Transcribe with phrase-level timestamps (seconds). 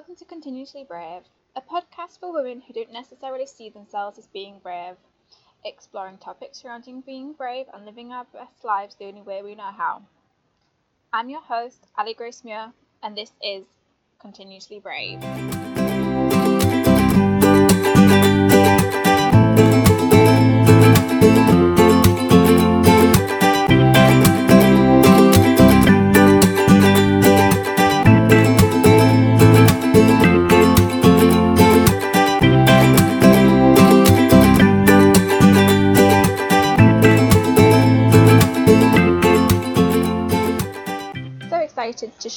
[0.00, 1.24] Welcome to Continuously Brave,
[1.54, 4.94] a podcast for women who don't necessarily see themselves as being brave,
[5.62, 9.70] exploring topics surrounding being brave and living our best lives the only way we know
[9.76, 10.00] how.
[11.12, 13.66] I'm your host, Ali Grace Muir, and this is
[14.18, 15.20] Continuously Brave.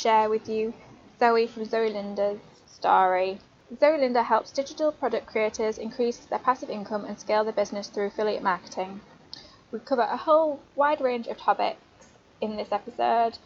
[0.03, 0.73] Share with you
[1.17, 3.39] Zoe from Zoe Linda's story.
[3.79, 8.07] Zoe Linda helps digital product creators increase their passive income and scale their business through
[8.07, 8.99] affiliate marketing.
[9.71, 11.79] We cover a whole wide range of topics
[12.41, 13.37] in this episode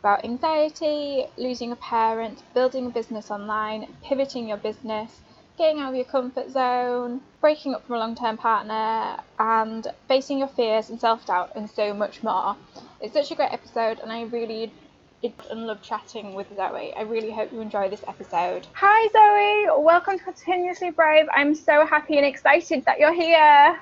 [0.00, 5.20] about anxiety, losing a parent, building a business online, pivoting your business,
[5.56, 10.38] getting out of your comfort zone, breaking up from a long term partner, and facing
[10.38, 12.56] your fears and self doubt, and so much more.
[13.00, 14.72] It's such a great episode, and I really
[15.22, 16.94] and love chatting with Zoe.
[16.94, 18.66] I really hope you enjoy this episode.
[18.72, 19.82] Hi, Zoe.
[19.82, 21.26] Welcome to Continuously Brave.
[21.34, 23.78] I'm so happy and excited that you're here.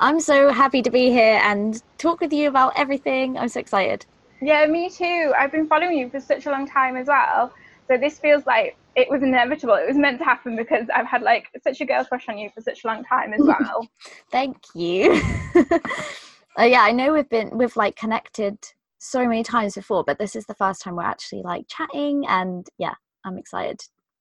[0.00, 3.38] I'm so happy to be here and talk with you about everything.
[3.38, 4.04] I'm so excited.
[4.42, 5.32] Yeah, me too.
[5.38, 7.52] I've been following you for such a long time as well.
[7.88, 9.74] So this feels like it was inevitable.
[9.74, 12.50] It was meant to happen because I've had like such a girl crush on you
[12.54, 13.88] for such a long time as well.
[14.30, 15.22] Thank you.
[15.54, 18.58] uh, yeah, I know we've been we've like connected
[19.00, 22.66] so many times before, but this is the first time we're actually like chatting, and
[22.78, 23.80] yeah, I'm excited.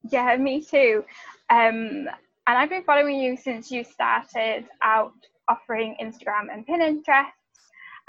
[0.09, 1.03] Yeah, me too.
[1.49, 2.07] Um,
[2.47, 5.11] and I've been following you since you started out
[5.49, 7.27] offering Instagram and Pinterest,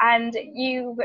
[0.00, 0.98] and you've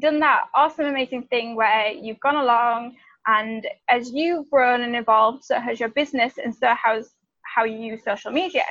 [0.00, 2.96] done that awesome, amazing thing where you've gone along,
[3.28, 7.10] and as you've grown and evolved, so has your business, and so has
[7.54, 8.64] how you use social media.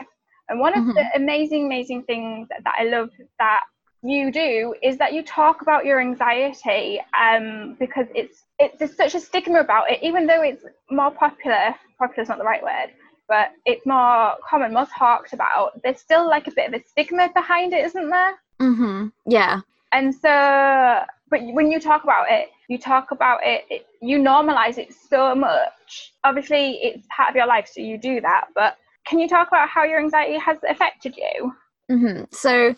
[0.50, 0.96] And one of mm-hmm.
[0.96, 3.64] the amazing, amazing things that, that I love that
[4.04, 9.16] you do is that you talk about your anxiety um, because it's it's there's such
[9.16, 12.90] a stigma about it even though it's more popular popular is not the right word
[13.30, 17.30] but it's more common more talked about there's still like a bit of a stigma
[17.34, 18.36] behind it isn't there?
[18.62, 19.08] Mm-hmm.
[19.26, 19.62] Yeah.
[19.94, 24.78] And so but when you talk about it you talk about it, it you normalize
[24.78, 26.14] it so much.
[26.26, 28.76] Obviously it's part of your life so you do that but
[29.08, 31.54] can you talk about how your anxiety has affected you?
[31.92, 32.24] Mm-hmm.
[32.32, 32.74] so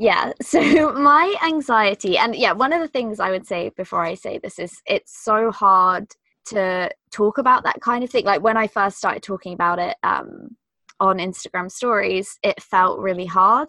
[0.00, 4.14] yeah so my anxiety and yeah one of the things i would say before i
[4.14, 6.08] say this is it's so hard
[6.46, 8.24] to talk about that kind of thing.
[8.24, 10.56] Like when i first started talking about it um,
[10.98, 13.68] on instagram stories it felt really hard.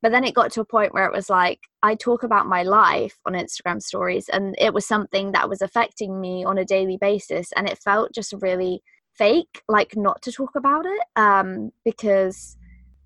[0.00, 2.62] But then it got to a point where it was like i talk about my
[2.62, 6.96] life on instagram stories and it was something that was affecting me on a daily
[6.96, 8.82] basis and it felt just really
[9.14, 12.56] fake like not to talk about it um, because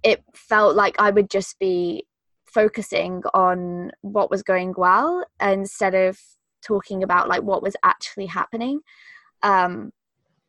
[0.02, 2.06] it felt like i would just be
[2.56, 6.18] focusing on what was going well instead of
[6.66, 8.80] talking about like what was actually happening.
[9.42, 9.92] Um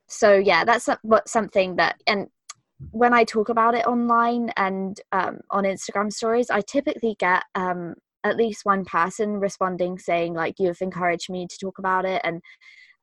[0.08, 2.28] so yeah that's what something that and
[2.92, 7.94] when i talk about it online and um, on instagram stories i typically get um,
[8.24, 12.42] at least one person responding saying like you've encouraged me to talk about it and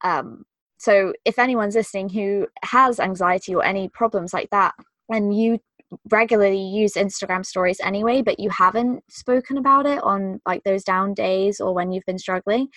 [0.03, 0.45] um,
[0.79, 4.75] so if anyone's listening who has anxiety or any problems like that
[5.09, 5.59] and you
[6.10, 11.15] regularly use Instagram stories anyway, but you haven't spoken about it on like those down
[11.15, 12.69] days or when you've been struggling,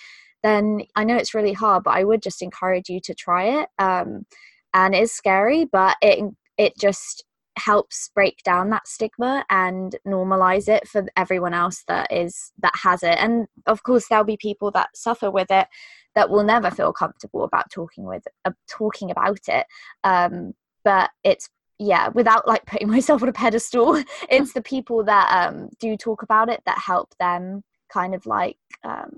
[0.42, 3.68] then I know it's really hard, but I would just encourage you to try it.
[3.78, 4.26] Um,
[4.74, 6.22] and it's scary, but it
[6.56, 7.24] it just
[7.56, 13.02] helps break down that stigma and normalize it for everyone else that is that has
[13.02, 13.18] it.
[13.18, 15.66] And of course, there'll be people that suffer with it
[16.14, 19.66] that will never feel comfortable about talking with uh, talking about it.
[20.04, 20.54] Um,
[20.84, 21.48] but it's
[21.78, 26.22] yeah without like putting myself on a pedestal it's the people that um do talk
[26.22, 27.62] about it that help them
[27.92, 29.10] kind of like um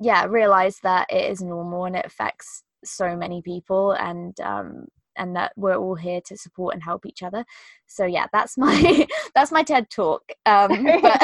[0.00, 5.36] yeah realize that it is normal and it affects so many people and um and
[5.36, 7.44] that we're all here to support and help each other.
[7.86, 10.22] So yeah that's my that's my ted talk.
[10.46, 11.22] Um but,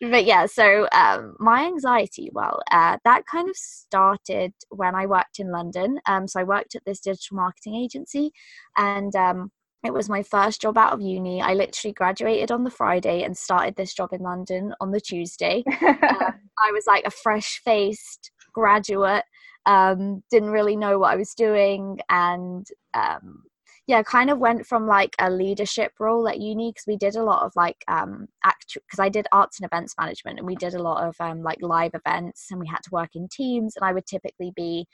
[0.10, 5.38] but yeah so um my anxiety well uh that kind of started when i worked
[5.38, 6.00] in london.
[6.06, 8.32] Um so i worked at this digital marketing agency
[8.76, 9.50] and um
[9.84, 11.42] it was my first job out of uni.
[11.42, 15.62] I literally graduated on the Friday and started this job in London on the Tuesday.
[15.82, 19.24] um, I was like a fresh faced graduate,
[19.66, 23.42] um, didn't really know what I was doing, and um,
[23.86, 27.22] yeah, kind of went from like a leadership role at uni because we did a
[27.22, 30.74] lot of like um act because I did arts and events management and we did
[30.74, 33.84] a lot of um like live events and we had to work in teams and
[33.84, 34.86] I would typically be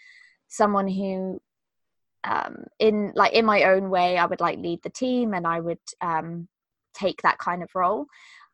[0.48, 1.40] someone who
[2.24, 5.60] um, in like in my own way i would like lead the team and i
[5.60, 6.48] would um,
[6.94, 8.06] take that kind of role.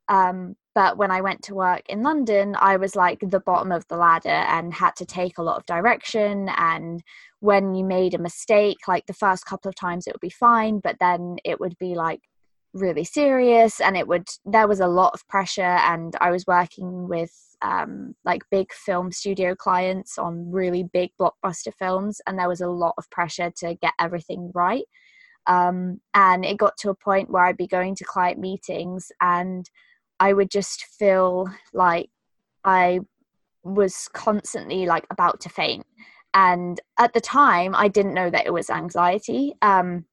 [0.08, 3.84] Um, but when i went to work in london i was like the bottom of
[3.88, 6.48] the ladder and had to take a lot of direction.
[6.56, 7.02] And
[7.40, 10.78] when you made a mistake like the first couple of times it would be fine
[10.80, 12.20] but then it would be like
[12.76, 17.08] really serious and it would there was a lot of pressure and i was working
[17.08, 17.32] with
[17.62, 22.68] um, like big film studio clients on really big blockbuster films and there was a
[22.68, 24.84] lot of pressure to get everything right.
[25.46, 29.70] Um, and it got to a point where i'd be going to client meetings and
[30.18, 32.10] i would just feel like
[32.64, 33.00] i
[33.62, 35.86] was constantly like about to faint.
[36.34, 39.54] And at the time i didn't know that it was anxiety.
[39.62, 40.04] Um,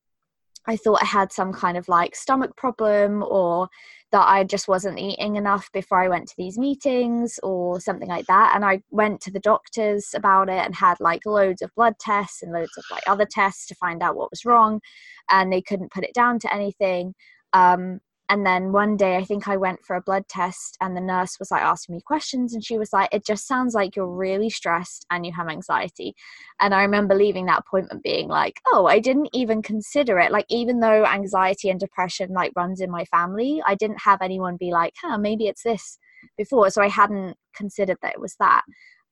[0.66, 3.68] I thought I had some kind of like stomach problem or
[4.12, 8.28] that I just wasn't eating enough before I went to these meetings or something like
[8.28, 8.54] that.
[8.56, 12.44] And I went to the doctors about it and had like loads of blood tests
[12.44, 14.82] and loads of like other tests to find out what was wrong.
[15.30, 17.16] And they couldn't put it down to anything.
[17.54, 18.00] Um,
[18.30, 21.38] and then one day i think i went for a blood test and the nurse
[21.40, 24.50] was like asking me questions and she was like it just sounds like you're really
[24.50, 26.16] stressed and you have anxiety.
[26.60, 30.32] And i remember leaving that appointment being like oh i didn't even consider it.
[30.32, 34.58] Like even though anxiety and depression like runs in my family i didn't have anyone
[34.58, 35.98] be like huh maybe it's this
[36.38, 36.70] before.
[36.70, 38.64] So i hadn't considered that it was that.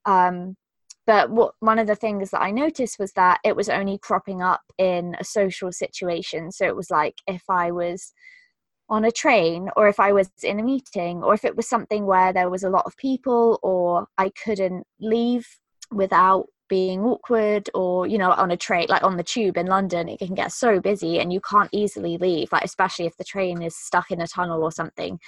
[0.06, 0.56] Um,
[1.08, 4.42] but what one of the things that i noticed was that it was only cropping
[4.42, 6.52] up in a social situation.
[6.52, 8.14] So it was like if i was
[8.92, 12.06] on a train or if I was in a meeting or if it was something
[12.06, 15.48] where there was a lot of people or I couldn't leave
[15.92, 20.08] without being awkward or you know on a train like on the tube in london
[20.08, 23.62] it can get so busy and you can't easily leave like especially if the train
[23.62, 25.20] is stuck in a tunnel or something.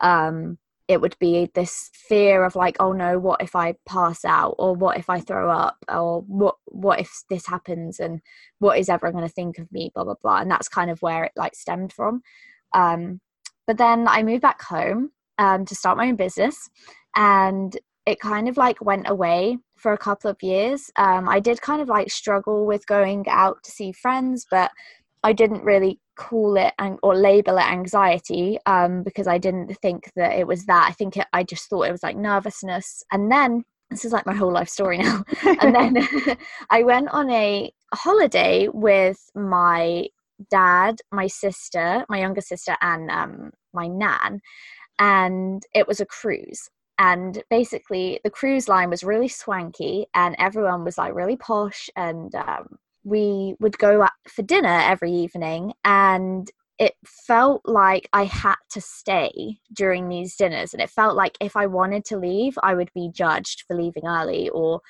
[0.00, 0.58] Um
[0.88, 4.74] it would be this fear of like oh no what if i pass out or
[4.74, 8.20] what if i throw up or what what if this happens and
[8.58, 11.00] what is everyone going to think of me blah blah blah and that's kind of
[11.00, 12.22] where it like stemmed from
[12.74, 13.20] um,
[13.66, 16.68] but then I moved back home um, to start my own business,
[17.16, 17.76] and
[18.06, 20.90] it kind of like went away for a couple of years.
[20.96, 24.70] Um, I did kind of like struggle with going out to see friends, but
[25.22, 30.10] I didn't really call it and or label it anxiety um, because I didn't think
[30.16, 30.86] that it was that.
[30.88, 33.02] I think it, I just thought it was like nervousness.
[33.12, 35.24] And then this is like my whole life story now.
[35.44, 36.08] and then
[36.70, 40.06] I went on a holiday with my
[40.50, 44.40] dad, my sister, my younger sister, and um, my nan,
[44.98, 46.68] and it was a cruise.
[46.98, 51.88] And basically, the cruise line was really swanky, and everyone was like really posh.
[51.96, 58.56] And um, we would go for dinner every evening, and it felt like I had
[58.70, 60.72] to stay during these dinners.
[60.72, 64.06] And it felt like if I wanted to leave, I would be judged for leaving
[64.06, 64.80] early, or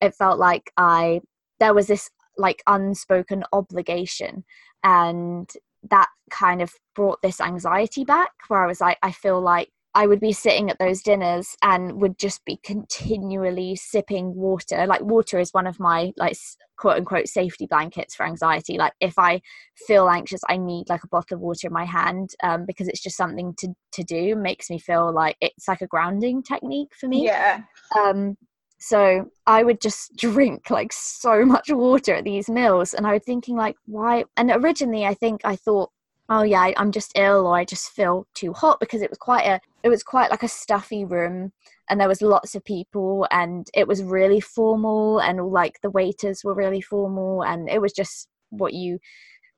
[0.00, 1.20] it felt like I
[1.60, 4.44] there was this like unspoken obligation
[4.84, 5.50] and
[5.90, 10.06] that kind of brought this anxiety back where I was like, I feel like I
[10.06, 14.86] would be sitting at those dinners and would just be continually sipping water.
[14.86, 16.36] Like water is one of my like
[16.78, 18.78] quote unquote safety blankets for anxiety.
[18.78, 19.42] Like if I
[19.86, 23.02] feel anxious, I need like a bottle of water in my hand um, because it's
[23.02, 24.34] just something to to do.
[24.34, 27.26] Makes me feel like it's like a grounding technique for me.
[27.26, 27.60] Yeah.
[28.00, 28.38] Um,
[28.82, 32.94] so I would just drink like so much water at these meals.
[32.94, 34.24] And I was thinking, like, why?
[34.36, 35.90] And originally, I think I thought,
[36.28, 39.46] oh yeah, I'm just ill or I just feel too hot because it was quite
[39.46, 41.52] a, it was quite like a stuffy room
[41.90, 46.42] and there was lots of people and it was really formal and like the waiters
[46.42, 48.98] were really formal and it was just what you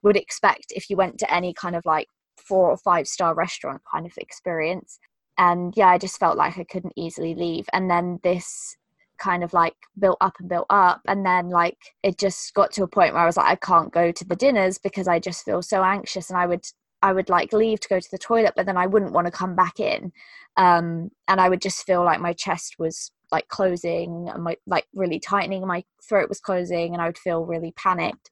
[0.03, 3.81] would expect if you went to any kind of like four or five star restaurant
[3.91, 4.99] kind of experience
[5.39, 8.77] and yeah i just felt like i couldn't easily leave and then this
[9.25, 11.01] kind of like built up and built up.
[11.07, 13.93] And then like it just got to a point where I was like I can't
[13.93, 16.65] go to the dinners because I just feel so anxious and I would
[17.03, 19.31] I would like leave to go to the toilet but then I wouldn't want to
[19.31, 20.13] come back in.
[20.57, 24.87] Um and I would just feel like my chest was like closing and my like
[24.95, 25.67] really tightening.
[25.67, 28.31] My throat was closing and I would feel really panicked.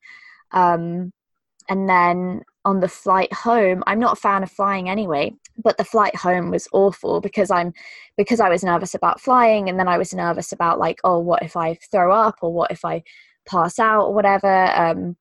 [0.52, 1.12] Um
[1.68, 5.84] and then on the flight home i'm not a fan of flying anyway but the
[5.84, 7.72] flight home was awful because i'm
[8.16, 11.42] because i was nervous about flying and then i was nervous about like oh what
[11.42, 13.02] if i throw up or what if i
[13.48, 15.16] pass out or whatever um,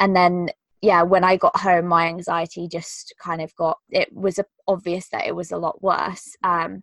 [0.00, 0.48] and then
[0.80, 5.26] yeah when i got home my anxiety just kind of got it was obvious that
[5.26, 6.82] it was a lot worse um,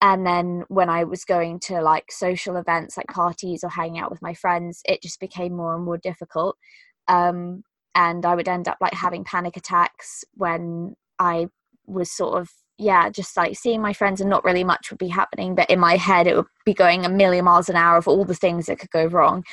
[0.00, 4.10] and then when i was going to like social events like parties or hanging out
[4.10, 6.56] with my friends it just became more and more difficult
[7.08, 11.48] um, and I would end up like having panic attacks when I
[11.86, 15.08] was sort of yeah just like seeing my friends and not really much would be
[15.08, 18.08] happening but in my head it would be going a million miles an hour of
[18.08, 19.44] all the things that could go wrong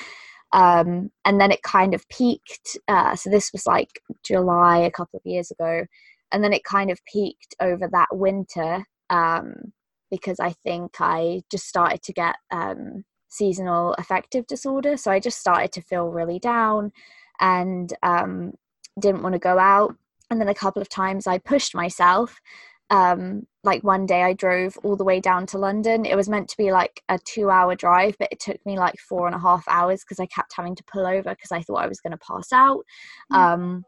[0.51, 2.77] Um, and then it kind of peaked.
[2.87, 3.89] Uh, so this was like
[4.23, 5.85] July a couple of years ago.
[6.31, 9.73] And then it kind of peaked over that winter um,
[10.11, 14.97] because I think I just started to get um, seasonal affective disorder.
[14.97, 16.91] So I just started to feel really down
[17.39, 18.53] and um,
[18.99, 19.95] didn't want to go out.
[20.29, 22.39] And then a couple of times I pushed myself.
[22.91, 26.05] Um, like one day I drove all the way down to London.
[26.05, 28.97] It was meant to be like a two hour drive, but it took me like
[28.97, 31.83] four and a half hours because I kept having to pull over because I thought
[31.83, 32.83] I was going to pass out.
[33.31, 33.35] Mm.
[33.37, 33.83] Um,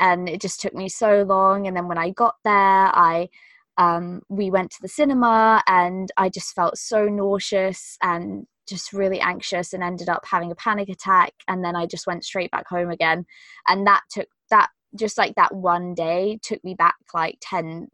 [0.00, 1.66] and it just took me so long.
[1.66, 3.28] And then when I got there, I
[3.76, 9.20] um, we went to the cinema and I just felt so nauseous and just really
[9.20, 12.68] anxious and ended up having a panic attack and then I just went straight back
[12.68, 13.26] home again.
[13.68, 17.88] And that took that just like that one day took me back like 10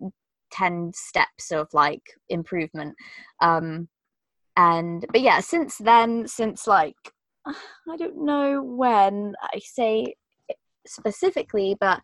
[0.53, 2.95] 10 steps of like improvement.
[3.41, 3.89] Um
[4.57, 6.97] and but yeah since then since like
[7.47, 10.15] I don't know when I say
[10.87, 12.01] specifically but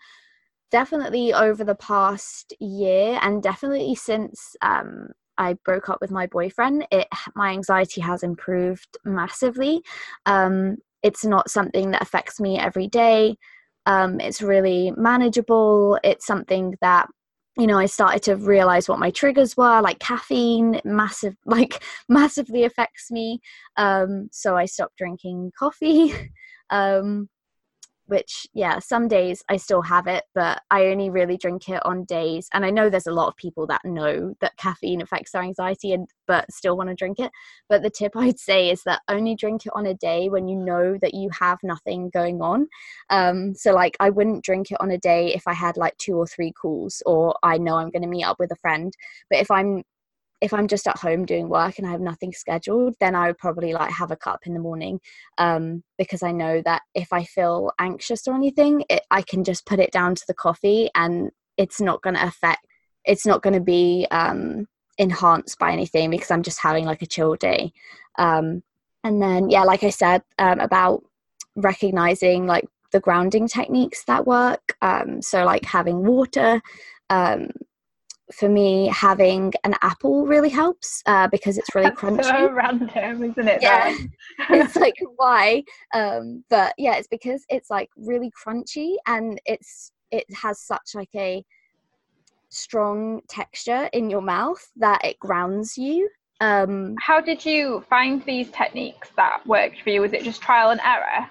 [0.70, 5.08] definitely over the past year and definitely since um
[5.38, 9.82] I broke up with my boyfriend, it my anxiety has improved massively.
[10.26, 13.36] Um, it's not something that affects me every day.
[13.86, 15.98] Um, it's really manageable.
[16.04, 17.08] It's something that
[17.58, 22.64] you know I started to realize what my triggers were, like caffeine, massive, like massively
[22.64, 23.40] affects me.
[23.76, 26.14] Um, so I stopped drinking coffee.
[26.70, 27.28] um,
[28.12, 32.04] which yeah some days i still have it but i only really drink it on
[32.04, 35.42] days and i know there's a lot of people that know that caffeine affects their
[35.42, 37.30] anxiety and but still want to drink it.
[37.68, 40.56] But the tip i'd say is that only drink it on a day when you
[40.56, 42.68] know that you have nothing going on.
[43.10, 46.16] Um, so like i wouldn't drink it on a day if i had like two
[46.16, 48.92] or three calls or i know i'm going to meet up with a friend.
[49.30, 49.82] But if i'm
[50.42, 53.38] if I'm just at home doing work and I have nothing scheduled, then I would
[53.38, 55.00] probably like have a cup in the morning
[55.38, 59.64] um, because I know that if I feel anxious or anything, it, I can just
[59.66, 62.66] put it down to the coffee and it's not going to affect,
[63.04, 64.66] it's not going to be um,
[64.98, 67.72] enhanced by anything because I'm just having like a chill day.
[68.18, 68.64] Um,
[69.04, 71.04] and then, yeah, like I said um, about
[71.54, 74.76] recognizing like the grounding techniques that work.
[74.82, 76.60] Um, so, like having water,
[77.10, 77.50] um,
[78.32, 82.24] for me, having an apple really helps uh, because it's really crunchy.
[82.24, 83.62] so random, isn't it?
[83.62, 83.96] Yeah,
[84.50, 85.64] it's like why?
[85.94, 91.14] Um, but yeah, it's because it's like really crunchy and it's it has such like
[91.14, 91.44] a
[92.48, 96.08] strong texture in your mouth that it grounds you.
[96.40, 100.00] Um, How did you find these techniques that worked for you?
[100.00, 101.30] Was it just trial and error?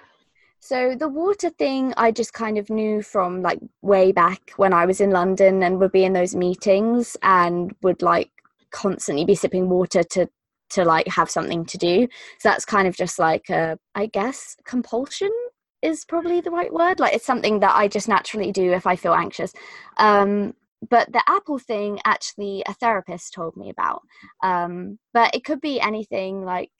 [0.63, 4.85] So the water thing, I just kind of knew from like way back when I
[4.85, 8.29] was in London and would be in those meetings and would like
[8.69, 10.29] constantly be sipping water to
[10.69, 12.07] to like have something to do.
[12.39, 15.31] So that's kind of just like a, I guess, compulsion
[15.81, 16.99] is probably the right word.
[16.99, 19.51] Like it's something that I just naturally do if I feel anxious.
[19.97, 20.53] Um,
[20.89, 24.03] but the apple thing, actually, a therapist told me about.
[24.43, 26.71] Um, but it could be anything like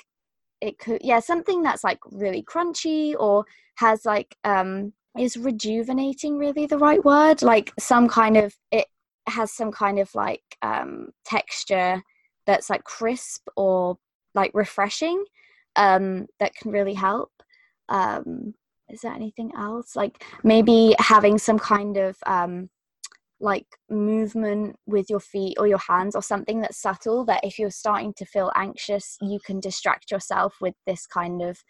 [0.62, 3.44] it could yeah something that's like really crunchy or
[3.82, 7.42] has like um is rejuvenating really the right word?
[7.42, 8.88] Like some kind of it
[9.28, 12.02] has some kind of like um texture
[12.46, 13.98] that's like crisp or
[14.34, 15.26] like refreshing
[15.76, 17.32] um that can really help.
[17.90, 18.54] Um
[18.88, 19.96] is there anything else?
[19.96, 22.70] Like maybe having some kind of um
[23.40, 27.72] like movement with your feet or your hands or something that's subtle that if you're
[27.72, 31.64] starting to feel anxious you can distract yourself with this kind of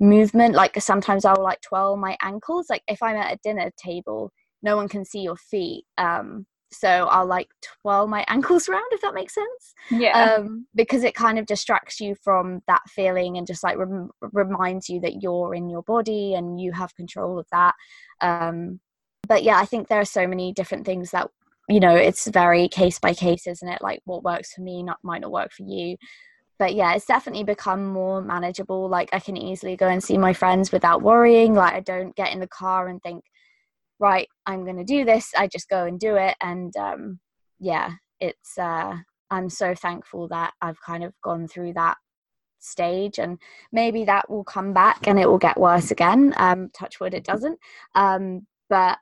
[0.00, 4.30] movement like sometimes i'll like twirl my ankles like if i'm at a dinner table
[4.62, 7.48] no one can see your feet um so i'll like
[7.80, 12.00] twirl my ankles around if that makes sense yeah um because it kind of distracts
[12.00, 16.34] you from that feeling and just like rem- reminds you that you're in your body
[16.34, 17.74] and you have control of that
[18.20, 18.80] um
[19.26, 21.30] but yeah, I think there are so many different things that
[21.68, 23.82] you know it's very case by case, isn't it?
[23.82, 25.96] Like what works for me not might not work for you.
[26.58, 28.88] But yeah, it's definitely become more manageable.
[28.88, 31.54] Like I can easily go and see my friends without worrying.
[31.54, 33.24] Like I don't get in the car and think,
[33.98, 35.32] right, I'm going to do this.
[35.36, 36.36] I just go and do it.
[36.40, 37.20] And um,
[37.58, 38.58] yeah, it's.
[38.58, 38.96] Uh,
[39.28, 41.96] I'm so thankful that I've kind of gone through that
[42.60, 43.38] stage and
[43.72, 47.22] maybe that will come back and it will get worse again um touch wood it
[47.22, 47.58] doesn't
[47.94, 48.98] um but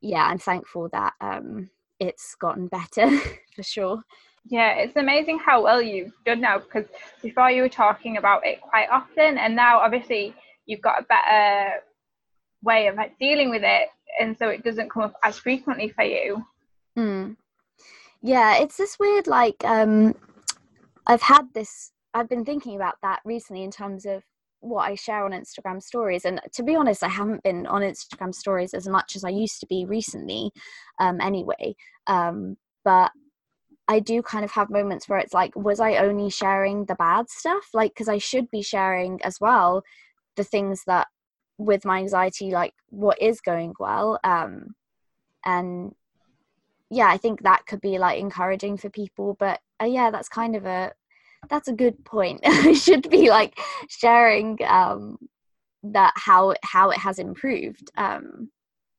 [0.00, 3.10] yeah, I'm thankful that um, it's gotten better
[3.54, 4.02] for sure.
[4.50, 6.86] Yeah, it's amazing how well you've done now because
[7.22, 10.34] before you were talking about it quite often, and now obviously
[10.66, 11.82] you've got a better
[12.62, 13.88] way of like, dealing with it,
[14.20, 16.42] and so it doesn't come up as frequently for you.
[16.98, 17.36] Mm.
[18.22, 20.14] Yeah, it's this weird like um,
[21.06, 21.92] I've had this.
[22.14, 24.22] I've been thinking about that recently in terms of
[24.60, 26.24] what I share on Instagram stories.
[26.24, 29.60] And to be honest, I haven't been on Instagram stories as much as I used
[29.60, 30.50] to be recently,
[30.98, 31.76] um, anyway.
[32.06, 33.12] Um, but
[33.88, 37.30] I do kind of have moments where it's like, was I only sharing the bad
[37.30, 37.68] stuff?
[37.72, 39.82] Like, because I should be sharing as well
[40.36, 41.08] the things that
[41.56, 44.20] with my anxiety, like what is going well.
[44.22, 44.74] Um,
[45.44, 45.94] and
[46.90, 49.36] yeah, I think that could be like encouraging for people.
[49.38, 50.92] But uh, yeah, that's kind of a
[51.48, 52.40] that's a good point.
[52.44, 55.18] I should be like sharing um,
[55.82, 58.50] that how how it has improved um,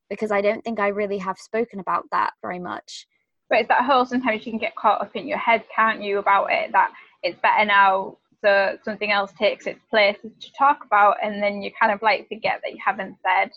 [0.09, 3.07] because I don't think I really have spoken about that very much.
[3.49, 6.19] But it's that whole sometimes you can get caught up in your head, can't you,
[6.19, 6.91] about it that
[7.23, 11.71] it's better now, so something else takes its place to talk about, and then you
[11.79, 13.51] kind of like forget that you haven't said.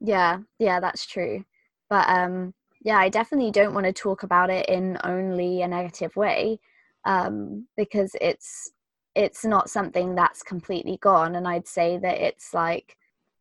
[0.00, 1.44] Yeah, yeah, that's true.
[1.88, 6.16] But um, yeah, I definitely don't want to talk about it in only a negative
[6.16, 6.58] way
[7.04, 8.72] um, because it's
[9.14, 12.96] it's not something that's completely gone and i'd say that it's like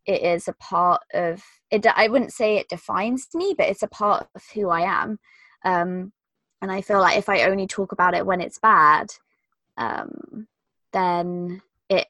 [0.05, 3.87] it is a part of it i wouldn't say it defines me but it's a
[3.87, 5.19] part of who i am
[5.65, 6.11] um,
[6.61, 9.07] and i feel like if i only talk about it when it's bad
[9.77, 10.47] um,
[10.93, 12.07] then it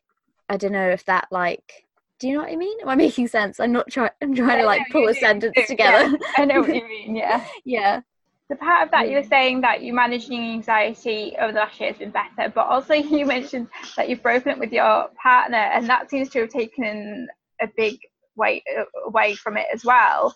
[0.50, 1.86] i don't know if that like
[2.18, 2.78] do you know what i mean?
[2.82, 3.60] Am i making sense?
[3.60, 6.76] I'm not trying i'm trying to like pull a sentence together yeah, i know what
[6.76, 7.46] you mean yeah.
[7.66, 8.02] Yeah.
[8.48, 11.90] The part of that you were saying that you managing anxiety over the last year
[11.90, 15.90] has been better, but also you mentioned that you've broken up with your partner, and
[15.90, 17.28] that seems to have taken
[17.60, 17.98] a big
[18.36, 18.64] weight
[19.08, 20.36] away from it as well.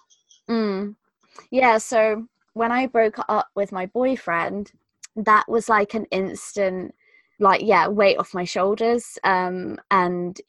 [0.49, 0.95] Mm.
[1.51, 4.71] Yeah, so when I broke up with my boyfriend,
[5.15, 6.93] that was like an instant,
[7.39, 9.17] like, yeah, weight off my shoulders.
[9.23, 10.39] Um, and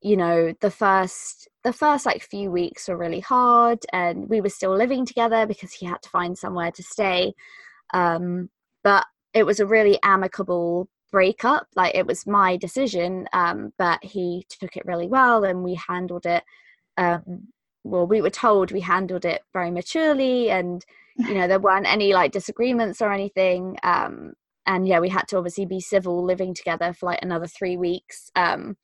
[0.00, 4.48] you know the first the first like few weeks were really hard and we were
[4.48, 7.34] still living together because he had to find somewhere to stay
[7.94, 8.48] um,
[8.84, 14.46] but it was a really amicable breakup like it was my decision um, but he
[14.48, 16.44] took it really well and we handled it
[16.96, 17.48] um,
[17.82, 20.84] well we were told we handled it very maturely and
[21.18, 24.32] you know there weren't any like disagreements or anything um,
[24.66, 28.30] and yeah we had to obviously be civil living together for like another three weeks
[28.36, 28.76] um,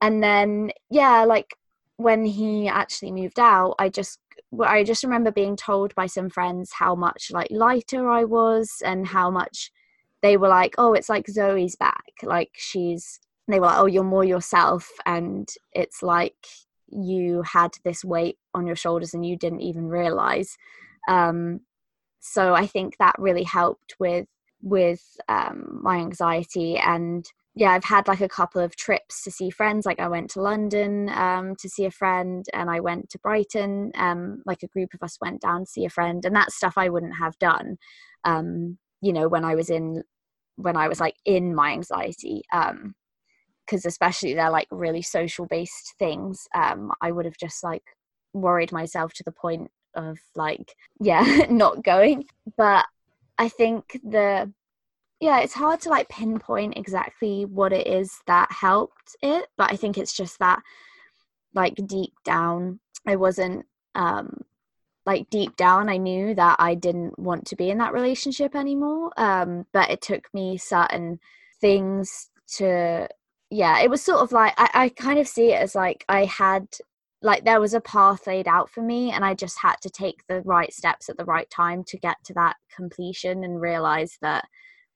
[0.00, 1.54] and then yeah like
[1.96, 4.18] when he actually moved out i just
[4.64, 9.06] i just remember being told by some friends how much like lighter i was and
[9.06, 9.70] how much
[10.24, 12.02] they were like oh it's like zoe's back.
[12.22, 16.46] Like she's they were like oh you're more yourself and it's like
[16.88, 20.56] you had this weight on your shoulders and you didn't even realize
[21.08, 21.60] um
[22.20, 24.26] so i think that really helped with
[24.62, 29.48] with um my anxiety and yeah, I've had like a couple of trips to see
[29.48, 29.86] friends.
[29.86, 33.92] Like I went to London um, to see a friend, and I went to Brighton.
[33.94, 36.74] Um, like a group of us went down to see a friend, and that's stuff
[36.76, 37.76] I wouldn't have done.
[38.24, 40.02] Um, you know, when I was in,
[40.56, 42.94] when I was like in my anxiety, because um,
[43.88, 46.48] especially they're like really social based things.
[46.56, 47.84] Um, I would have just like
[48.32, 52.26] worried myself to the point of like, yeah, not going.
[52.56, 52.86] But
[53.38, 54.52] I think the
[55.20, 59.76] yeah it's hard to like pinpoint exactly what it is that helped it but i
[59.76, 60.60] think it's just that
[61.54, 64.42] like deep down i wasn't um
[65.06, 69.10] like deep down i knew that i didn't want to be in that relationship anymore
[69.16, 71.18] um but it took me certain
[71.60, 73.08] things to
[73.50, 76.24] yeah it was sort of like I, I kind of see it as like i
[76.24, 76.66] had
[77.24, 80.22] like there was a path laid out for me and i just had to take
[80.28, 84.44] the right steps at the right time to get to that completion and realize that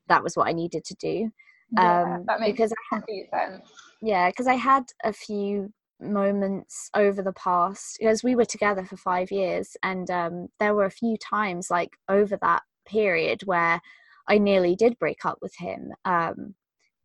[0.09, 1.31] that was what I needed to do.
[1.73, 3.71] Yeah, um, that makes because complete sense.
[4.03, 8.97] Yeah, because I had a few moments over the past because we were together for
[8.97, 13.81] five years, and um, there were a few times like over that period where
[14.29, 15.93] I nearly did break up with him.
[16.05, 16.55] Um,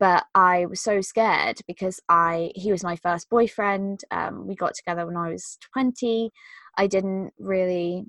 [0.04, 4.02] but I was so scared because I he was my first boyfriend.
[4.12, 6.34] Um, we got together when I was twenty.
[6.78, 8.08] I didn't really.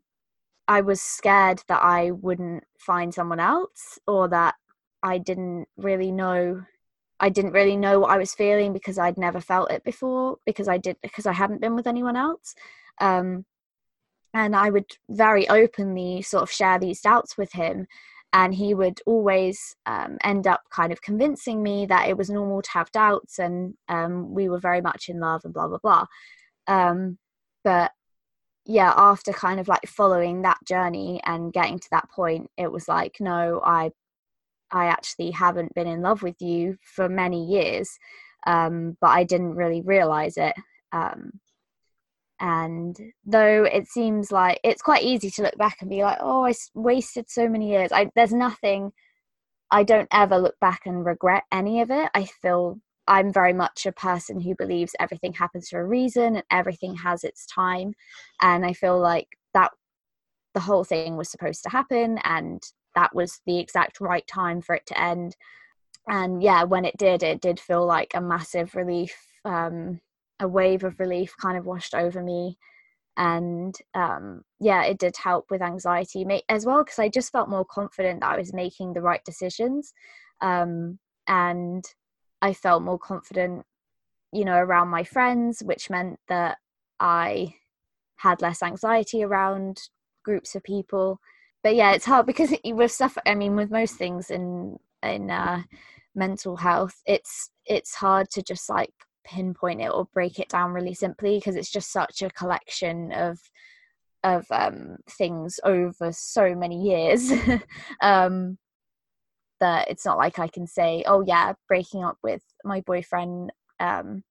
[0.67, 4.57] I was scared that I wouldn't find someone else or that
[5.05, 6.65] I didn't really know
[7.21, 10.67] I didn't really know what I was feeling because I'd never felt it before because
[10.67, 12.57] I did because I hadn't been with anyone else.
[13.01, 13.45] Um,
[14.35, 17.87] and I would very openly sort of share these doubts with him,
[18.35, 22.61] and he would always um, end up kind of convincing me that it was normal
[22.61, 26.07] to have doubts and um, we were very much in love and blah blah blah.
[26.67, 27.17] Um,
[27.63, 27.93] but
[28.67, 32.89] yeah, after kind of like following that journey and getting to that point, it was
[32.89, 33.93] like, no, I
[34.73, 37.89] I actually haven't been in love with you for many years,
[38.49, 40.55] um, but I didn't really realize it.
[40.93, 41.33] Um,
[42.45, 46.45] and though it seems like it's quite easy to look back and be like, oh,
[46.45, 47.91] I wasted so many years.
[47.91, 48.93] I, there's nothing,
[49.71, 52.11] I don't ever look back and regret any of it.
[52.15, 52.79] I feel
[53.09, 57.25] I'm very much a person who believes everything happens for a reason and everything has
[57.25, 57.95] its time.
[58.43, 59.71] And I feel like that
[60.53, 62.63] the whole thing was supposed to happen and
[62.95, 65.35] that was the exact right time for it to end.
[66.09, 70.03] And yeah, when it did, it did feel like a massive relief, um,
[70.45, 72.59] a wave of relief kind of washed over me.
[73.17, 77.65] And um, yeah, it did help with anxiety as well because I just felt more
[77.65, 79.93] confident that I was making the right decisions.
[80.41, 81.85] Um, and
[82.43, 83.65] I felt more confident,
[84.33, 86.59] you know, around my friends, which meant that
[87.01, 87.55] I
[88.17, 89.79] had less anxiety around
[90.25, 91.21] groups of people.
[91.63, 93.17] But yeah, it's hard because with stuff.
[93.27, 95.63] I mean, with most things in in uh,
[96.15, 98.93] mental health, it's it's hard to just like
[99.25, 103.39] pinpoint it or break it down really simply because it's just such a collection of
[104.23, 107.31] of um, things over so many years.
[108.01, 108.59] um,
[109.61, 114.25] that it's not like I can say, oh yeah, breaking up with my boyfriend um,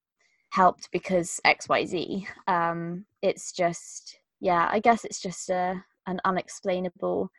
[0.49, 2.27] helped because X Y Z.
[2.47, 7.32] Um, it's just yeah, I guess it's just a an unexplainable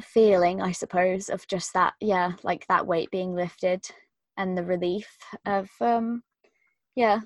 [0.00, 3.84] feeling, I suppose, of just that yeah, like that weight being lifted
[4.36, 5.08] and the relief
[5.44, 6.22] of um,
[6.94, 7.20] yeah.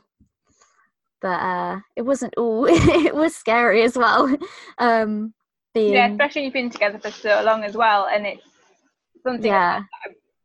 [1.21, 2.67] But uh, it wasn't all.
[2.69, 4.35] it was scary as well.
[4.79, 5.35] um,
[5.75, 5.95] being...
[5.95, 8.43] Yeah, especially you've been together for so long as well, and it's
[9.23, 9.83] something yeah.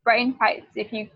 [0.03, 1.09] brain fights if you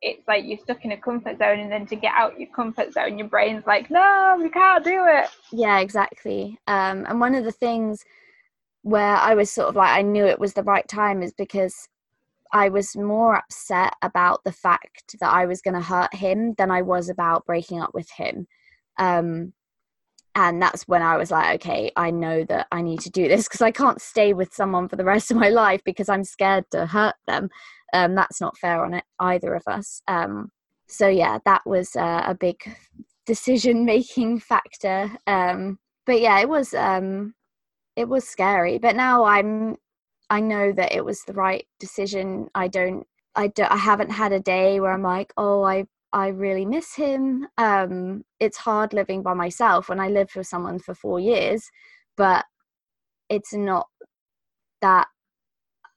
[0.00, 2.92] it's like you're stuck in a comfort zone and then to get out your comfort
[2.92, 7.44] zone your brain's like no we can't do it yeah exactly um, and one of
[7.44, 8.04] the things
[8.82, 11.88] where i was sort of like i knew it was the right time is because
[12.52, 16.70] i was more upset about the fact that i was going to hurt him than
[16.70, 18.46] i was about breaking up with him
[18.98, 19.52] um,
[20.38, 23.48] and that's when I was like, okay, I know that I need to do this
[23.48, 26.64] because I can't stay with someone for the rest of my life because I'm scared
[26.70, 27.48] to hurt them.
[27.92, 30.00] Um, that's not fair on it either of us.
[30.06, 30.50] Um,
[30.86, 32.56] so yeah, that was uh, a big
[33.26, 35.10] decision making factor.
[35.26, 37.34] Um, but yeah, it was um,
[37.96, 38.78] it was scary.
[38.78, 39.76] But now I'm
[40.30, 42.48] I know that it was the right decision.
[42.54, 46.28] I don't I don't I haven't had a day where I'm like, oh, I I
[46.28, 47.46] really miss him.
[47.58, 51.70] Um, it's hard living by myself when I lived with someone for four years,
[52.16, 52.44] but
[53.28, 53.86] it's not
[54.82, 55.08] that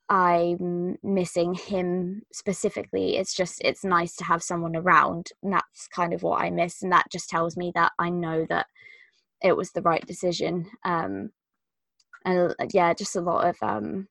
[0.08, 3.16] I'm missing him specifically.
[3.16, 6.82] It's just it's nice to have someone around, and that's kind of what I miss.
[6.82, 8.66] And that just tells me that I know that
[9.42, 10.70] it was the right decision.
[10.84, 11.30] Um,
[12.24, 14.08] and uh, yeah, just a lot of um,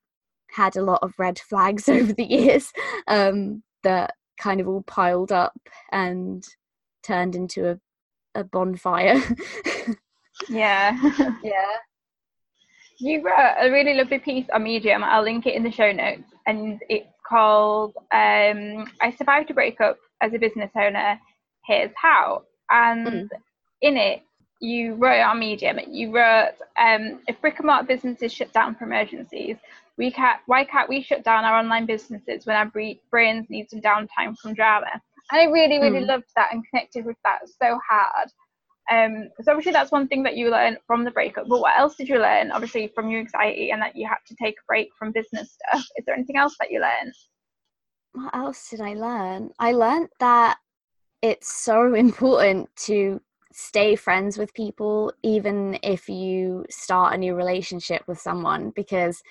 [0.51, 2.71] had a lot of red flags over the years
[3.07, 5.57] um, that kind of all piled up
[5.91, 6.45] and
[7.03, 7.79] turned into a,
[8.35, 9.21] a bonfire.
[10.49, 10.97] yeah.
[11.43, 11.75] yeah.
[12.99, 15.03] You wrote a really lovely piece on Medium.
[15.03, 16.23] I'll link it in the show notes.
[16.45, 21.19] And it's called um, I Survived a Breakup as a Business Owner.
[21.65, 22.43] Here's How.
[22.69, 23.29] And mm.
[23.81, 24.21] in it,
[24.61, 28.85] you wrote on Medium, you wrote, um, if brick and mortar businesses shut down for
[28.85, 29.57] emergencies,
[29.97, 32.71] we can't, why can't we shut down our online businesses when our
[33.09, 34.87] brains need some downtime from drama?
[35.31, 36.07] And I really, really mm.
[36.07, 38.29] loved that and connected with that so hard.
[38.91, 41.47] Um, so obviously that's one thing that you learned from the breakup.
[41.47, 42.51] But what else did you learn?
[42.51, 45.85] Obviously from your anxiety and that you had to take a break from business stuff.
[45.97, 47.13] Is there anything else that you learned?
[48.13, 49.51] What else did I learn?
[49.59, 50.57] I learned that
[51.21, 53.21] it's so important to
[53.53, 59.21] stay friends with people even if you start a new relationship with someone because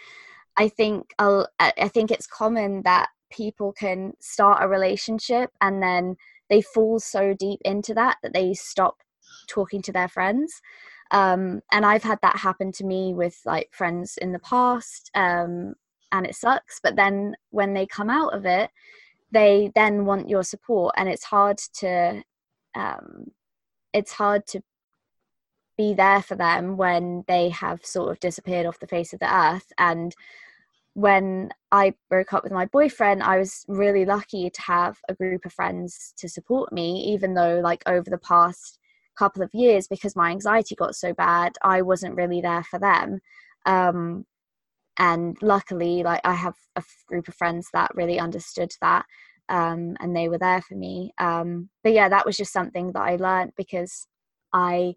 [0.61, 6.17] I think I'll, I think it's common that people can start a relationship and then
[6.51, 8.99] they fall so deep into that that they stop
[9.49, 10.61] talking to their friends.
[11.13, 15.77] Um, and I've had that happen to me with like friends in the past, um,
[16.13, 16.79] and it sucks.
[16.83, 18.69] But then when they come out of it,
[19.33, 22.23] they then want your support, and it's hard to
[22.75, 23.31] um,
[23.95, 24.61] it's hard to
[25.79, 29.35] be there for them when they have sort of disappeared off the face of the
[29.35, 30.15] earth and
[30.95, 35.45] when I broke up with my boyfriend, I was really lucky to have a group
[35.45, 38.79] of friends to support me, even though, like, over the past
[39.19, 43.21] couple of years, because my anxiety got so bad, I wasn't really there for them.
[43.67, 44.25] Um,
[44.99, 49.07] and luckily, like, I have a group of friends that really understood that
[49.51, 51.13] um, and they were there for me.
[51.19, 54.07] Um, but yeah, that was just something that I learned because
[54.53, 54.95] I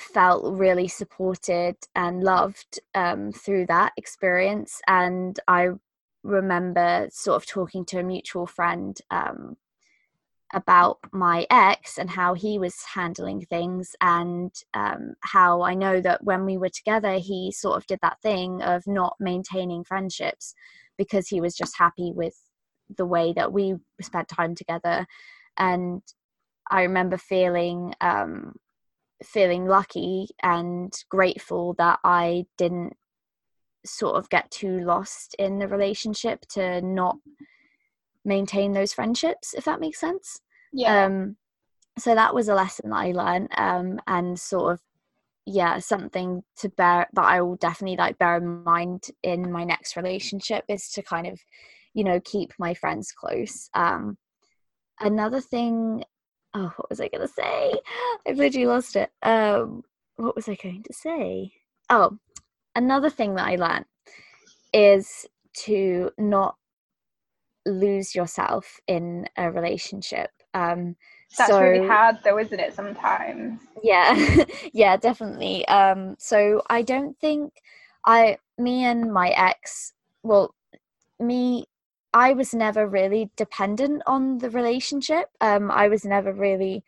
[0.00, 4.80] felt really supported and loved um, through that experience.
[4.86, 5.70] And I
[6.22, 9.56] remember sort of talking to a mutual friend um,
[10.54, 16.24] about my ex and how he was handling things, and um, how I know that
[16.24, 20.54] when we were together, he sort of did that thing of not maintaining friendships
[20.98, 22.36] because he was just happy with
[22.96, 25.06] the way that we spent time together.
[25.56, 26.02] And
[26.70, 28.54] I remember feeling um,
[29.24, 32.94] feeling lucky and grateful that I didn't
[33.84, 37.16] sort of get too lost in the relationship to not
[38.24, 40.40] maintain those friendships, if that makes sense.
[40.72, 41.04] Yeah.
[41.04, 41.36] Um,
[41.98, 44.80] so that was a lesson that I learned, um, and sort of
[45.44, 49.96] yeah, something to bear that I will definitely like bear in mind in my next
[49.96, 51.40] relationship is to kind of,
[51.94, 53.68] you know, keep my friends close.
[53.74, 54.16] Um,
[55.00, 56.04] another thing,
[56.54, 57.72] oh, what was I gonna say?
[58.26, 59.10] I've literally lost it.
[59.22, 59.84] Um,
[60.16, 61.52] what was I going to say?
[61.90, 62.18] Oh,
[62.76, 63.86] another thing that I learned
[64.72, 65.26] is
[65.64, 66.56] to not
[67.66, 70.30] lose yourself in a relationship.
[70.54, 70.96] Um,
[71.36, 72.74] That's so, really hard, though, isn't it?
[72.74, 73.60] Sometimes.
[73.82, 75.66] Yeah, yeah, definitely.
[75.68, 77.52] Um, so I don't think
[78.06, 80.54] I, me and my ex, well,
[81.18, 81.66] me,
[82.14, 85.28] I was never really dependent on the relationship.
[85.40, 86.84] Um, I was never really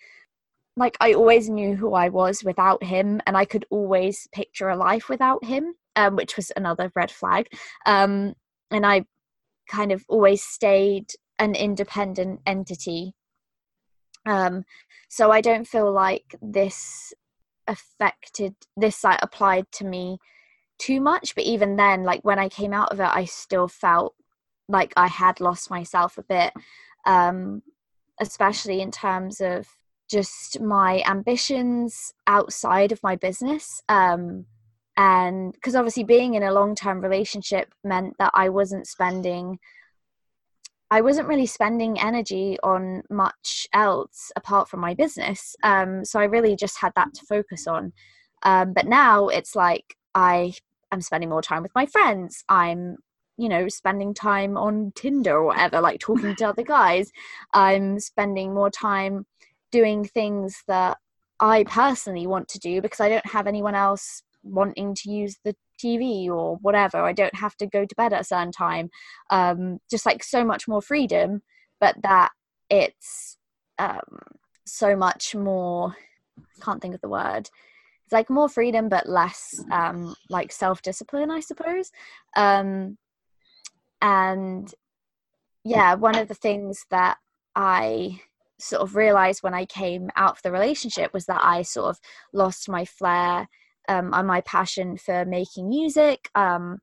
[0.76, 4.76] like I always knew who I was without him, and I could always picture a
[4.76, 7.46] life without him, um, which was another red flag.
[7.86, 8.34] Um,
[8.70, 9.04] and I
[9.68, 11.06] kind of always stayed
[11.38, 13.14] an independent entity.
[14.26, 14.64] Um,
[15.08, 17.12] so I don't feel like this
[17.66, 20.18] affected this like applied to me
[20.78, 21.34] too much.
[21.34, 24.14] But even then, like when I came out of it, I still felt
[24.68, 26.52] like I had lost myself a bit,
[27.06, 27.62] um,
[28.20, 29.66] especially in terms of
[30.10, 33.82] just my ambitions outside of my business.
[33.88, 34.46] Um,
[34.96, 39.58] and because obviously being in a long term relationship meant that I wasn't spending
[40.90, 45.56] I wasn't really spending energy on much else apart from my business.
[45.64, 47.92] Um, so I really just had that to focus on.
[48.44, 50.52] Um, but now it's like I
[50.92, 52.44] am spending more time with my friends.
[52.48, 52.98] I'm,
[53.36, 57.10] you know, spending time on Tinder or whatever, like talking to other guys.
[57.52, 59.26] I'm spending more time
[59.72, 60.98] doing things that
[61.40, 65.56] I personally want to do because I don't have anyone else wanting to use the
[65.82, 66.98] TV or whatever.
[66.98, 68.90] I don't have to go to bed at a certain time.
[69.30, 71.42] Um, just like so much more freedom,
[71.80, 72.30] but that
[72.70, 73.36] it's
[73.78, 74.20] um,
[74.64, 75.96] so much more.
[76.38, 77.48] I can't think of the word.
[78.04, 81.90] It's like more freedom, but less um, like self discipline, I suppose.
[82.36, 82.98] Um,
[84.04, 84.72] and
[85.64, 87.16] yeah, one of the things that
[87.56, 88.20] I
[88.58, 92.00] sort of realized when I came out of the relationship was that I sort of
[92.34, 93.48] lost my flair
[93.88, 96.28] um, and my passion for making music.
[96.34, 96.80] Um,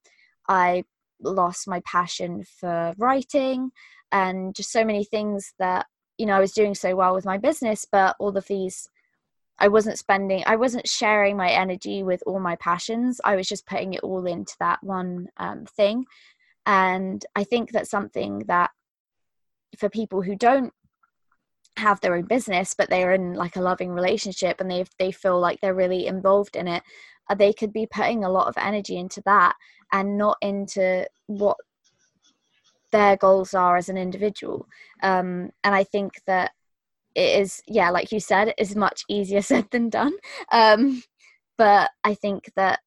[0.50, 0.84] I
[1.22, 3.72] lost my passion for writing
[4.12, 5.86] and just so many things that
[6.18, 8.90] you know I was doing so well with my business, but all of these
[9.62, 13.22] I wasn't spending, I wasn't sharing my energy with all my passions.
[13.24, 16.06] I was just putting it all into that one um, thing.
[16.66, 18.72] And I think that's something that
[19.78, 20.74] for people who don't
[21.78, 25.40] have their own business but they're in like a loving relationship and they they feel
[25.40, 26.84] like they're really involved in it
[27.30, 29.56] uh, they could be putting a lot of energy into that
[29.94, 31.56] and not into what
[32.92, 34.68] their goals are as an individual.
[35.02, 36.52] Um, and i think that
[37.16, 40.14] it is yeah like you said is much easier said than done.
[40.52, 41.02] Um,
[41.58, 42.80] but i think that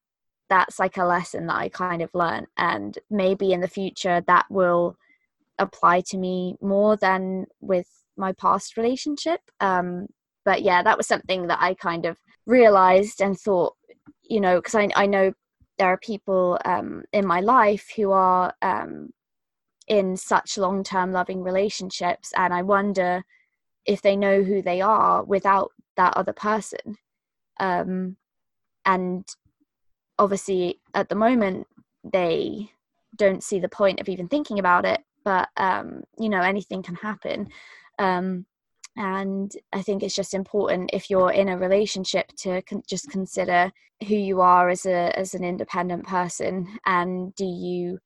[0.49, 4.45] that's like a lesson that i kind of learned and maybe in the future that
[4.49, 4.95] will
[5.59, 9.39] apply to me more than with my past relationship.
[9.59, 10.07] Um,
[10.43, 13.75] but yeah, that was something that I kind of realized and thought,
[14.23, 15.33] you know, because I, I know
[15.77, 19.11] there are people um, in my life who are um,
[19.87, 23.23] in such long term loving relationships, and I wonder
[23.85, 26.97] if they know who they are without that other person.
[27.59, 28.17] Um,
[28.85, 29.25] and
[30.17, 31.67] obviously, at the moment,
[32.03, 32.71] they
[33.15, 36.95] don't see the point of even thinking about it, but um, you know, anything can
[36.95, 37.49] happen.
[37.99, 38.45] Um,
[38.97, 43.71] and I think it's just important if you're in a relationship to con- just consider
[44.07, 47.99] who you are as a as an independent person, and do you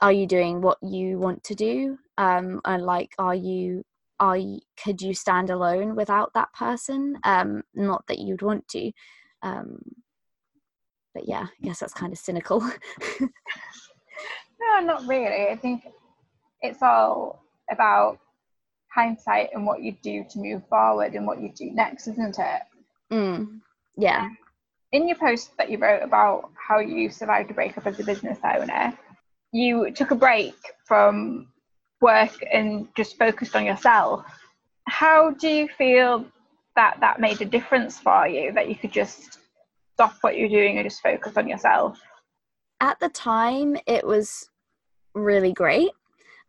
[0.00, 3.84] are you doing what you want to do, um, and like are you
[4.18, 7.18] are you, could you stand alone without that person?
[7.24, 8.90] Um, not that you'd want to,
[9.42, 9.78] um,
[11.16, 12.60] but yeah, I guess that's kind of cynical.
[13.20, 15.46] no, not really.
[15.50, 15.88] I think
[16.60, 18.18] it's all about
[18.94, 22.62] hindsight and what you do to move forward and what you do next, isn't it?
[23.10, 23.60] Mm,
[23.96, 24.28] yeah.
[24.92, 28.38] In your post that you wrote about how you survived a breakup as a business
[28.44, 28.92] owner,
[29.52, 31.48] you took a break from
[32.02, 34.22] work and just focused on yourself.
[34.86, 36.26] How do you feel
[36.74, 38.52] that that made a difference for you?
[38.52, 39.38] That you could just
[39.96, 41.98] stop what you're doing and just focus on yourself?
[42.82, 44.50] At the time, it was
[45.14, 45.90] really great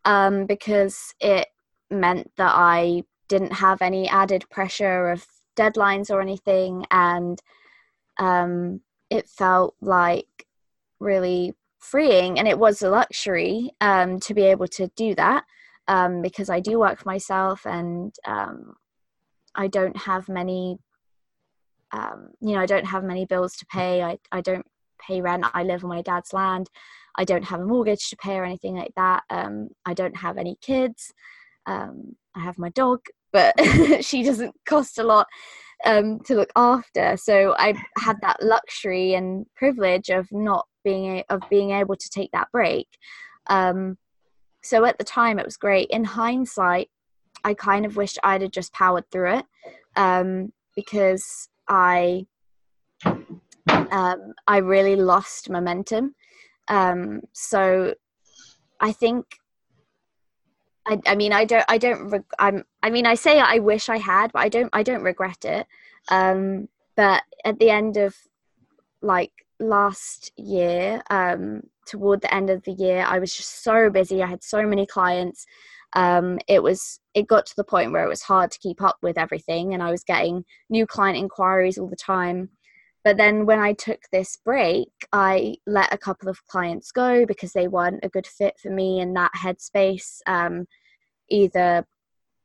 [0.04, 1.48] um, because it
[1.90, 7.40] meant that I didn't have any added pressure of deadlines or anything and
[8.18, 10.46] um, it felt like
[11.00, 15.44] really freeing and it was a luxury um, to be able to do that
[15.88, 18.74] um, because I do work for myself and um,
[19.54, 20.78] I don't have many
[21.92, 24.66] um, you know I don't have many bills to pay I, I don't
[25.06, 26.68] pay rent I live on my dad's land
[27.16, 30.38] I don't have a mortgage to pay or anything like that um, I don't have
[30.38, 31.12] any kids
[31.66, 33.00] um, I have my dog
[33.32, 33.54] but
[34.00, 35.26] she doesn't cost a lot
[35.84, 37.16] um, to look after.
[37.16, 42.10] So I had that luxury and privilege of not being a, of being able to
[42.10, 42.88] take that break.
[43.48, 43.96] Um,
[44.62, 45.88] so at the time, it was great.
[45.90, 46.90] In hindsight,
[47.44, 49.44] I kind of wished I'd have just powered through it
[49.96, 52.26] um, because I
[53.90, 56.14] um, I really lost momentum.
[56.68, 57.94] Um, so
[58.80, 59.24] I think
[60.88, 63.88] I, I mean, I don't, I don't, reg- I'm, I mean, I say I wish
[63.88, 65.66] I had, but I don't, I don't regret it.
[66.10, 68.16] Um, but at the end of
[69.02, 74.22] like last year, um, toward the end of the year, I was just so busy.
[74.22, 75.46] I had so many clients.
[75.94, 78.98] Um, it was, it got to the point where it was hard to keep up
[79.02, 82.50] with everything, and I was getting new client inquiries all the time.
[83.04, 87.52] But then when I took this break, I let a couple of clients go because
[87.52, 90.20] they weren't a good fit for me in that headspace.
[90.26, 90.66] Um,
[91.30, 91.86] either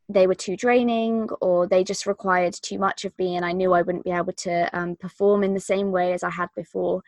[0.09, 3.73] they were too draining or they just required too much of me and i knew
[3.73, 7.01] i wouldn't be able to um, perform in the same way as i had before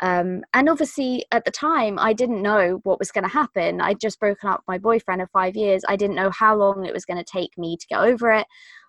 [0.00, 4.00] um, and obviously at the time i didn't know what was going to happen i'd
[4.00, 7.04] just broken up my boyfriend of five years i didn't know how long it was
[7.04, 8.46] going to take me to get over it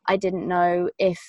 [0.08, 1.20] i didn't know if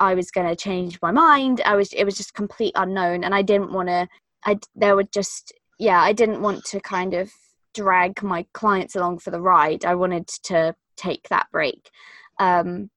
[0.00, 3.34] i was going to change my mind i was it was just complete unknown and
[3.34, 4.06] i didn't want to
[4.44, 7.30] i there were just yeah i didn't want to kind of
[7.78, 9.84] drag my clients along for the ride.
[9.84, 11.90] I wanted to take that break.
[12.38, 12.90] Um,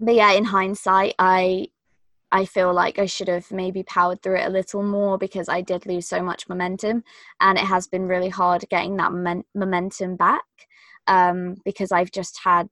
[0.00, 1.68] but yeah, in hindsight, I
[2.32, 5.60] I feel like I should have maybe powered through it a little more because I
[5.60, 7.04] did lose so much momentum,
[7.40, 10.44] and it has been really hard getting that momentum back
[11.06, 12.68] um, because I've just had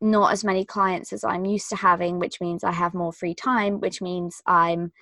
[0.00, 3.34] not as many clients as I'm used to having, which means I have more free
[3.34, 4.92] time, which means I'm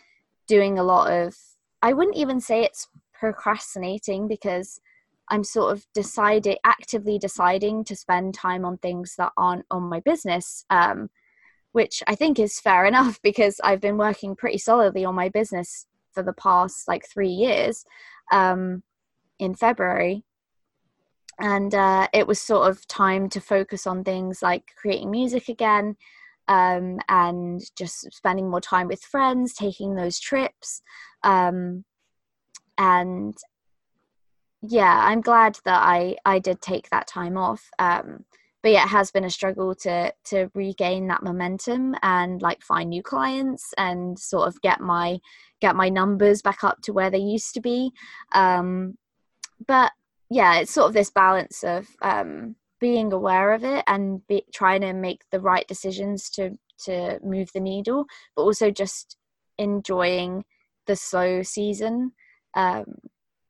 [0.48, 1.36] doing a lot of.
[1.82, 4.80] I wouldn't even say it's procrastinating because
[5.28, 10.00] I'm sort of deciding, actively deciding to spend time on things that aren't on my
[10.00, 11.10] business, um,
[11.72, 15.86] which I think is fair enough because I've been working pretty solidly on my business
[16.12, 17.84] for the past like three years
[18.30, 18.82] um,
[19.38, 20.24] in February.
[21.38, 25.96] And uh, it was sort of time to focus on things like creating music again
[26.46, 30.82] um, and just spending more time with friends, taking those trips.
[31.24, 31.84] Um,
[32.78, 33.36] and
[34.62, 37.70] yeah, I'm glad that I I did take that time off.
[37.78, 38.24] Um,
[38.62, 42.90] but yeah, it has been a struggle to to regain that momentum and like find
[42.90, 45.18] new clients and sort of get my
[45.60, 47.90] get my numbers back up to where they used to be.
[48.34, 48.96] Um,
[49.66, 49.92] but
[50.30, 54.80] yeah, it's sort of this balance of um, being aware of it and be, trying
[54.80, 59.16] to make the right decisions to to move the needle, but also just
[59.58, 60.44] enjoying
[60.86, 62.12] the slow season.
[62.54, 62.96] Um,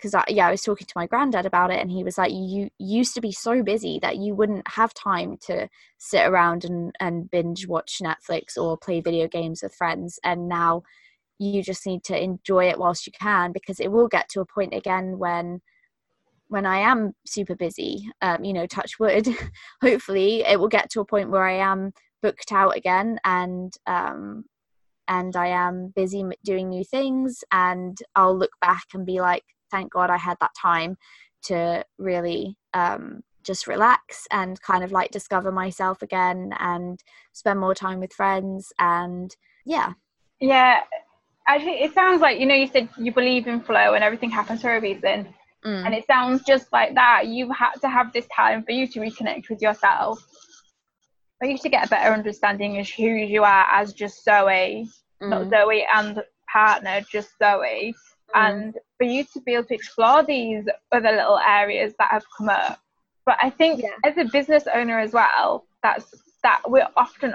[0.02, 2.32] because I, yeah, I was talking to my granddad about it, and he was like,
[2.32, 6.94] "You used to be so busy that you wouldn't have time to sit around and
[6.98, 10.82] and binge watch Netflix or play video games with friends, and now
[11.38, 14.46] you just need to enjoy it whilst you can because it will get to a
[14.46, 15.60] point again when
[16.48, 19.28] when I am super busy, um, you know, touch wood,
[19.82, 24.44] hopefully it will get to a point where I am booked out again and um,
[25.08, 29.92] and I am busy doing new things, and I'll look back and be like, thank
[29.92, 30.96] God I had that time
[31.46, 37.00] to really um, just relax and kind of like discover myself again and
[37.32, 39.34] spend more time with friends and
[39.66, 39.94] yeah.
[40.40, 40.80] Yeah.
[41.48, 44.62] Actually, it sounds like, you know, you said you believe in flow and everything happens
[44.62, 45.34] for a reason.
[45.64, 45.86] Mm.
[45.86, 47.26] And it sounds just like that.
[47.26, 50.24] You've had to have this time for you to reconnect with yourself,
[51.38, 54.88] for you to get a better understanding of who you are as just Zoe,
[55.22, 55.28] mm.
[55.28, 56.22] not Zoe and
[56.52, 57.94] partner, just Zoe.
[58.34, 62.48] And for you to be able to explore these other little areas that have come
[62.48, 62.78] up.
[63.24, 63.90] But I think yeah.
[64.04, 67.34] as a business owner as well, that's that we're often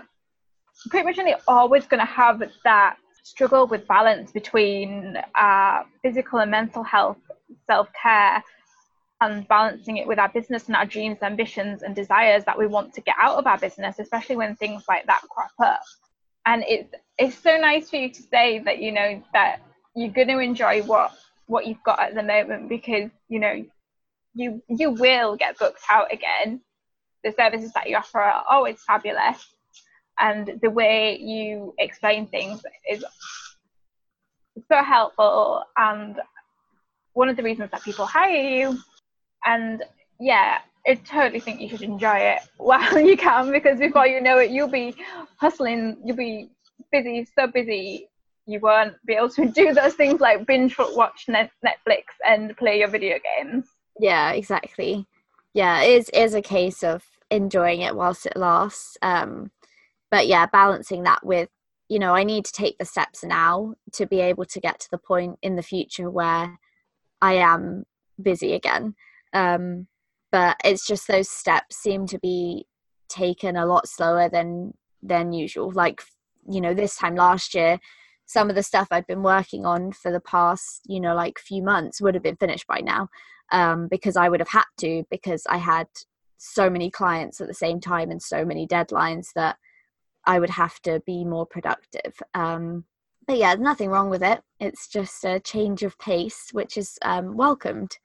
[0.89, 6.51] pretty much only always going to have that struggle with balance between uh, physical and
[6.51, 7.17] mental health,
[7.65, 8.43] self care,
[9.21, 12.93] and balancing it with our business and our dreams, ambitions, and desires that we want
[12.93, 15.81] to get out of our business, especially when things like that crop up.
[16.45, 19.61] And it's it's so nice for you to say that you know that
[19.97, 21.11] you're going to enjoy what
[21.47, 23.65] what you've got at the moment because you know
[24.33, 26.61] you you will get booked out again
[27.23, 29.53] the services that you offer are always fabulous,
[30.19, 33.03] and the way you explain things is
[34.69, 36.19] so helpful and
[37.13, 38.79] one of the reasons that people hire you.
[39.45, 39.83] And
[40.19, 44.39] yeah, I totally think you should enjoy it while you can because before you know
[44.39, 44.95] it, you'll be
[45.37, 46.49] hustling, you'll be
[46.91, 48.07] busy, so busy,
[48.47, 52.87] you won't be able to do those things like binge watch Netflix and play your
[52.87, 53.67] video games.
[53.99, 55.05] Yeah, exactly.
[55.53, 58.97] Yeah, it is, it is a case of enjoying it whilst it lasts.
[59.01, 59.51] Um,
[60.09, 61.49] but yeah, balancing that with,
[61.89, 64.89] you know, I need to take the steps now to be able to get to
[64.91, 66.57] the point in the future where
[67.21, 67.85] I am
[68.21, 68.95] busy again.
[69.33, 69.87] Um,
[70.31, 72.65] but it's just those steps seem to be
[73.09, 75.71] taken a lot slower than than usual.
[75.71, 76.01] Like
[76.49, 77.79] you know, this time last year,
[78.27, 81.63] some of the stuff I'd been working on for the past you know like few
[81.63, 83.09] months would have been finished by now
[83.51, 85.87] um, because I would have had to because I had
[86.37, 89.57] so many clients at the same time and so many deadlines that
[90.25, 92.21] I would have to be more productive.
[92.33, 92.85] Um,
[93.27, 94.41] but yeah, nothing wrong with it.
[94.59, 97.97] It's just a change of pace, which is um, welcomed.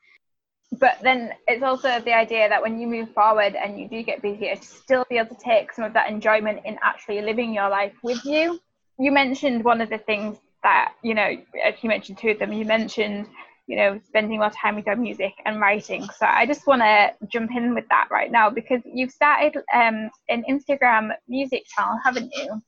[0.73, 4.23] But then it's also the idea that when you move forward and you do get
[4.23, 7.69] busier, to still be able to take some of that enjoyment in actually living your
[7.69, 8.59] life with you.
[8.99, 12.65] You mentioned one of the things that, you know, you mentioned two of them, you
[12.65, 13.27] mentioned,
[13.67, 16.05] you know, spending more time with your music and writing.
[16.19, 20.11] So I just want to jump in with that right now because you've started um,
[20.29, 22.63] an Instagram music channel, haven't you?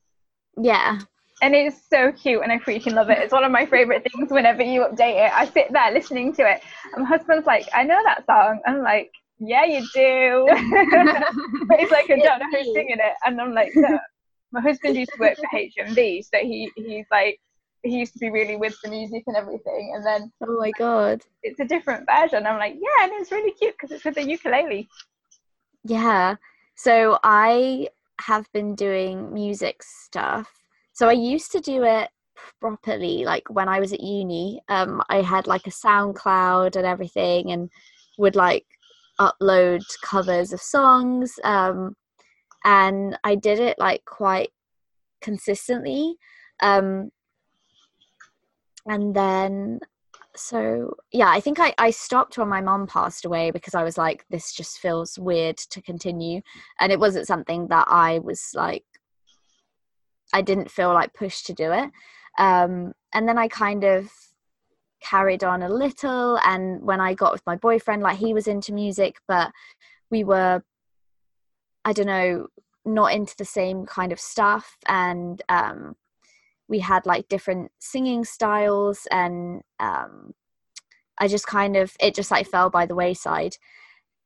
[0.57, 1.01] Yeah
[1.43, 3.19] and it's so cute and I freaking love it.
[3.19, 5.33] It's one of my favorite things whenever you update it.
[5.33, 6.63] I sit there listening to it.
[6.95, 8.61] And my husband's like, I know that song.
[8.67, 10.47] I'm like, yeah, you do.
[11.67, 13.15] but he's like, I don't know who's singing it.
[13.27, 13.99] And I'm like, no.
[14.55, 17.39] My husband used to work for HMV, so he he's like
[17.83, 19.93] he used to be really with the music and everything.
[19.95, 22.47] And then oh my god, it's a different version.
[22.47, 24.89] I'm like, yeah, and it's really cute because it's with the ukulele.
[25.85, 26.37] Yeah.
[26.77, 27.89] So I
[28.21, 30.49] have been doing music stuff
[30.95, 32.09] so I used to do it
[32.61, 34.63] properly, like when I was at uni.
[34.69, 37.69] Um, I had like a SoundCloud and everything, and
[38.17, 38.65] would like
[39.21, 41.39] upload covers of songs.
[41.43, 41.97] Um,
[42.65, 44.51] and I did it like quite
[45.21, 46.17] consistently.
[46.63, 47.11] Um,
[48.87, 49.81] and then
[50.37, 53.97] so yeah i think I, I stopped when my mom passed away because i was
[53.97, 56.41] like this just feels weird to continue
[56.81, 58.85] and it wasn't something that i was like
[60.35, 61.91] I didn't feel like pushed to do it.
[62.39, 64.11] Um, and then I kind of
[65.01, 66.39] carried on a little.
[66.45, 69.53] And when I got with my boyfriend, like he was into music, but
[70.11, 70.63] we were,
[71.85, 72.49] I don't know,
[72.85, 74.77] not into the same kind of stuff.
[74.87, 75.97] And um,
[76.69, 79.07] we had like different singing styles.
[79.11, 80.35] And um,
[81.19, 83.57] I just kind of, it just like fell by the wayside.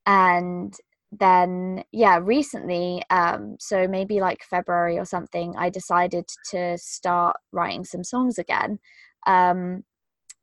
[0.06, 0.74] And
[1.10, 7.82] then yeah recently um so maybe like february or something i decided to start writing
[7.84, 8.78] some songs again
[9.26, 9.82] um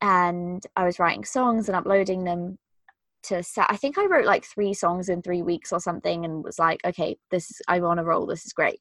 [0.01, 2.57] and i was writing songs and uploading them
[3.27, 6.43] to set i think i wrote like three songs in three weeks or something and
[6.43, 8.79] was like okay this is i want to roll this is great.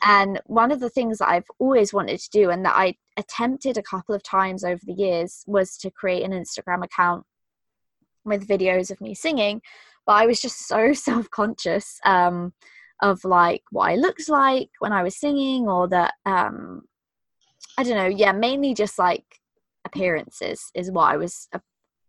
[0.00, 3.76] And one of the things that i've always wanted to do and that i attempted
[3.76, 7.24] a couple of times over the years was to create an instagram account
[8.24, 9.60] with videos of me singing
[10.08, 12.52] but I was just so self conscious um,
[13.00, 16.82] of like what I looked like when I was singing, or that um,
[17.76, 19.24] I don't know, yeah, mainly just like
[19.84, 21.60] appearances is what I was uh,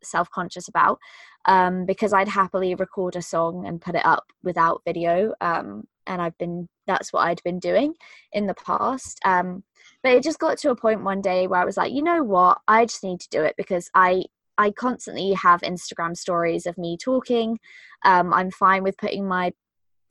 [0.03, 0.99] self conscious about
[1.45, 5.33] um, because I'd happily record a song and put it up without video.
[5.41, 7.93] Um, and I've been that's what I'd been doing
[8.33, 9.19] in the past.
[9.23, 9.63] Um,
[10.03, 12.23] but it just got to a point one day where I was like, you know
[12.23, 14.23] what, I just need to do it because I
[14.57, 17.59] I constantly have Instagram stories of me talking.
[18.03, 19.53] Um, I'm fine with putting my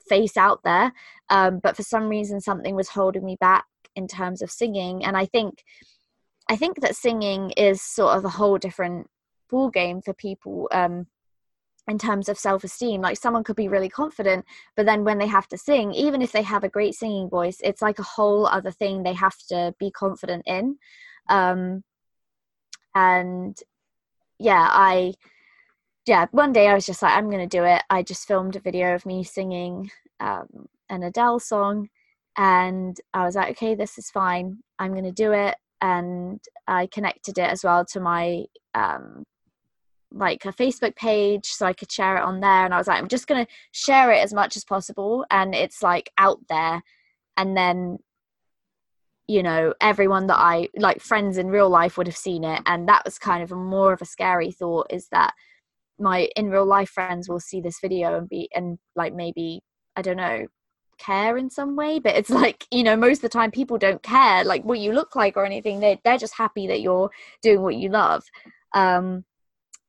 [0.07, 0.91] face out there,
[1.29, 3.65] um, but for some reason, something was holding me back
[3.95, 5.05] in terms of singing.
[5.05, 5.63] And I think,
[6.49, 9.07] I think that singing is sort of a whole different
[9.49, 10.69] ball game for people.
[10.71, 11.07] Um,
[11.89, 13.01] in terms of self esteem.
[13.01, 14.45] Like someone could be really confident,
[14.75, 17.57] but then when they have to sing, even if they have a great singing voice,
[17.63, 20.77] it's like a whole other thing they have to be confident in.
[21.29, 21.83] Um,
[22.95, 23.57] and
[24.39, 25.13] yeah, I
[26.05, 27.83] yeah, one day I was just like, I'm gonna do it.
[27.89, 31.89] I just filmed a video of me singing um, an Adele song,
[32.37, 34.59] and I was like, okay, this is fine.
[34.79, 38.45] I'm gonna do it, and I connected it as well to my
[38.75, 39.25] um,
[40.11, 42.65] like a Facebook page so I could share it on there.
[42.65, 45.83] And I was like, I'm just gonna share it as much as possible, and it's
[45.83, 46.81] like out there,
[47.37, 47.99] and then
[49.27, 52.89] you know everyone that i like friends in real life would have seen it and
[52.89, 55.35] that was kind of a more of a scary thought is that
[55.99, 59.61] my in real life friends will see this video and be and like maybe
[59.99, 60.47] I don't know,
[60.97, 61.99] care in some way.
[61.99, 64.93] But it's like, you know, most of the time people don't care like what you
[64.93, 65.79] look like or anything.
[65.79, 68.23] They they're just happy that you're doing what you love.
[68.73, 69.25] Um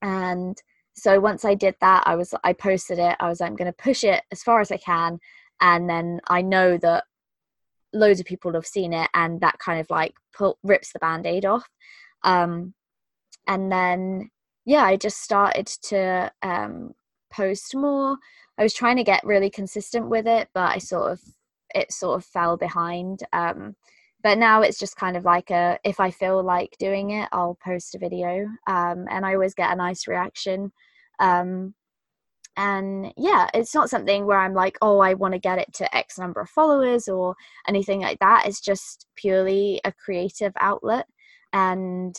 [0.02, 0.60] and
[0.94, 3.16] so once I did that, I was I posted it.
[3.20, 5.18] I was I'm going to push it as far as I can,
[5.60, 7.04] and then I know that
[7.92, 11.44] loads of people have seen it, and that kind of like pull, rips the band-aid
[11.44, 11.68] off.
[12.22, 12.74] Um,
[13.46, 14.30] and then
[14.64, 16.94] yeah, I just started to um,
[17.32, 18.16] post more.
[18.58, 21.20] I was trying to get really consistent with it, but I sort of
[21.74, 23.22] it sort of fell behind.
[23.32, 23.76] Um,
[24.22, 27.58] but now it's just kind of like a if I feel like doing it, I'll
[27.64, 30.72] post a video, um, and I always get a nice reaction.
[31.20, 31.74] Um,
[32.56, 35.96] and yeah, it's not something where I'm like, oh, I want to get it to
[35.96, 37.36] X number of followers or
[37.68, 38.46] anything like that.
[38.46, 41.06] It's just purely a creative outlet,
[41.52, 42.16] and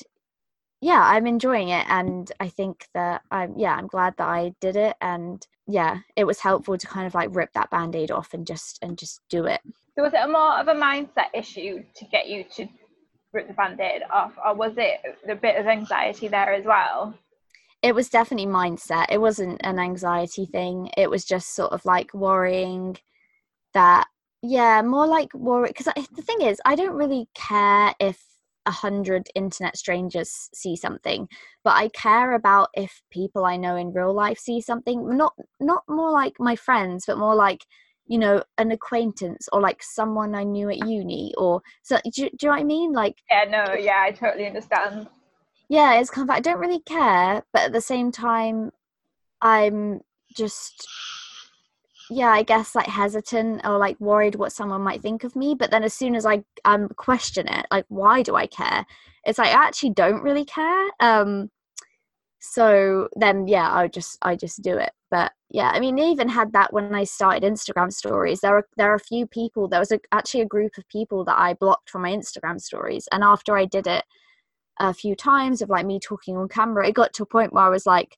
[0.81, 4.75] yeah, I'm enjoying it, and I think that I'm yeah, I'm glad that I did
[4.75, 8.45] it, and yeah, it was helpful to kind of like rip that band-aid off and
[8.47, 9.61] just and just do it.
[9.95, 12.67] So was it a more of a mindset issue to get you to
[13.33, 17.13] rip the band-aid off, or was it a bit of anxiety there as well?
[17.81, 19.07] It was definitely mindset.
[19.09, 20.89] It wasn't an anxiety thing.
[20.97, 22.97] It was just sort of like worrying
[23.73, 24.07] that
[24.43, 28.23] yeah, more like worry because the thing is, I don't really care if
[28.65, 31.27] a hundred internet strangers see something
[31.63, 35.83] but i care about if people i know in real life see something not not
[35.89, 37.65] more like my friends but more like
[38.11, 42.21] you know an acquaintance or like someone i knew at uni or so do, do
[42.23, 42.91] you know what i mean?
[42.91, 45.07] Like yeah no yeah i totally understand.
[45.69, 48.71] Yeah it's kind of i don't really care but at the same time
[49.41, 50.01] i'm
[50.35, 50.85] just
[52.09, 55.71] yeah i guess like hesitant or like worried what someone might think of me but
[55.71, 58.85] then as soon as i um question it like why do i care?
[59.23, 61.49] It's like i actually don't really care um
[62.41, 66.29] so then yeah i just i just do it but yeah i mean they even
[66.29, 69.79] had that when i started instagram stories there are there are a few people there
[69.79, 73.23] was a, actually a group of people that i blocked from my instagram stories and
[73.23, 74.03] after i did it
[74.79, 77.65] a few times of like me talking on camera it got to a point where
[77.65, 78.17] i was like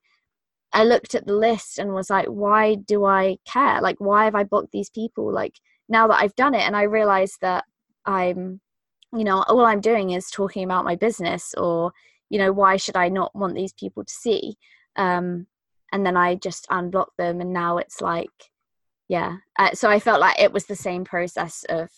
[0.73, 3.79] I looked at the list and was like, why do I care?
[3.79, 5.31] Like, why have I blocked these people?
[5.31, 7.65] Like, now that I've done it, and I realized that
[8.05, 8.59] I'm,
[9.13, 11.91] you know, all I'm doing is talking about my business, or,
[12.29, 14.55] you know, why should I not want these people to see?
[14.95, 15.45] Um,
[15.93, 18.49] and then I just unblocked them, and now it's like,
[19.07, 19.37] yeah.
[19.57, 21.89] Uh, so I felt like it was the same process of,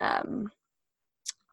[0.00, 0.50] um,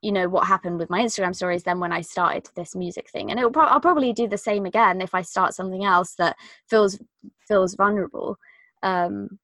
[0.04, 3.30] you know what happened with my instagram stories then when i started this music thing.
[3.30, 6.36] And it'll pro- i'll probably do the same again if i start something else that
[6.68, 7.00] feels
[7.48, 8.38] feels vulnerable
[8.82, 9.38] um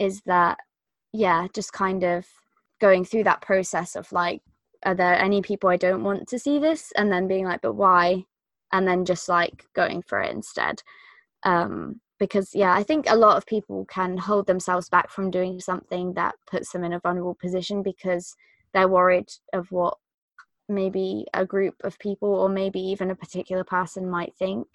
[0.00, 0.58] is that
[1.12, 2.26] yeah just kind of
[2.80, 4.42] going through that process of like
[4.84, 6.92] are there any people i don't want to see this?
[6.96, 8.24] And then being like but why?
[8.72, 10.82] And then just like going for it instead
[11.44, 15.60] um because yeah i think a lot of people can hold themselves back from doing
[15.60, 18.34] something that puts them in a vulnerable position because
[18.72, 19.96] they're worried of what
[20.68, 24.66] maybe a group of people or maybe even a particular person might think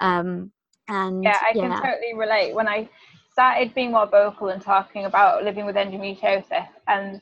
[0.00, 0.52] um
[0.88, 1.62] and yeah i yeah.
[1.62, 2.88] can totally relate when i
[3.32, 7.20] started being more vocal and talking about living with endometriosis and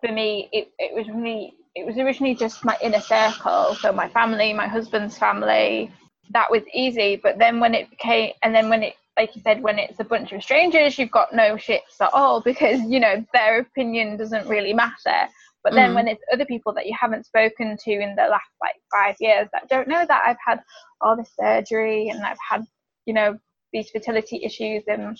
[0.00, 4.08] for me it, it was really it was originally just my inner circle so my
[4.08, 5.92] family my husband's family
[6.30, 9.62] that was easy but then when it became and then when it like you said
[9.62, 13.24] when it's a bunch of strangers you've got no shits at all because you know
[13.32, 15.28] their opinion doesn't really matter
[15.62, 15.94] but then mm.
[15.94, 19.48] when it's other people that you haven't spoken to in the last like five years
[19.52, 20.60] that don't know that I've had
[21.00, 22.64] all this surgery and I've had,
[23.06, 23.36] you know,
[23.72, 25.18] these fertility issues and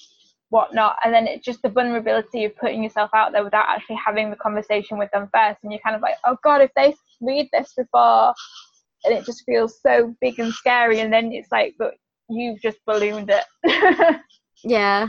[0.49, 4.31] whatnot, and then it's just the vulnerability of putting yourself out there without actually having
[4.31, 7.49] the conversation with them first, and you're kind of like, oh God, if they read
[7.53, 8.35] this before,
[9.05, 11.95] and it just feels so big and scary, and then it's like, but
[12.29, 14.21] you've just ballooned it.
[14.65, 15.09] yeah,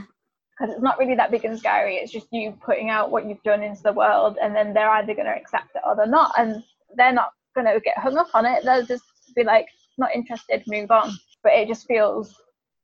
[0.62, 1.96] because it's not really that big and scary.
[1.96, 5.14] It's just you putting out what you've done into the world, and then they're either
[5.14, 6.64] going to accept it or they're not, and
[6.96, 8.64] they're not going to get hung up on it.
[8.64, 9.04] They'll just
[9.36, 9.68] be like,
[9.98, 11.12] not interested, move on.
[11.44, 12.36] But it just feels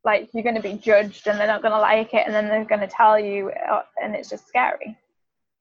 [0.04, 2.48] like you're going to be judged, and they're not going to like it, and then
[2.48, 4.98] they're going to tell you, uh, and it's just scary.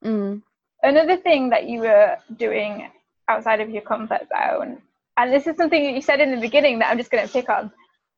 [0.05, 0.43] Mm.
[0.83, 2.89] Another thing that you were doing
[3.29, 4.81] outside of your comfort zone,
[5.17, 7.49] and this is something you said in the beginning that I'm just going to pick
[7.49, 7.71] on,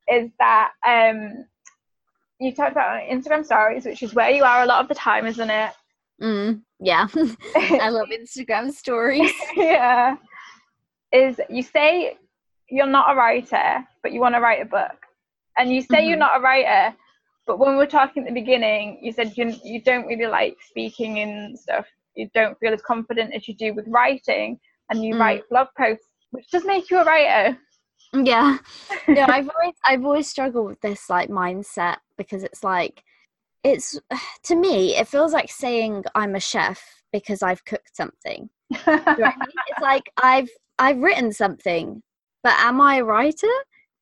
[0.08, 1.44] is that um,
[2.40, 5.26] you talked about Instagram stories, which is where you are a lot of the time,
[5.26, 5.72] isn't it?
[6.22, 7.06] Mm, yeah.
[7.56, 9.32] I love Instagram stories.
[9.56, 10.16] yeah.
[11.12, 12.16] Is you say
[12.68, 15.06] you're not a writer, but you want to write a book.
[15.56, 16.08] And you say mm-hmm.
[16.08, 16.94] you're not a writer,
[17.46, 20.56] but when we are talking at the beginning, you said you, you don't really like
[20.68, 21.86] speaking and stuff.
[22.14, 24.58] You don't feel as confident as you do with writing,
[24.90, 25.20] and you mm.
[25.20, 27.58] write blog posts, which does make you a writer.
[28.12, 28.58] Yeah.
[29.06, 33.02] No, I've always I've always struggled with this like mindset because it's like
[33.64, 33.98] it's
[34.44, 39.02] to me it feels like saying i'm a chef because i've cooked something you know
[39.06, 39.58] I mean?
[39.68, 40.48] it's like i've
[40.78, 42.02] i've written something
[42.42, 43.46] but am i a writer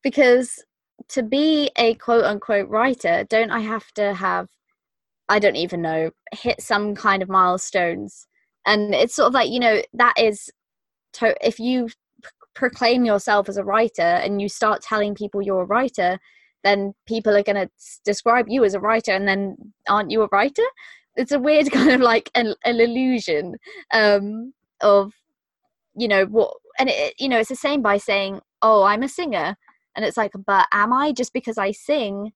[0.03, 0.63] because
[1.09, 4.47] to be a quote unquote writer don't i have to have
[5.29, 8.27] i don't even know hit some kind of milestones
[8.65, 10.49] and it's sort of like you know that is
[11.13, 11.87] to- if you
[12.57, 16.19] proclaim yourself as a writer and you start telling people you're a writer
[16.63, 17.69] then people are going to
[18.03, 19.55] describe you as a writer and then
[19.87, 20.63] aren't you a writer?
[21.15, 23.55] It's a weird kind of like an, an illusion
[23.93, 25.13] um, of
[25.95, 29.09] you know what and it, you know it's the same by saying oh i'm a
[29.09, 29.55] singer.
[29.95, 31.11] And it's like but am i?
[31.11, 32.33] Just because i sing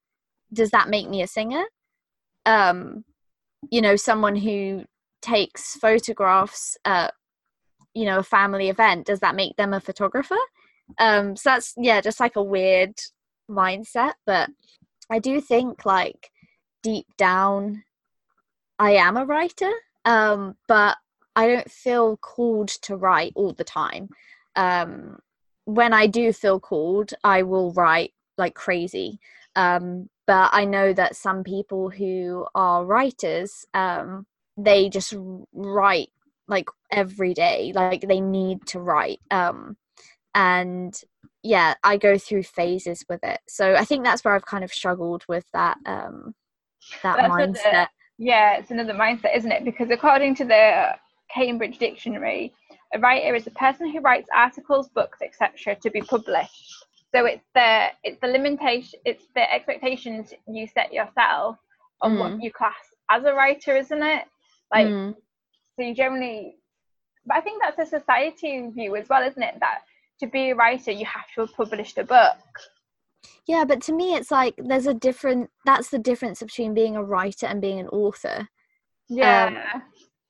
[0.52, 1.64] does that make me a singer?
[2.46, 3.04] Um
[3.70, 4.86] you know someone who
[5.22, 7.14] takes photographs at
[7.94, 10.38] you know a family event does that make them a photographer?
[10.98, 12.94] Um so that's yeah just like a weird
[13.50, 14.50] mindset but
[15.10, 16.32] i do think like
[16.84, 17.84] deep down
[18.80, 19.72] i am a writer
[20.06, 20.98] um but
[21.36, 24.10] i don't feel called to write all the time.
[24.56, 25.20] Um
[25.66, 29.20] when i do feel called i will write like crazy.
[29.56, 34.26] Um but i know that some people who are writers um
[34.58, 35.14] they just
[35.54, 36.10] write
[36.52, 39.76] like every day like they need to write um
[40.36, 41.02] and
[41.44, 44.72] yeah i go through phases with it so i think that's where i've kind of
[44.72, 46.36] struggled with that um
[47.04, 47.88] that That's mindset
[48.24, 49.66] yeah, it's another mindset, isn't it?
[49.66, 50.90] Because according to the
[51.34, 52.54] Cambridge Dictionary,
[52.94, 56.72] a writer is a person who writes articles, books, etc., to be published.
[57.16, 61.58] So it's the it's the limitation, it's the expectations you set yourself
[62.04, 62.44] on what Mm.
[62.44, 62.76] you class
[63.10, 64.26] as a writer, isn't it?
[64.72, 65.16] Like, Mm.
[65.82, 66.56] So you generally,
[67.26, 69.56] but I think that's a society view as well, isn't it?
[69.60, 69.80] That
[70.20, 72.38] to be a writer, you have to have published a book.
[73.48, 77.04] yeah but to me it's like there's a different that's the difference between being a
[77.04, 78.48] writer and being an author
[79.10, 79.46] Yeah.
[79.74, 79.82] Um,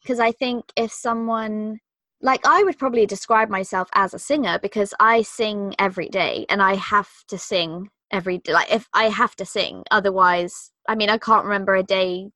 [0.01, 1.79] because I think if someone
[2.21, 6.61] like I would probably describe myself as a singer because I sing every day and
[6.61, 8.53] I have to sing every day.
[8.53, 12.29] Like if I have to sing, otherwise, I mean, I can't remember a day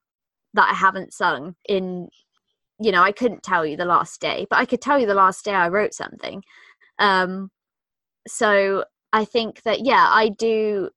[0.54, 2.10] that I haven't sung in.
[2.80, 5.14] You know, I couldn't tell you the last day, but I could tell you the
[5.14, 6.44] last day I wrote something.
[7.00, 7.52] Um,
[8.28, 10.90] so I think that yeah, I do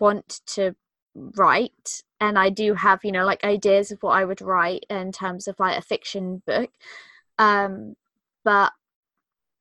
[0.00, 0.74] want to
[1.14, 5.12] write and I do have, you know, like ideas of what I would write in
[5.12, 6.70] terms of like a fiction book.
[7.38, 7.94] Um,
[8.44, 8.72] but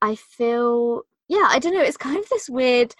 [0.02, 2.96] I feel, yeah, I don't know, it's kind of this weird,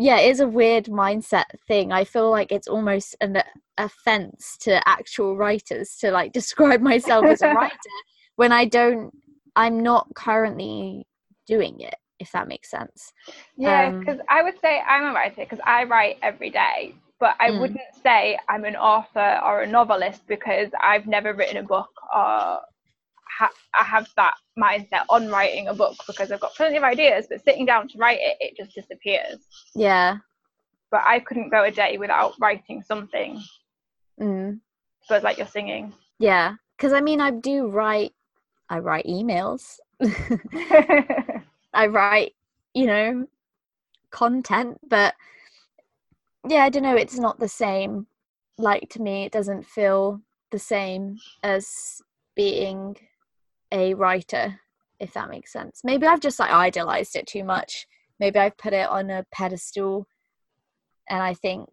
[0.00, 1.92] yeah, it is a weird mindset thing.
[1.92, 3.42] I feel like it's almost an
[3.76, 7.74] offense to actual writers to like describe myself as a writer
[8.36, 9.12] when I don't,
[9.56, 11.06] I'm not currently
[11.46, 13.12] doing it, if that makes sense.
[13.58, 17.36] Yeah, Um, because I would say I'm a writer because I write every day, but
[17.38, 17.60] I Mm.
[17.60, 22.60] wouldn't say I'm an author or a novelist because I've never written a book or
[23.38, 27.26] ha- I have that mindset on writing a book because I've got plenty of ideas,
[27.28, 29.38] but sitting down to write it, it just disappears.
[29.74, 30.18] Yeah.
[30.90, 33.42] But I couldn't go a day without writing something.
[34.20, 34.60] Mm.
[35.02, 35.92] So it's like you're singing.
[36.18, 38.12] Yeah, because I mean, I do write.
[38.68, 39.78] I write emails.
[41.72, 42.34] I write,
[42.74, 43.26] you know,
[44.10, 45.14] content, but
[46.48, 46.96] yeah, I don't know.
[46.96, 48.06] It's not the same.
[48.58, 50.20] Like to me, it doesn't feel
[50.50, 52.02] the same as
[52.34, 52.96] being
[53.72, 54.60] a writer,
[54.98, 55.80] if that makes sense.
[55.84, 57.86] Maybe I've just like idolized it too much.
[58.18, 60.06] Maybe I've put it on a pedestal,
[61.08, 61.68] and I think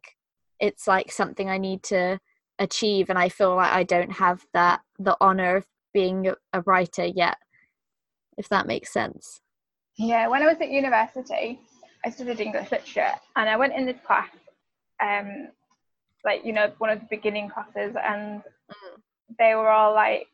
[0.59, 2.19] it's like something I need to
[2.59, 3.09] achieve.
[3.11, 7.05] And i feel like i don't have that the honor of being a- a writer
[7.05, 7.37] yet
[8.37, 9.41] if that makes sense.
[9.97, 11.59] Yeah, when I was at university,
[12.05, 14.29] I studied English literature, and I went in this class,
[15.01, 15.49] um,
[16.23, 18.43] like you know, one of the beginning classes, and
[19.39, 20.27] they were all like,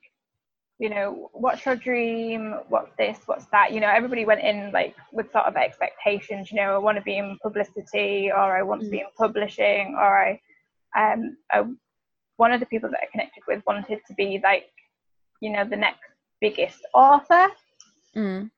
[0.80, 2.56] you know, what's your dream?
[2.68, 3.20] What's this?
[3.26, 3.72] What's that?
[3.72, 6.52] You know, everybody went in like with sort of expectations.
[6.52, 9.96] You know, I want to be in publicity, or I want to be in publishing,
[9.98, 10.42] or I,
[10.98, 11.64] um, I,
[12.38, 14.70] one of the people that I connected with wanted to be like,
[15.42, 16.02] you know, the next
[16.44, 17.48] biggest author
[18.14, 18.52] mm.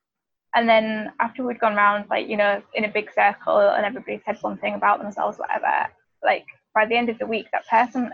[0.56, 4.20] and then after we'd gone round like you know in a big circle and everybody
[4.26, 5.88] said one thing about themselves whatever
[6.24, 6.44] like
[6.74, 8.10] by the end of the week that person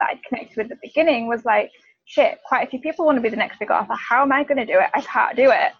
[0.00, 1.70] that i'd connected with at the beginning was like
[2.04, 3.94] shit quite a few people want to be the next big author.
[3.94, 4.90] How am i going to do it?
[4.94, 5.72] I can't do it.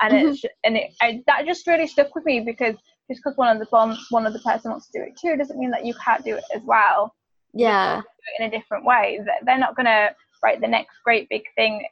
[0.00, 2.76] And it's and it I, that just really stuck with me because
[3.10, 5.36] just because one of the one, one of the person wants to do it too
[5.36, 7.14] doesn't mean that you can't do it as well.
[7.54, 8.02] Yeah.
[8.38, 9.20] in a different way.
[9.24, 11.84] That they're not going to write the next great big thing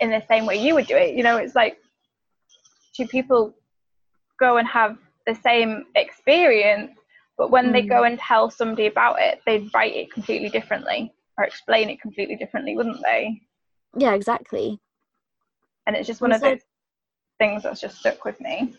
[0.00, 1.14] in the same way you would do it.
[1.14, 1.78] You know it's like
[2.96, 3.54] two people
[4.40, 4.96] go and have
[5.26, 6.92] the same experience
[7.38, 7.88] but when they Mm.
[7.88, 12.36] go and tell somebody about it they write it completely differently or explain it completely
[12.36, 13.40] differently, wouldn't they?
[13.96, 14.80] Yeah, exactly.
[15.86, 16.62] And it's just one also, of those
[17.38, 18.74] things that's just stuck with me.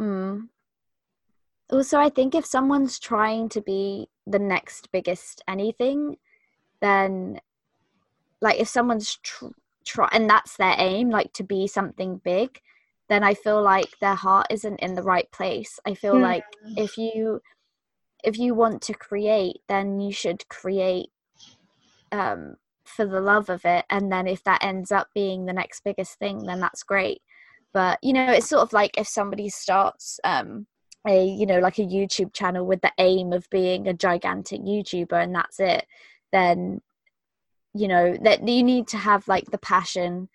[0.00, 0.48] Mm.
[1.70, 6.16] Also, I think if someone's trying to be the next biggest anything,
[6.80, 7.40] then
[8.40, 9.46] like if someone's tr-
[9.86, 12.60] try and that's their aim, like to be something big,
[13.08, 15.78] then I feel like their heart isn't in the right place.
[15.86, 16.22] I feel mm.
[16.22, 16.44] like
[16.76, 17.40] if you
[18.24, 21.10] if you want to create, then you should create
[22.12, 25.82] um, for the love of it, and then if that ends up being the next
[25.84, 27.22] biggest thing, then that's great.
[27.72, 30.66] But you know, it's sort of like if somebody starts um,
[31.06, 35.22] a you know like a YouTube channel with the aim of being a gigantic YouTuber,
[35.22, 35.86] and that's it,
[36.32, 36.80] then
[37.74, 40.28] you know that you need to have like the passion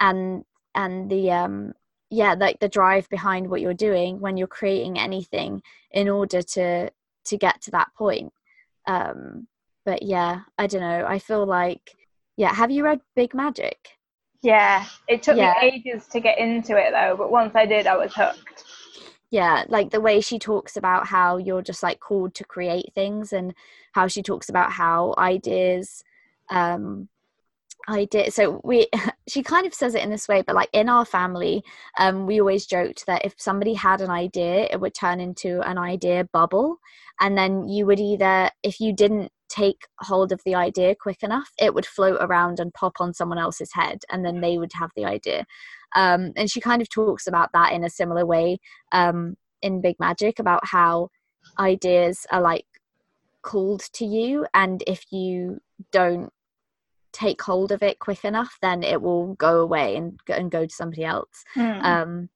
[0.00, 0.44] and
[0.74, 1.72] and the um
[2.10, 6.90] yeah like the drive behind what you're doing when you're creating anything in order to
[7.24, 8.32] to get to that point
[8.86, 9.46] um
[9.86, 11.96] but yeah i don't know i feel like
[12.36, 13.88] yeah have you read big magic
[14.42, 15.54] yeah it took yeah.
[15.62, 18.64] me ages to get into it though but once i did i was hooked
[19.30, 23.32] yeah like the way she talks about how you're just like called to create things
[23.32, 23.54] and
[23.92, 26.04] how she talks about how ideas
[26.50, 27.08] um
[27.88, 28.32] I did.
[28.32, 28.88] So we,
[29.28, 31.62] she kind of says it in this way, but like in our family,
[31.98, 35.78] um, we always joked that if somebody had an idea, it would turn into an
[35.78, 36.78] idea bubble,
[37.20, 41.50] and then you would either, if you didn't take hold of the idea quick enough,
[41.58, 44.90] it would float around and pop on someone else's head, and then they would have
[44.96, 45.44] the idea.
[45.94, 48.58] Um, and she kind of talks about that in a similar way
[48.92, 51.08] um, in Big Magic about how
[51.58, 52.66] ideas are like
[53.42, 55.60] called to you, and if you
[55.92, 56.32] don't
[57.12, 60.74] take hold of it quick enough, then it will go away and and go to
[60.74, 61.44] somebody else.
[61.56, 61.82] Mm.
[61.82, 62.28] Um,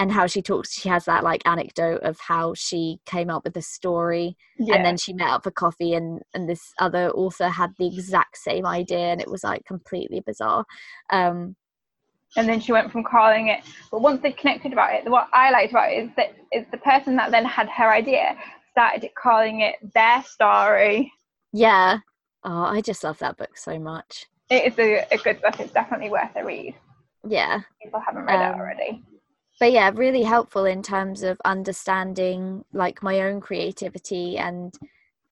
[0.00, 3.54] and how she talks, she has that like anecdote of how she came up with
[3.54, 4.74] the story, yeah.
[4.74, 8.36] and then she met up for coffee, and and this other author had the exact
[8.36, 10.64] same idea, and it was like completely bizarre.
[11.10, 11.54] Um,
[12.36, 15.50] and then she went from calling it but once they connected about it what i
[15.50, 18.36] liked about it is that is the person that then had her idea
[18.70, 21.12] started calling it their story
[21.52, 21.98] yeah
[22.44, 24.26] Oh, I just love that book so much.
[24.48, 25.60] It is a, a good book.
[25.60, 26.74] It's definitely worth a read.
[27.28, 27.60] Yeah.
[27.82, 29.02] People haven't read um, it already.
[29.60, 34.74] But yeah, really helpful in terms of understanding like my own creativity and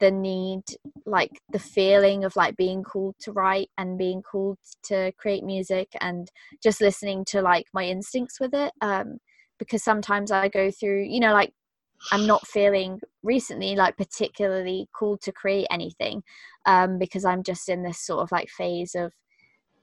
[0.00, 0.62] the need
[1.06, 5.88] like the feeling of like being called to write and being called to create music
[6.00, 6.30] and
[6.62, 9.18] just listening to like my instincts with it um
[9.58, 11.52] because sometimes i go through you know like
[12.12, 16.22] I'm not feeling recently like particularly called to create anything
[16.66, 19.12] um, because I'm just in this sort of like phase of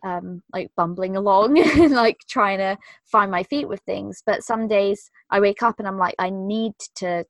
[0.06, 4.24] um, like bumbling along and like trying to find my feet with things.
[4.26, 7.26] But some days I wake up and I'm like, I need to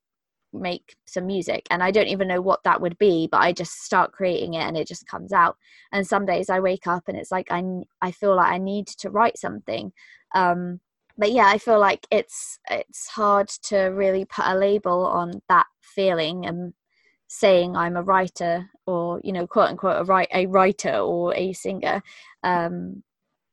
[0.54, 3.84] make some music and I don't even know what that would be, but I just
[3.84, 5.58] start creating it and it just comes out.
[5.92, 7.64] And some days I wake up and it's like I
[8.02, 9.92] I feel like I need to write something.
[10.34, 10.82] Um,
[11.18, 15.66] but yeah i feel like it's it's hard to really put a label on that
[15.82, 16.74] feeling and
[17.28, 21.54] saying i'm a writer or you know quote unquote a, write, a writer or a
[21.54, 22.02] singer
[22.44, 23.04] um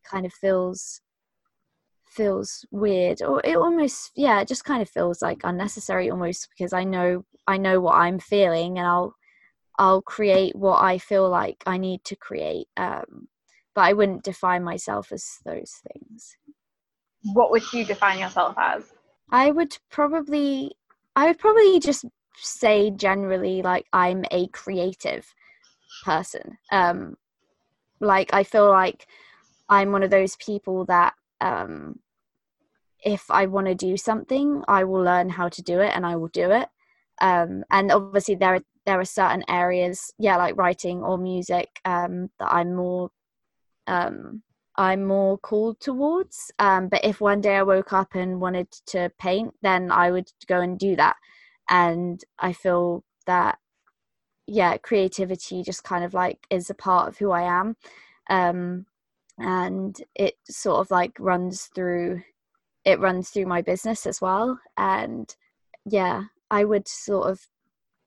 [0.05, 1.01] kind of feels
[2.09, 6.73] feels weird or it almost yeah it just kind of feels like unnecessary almost because
[6.75, 9.15] i know i know what i'm feeling and i'll
[9.79, 13.27] i'll create what i feel like i need to create um
[13.75, 16.37] but i wouldn't define myself as those things
[17.25, 18.93] what would you define yourself as?
[19.31, 20.73] I would probably
[21.15, 22.05] I would probably just
[22.37, 25.35] say generally like I'm a creative
[26.05, 26.59] person.
[26.71, 27.17] Um
[28.01, 29.07] like I feel like
[29.69, 32.01] I'm one of those people that um
[33.05, 36.17] if I want to do something, I will learn how to do it and I
[36.17, 36.69] will do it.
[37.21, 42.31] Um and obviously there are there are certain areas, yeah, like writing or music, um,
[42.39, 43.11] that I'm more
[43.87, 44.43] um
[44.77, 46.51] I'm more called towards.
[46.59, 50.31] Um, but if one day I woke up and wanted to paint, then I would
[50.47, 51.17] go and do that.
[51.69, 53.59] And I feel that,
[54.47, 57.77] yeah, creativity just kind of like is a part of who I am.
[58.29, 58.87] Um,
[59.39, 62.23] and it sort of like runs through,
[62.85, 64.59] it runs through my business as well.
[64.77, 65.35] And
[65.85, 67.47] yeah, I would sort of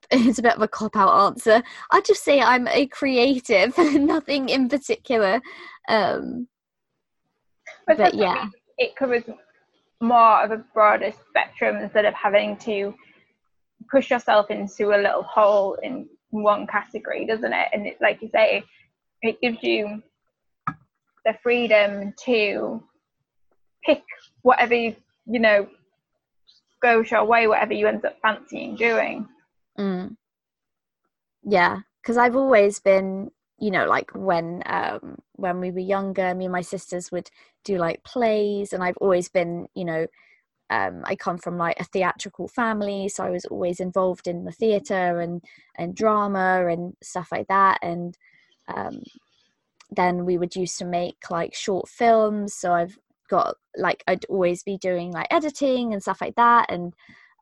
[0.11, 1.63] it's a bit of a cop out answer.
[1.91, 5.41] I'd just say I'm a creative, nothing in particular.
[5.87, 6.47] Um,
[7.87, 8.47] but, but yeah,
[8.77, 9.23] it covers
[10.01, 12.93] more of a broader spectrum instead of having to
[13.89, 17.67] push yourself into a little hole in one category, doesn't it?
[17.73, 18.63] And it's like you say,
[19.21, 20.01] it gives you
[21.25, 22.83] the freedom to
[23.83, 24.03] pick
[24.41, 25.67] whatever you, you know,
[26.81, 29.27] go your way, whatever you end up fancying doing.
[29.79, 30.15] Mm.
[31.43, 36.45] Yeah, because I've always been you know like when um when we were younger me
[36.45, 37.29] and my sisters would
[37.63, 40.05] do like plays and i've always been you know
[40.69, 44.51] um, I come from like a theatrical family, so I was always involved in the
[44.51, 45.43] theatre and
[45.77, 47.79] and drama and stuff like that.
[47.83, 48.17] And
[48.67, 49.03] um,
[49.91, 52.97] then we would used to make like short films, so I've
[53.29, 56.71] got like I'd always be doing like editing and stuff like that.
[56.71, 56.93] And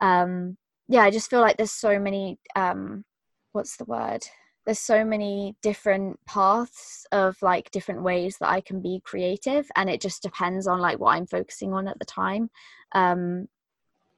[0.01, 0.57] um,
[0.89, 2.39] yeah, I just feel like there's so many.
[2.55, 3.05] Um,
[3.53, 4.23] what's the word?
[4.65, 9.89] There's so many different paths of like different ways that I can be creative and
[9.89, 12.49] it just depends on like what I'm focusing on at the time.
[12.93, 13.47] Um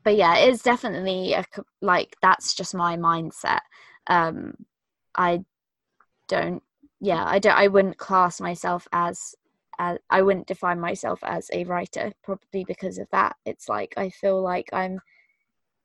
[0.04, 1.46] but yeah it's definitely a,
[1.82, 3.62] like that's just my mindset.
[4.08, 4.54] Um
[5.16, 5.44] I
[6.28, 6.62] don't
[7.00, 9.36] yeah I don't I wouldn't class myself as
[9.80, 13.36] as I wouldn't define myself as a writer probably because of that.
[13.46, 15.00] It's like I feel like I'm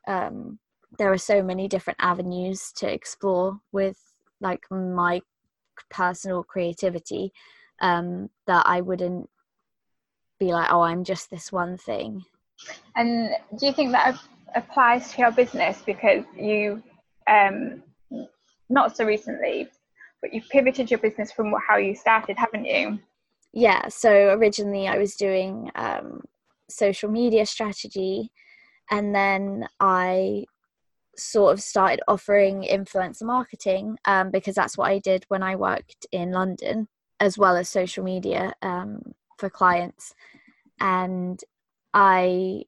[0.06, 0.58] um
[0.98, 4.09] there are so many different avenues to explore with
[4.40, 5.20] like my
[5.90, 7.32] personal creativity
[7.80, 9.28] um, that I wouldn't
[10.38, 12.24] be like, oh, I'm just this one thing.
[12.96, 14.18] And do you think that
[14.54, 16.82] applies to your business because you,
[17.26, 17.82] um,
[18.68, 19.68] not so recently,
[20.20, 22.98] but you've pivoted your business from how you started, haven't you?
[23.52, 23.88] Yeah.
[23.88, 26.22] So originally I was doing um,
[26.68, 28.30] social media strategy,
[28.90, 30.44] and then I
[31.16, 36.06] sort of started offering influencer marketing um, because that's what I did when I worked
[36.12, 36.88] in London,
[37.18, 39.00] as well as social media um,
[39.38, 40.14] for clients.
[40.80, 41.40] And
[41.92, 42.62] I,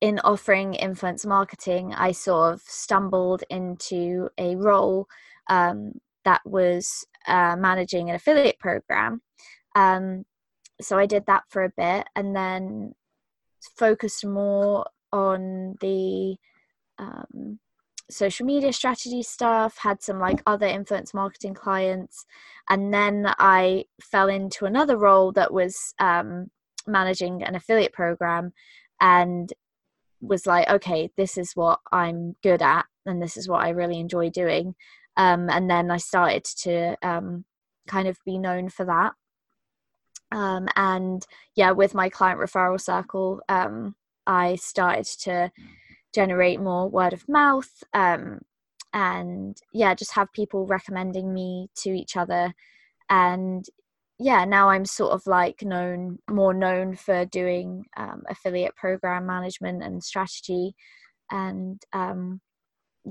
[0.00, 5.06] in offering influencer marketing, I sort of stumbled into a role
[5.48, 9.22] um, that was uh, managing an affiliate program.
[9.74, 10.24] Um,
[10.80, 12.94] so I did that for a bit and then
[13.76, 16.36] focused more on the
[16.98, 17.58] um,
[18.10, 22.24] social media strategy stuff, had some like other influence marketing clients,
[22.68, 26.50] and then I fell into another role that was um,
[26.86, 28.52] managing an affiliate program
[29.00, 29.52] and
[30.20, 34.00] was like, okay, this is what I'm good at, and this is what I really
[34.00, 34.74] enjoy doing.
[35.16, 37.44] Um, and then I started to um,
[37.88, 39.12] kind of be known for that.
[40.30, 41.24] Um, and
[41.56, 43.94] yeah, with my client referral circle, um,
[44.26, 45.50] I started to
[46.18, 48.40] generate more word of mouth um,
[48.92, 52.52] and yeah just have people recommending me to each other.
[53.08, 53.64] And
[54.20, 59.82] yeah now i'm sort of like known more known for doing um, affiliate program management
[59.82, 60.74] and strategy.
[61.30, 62.40] And um,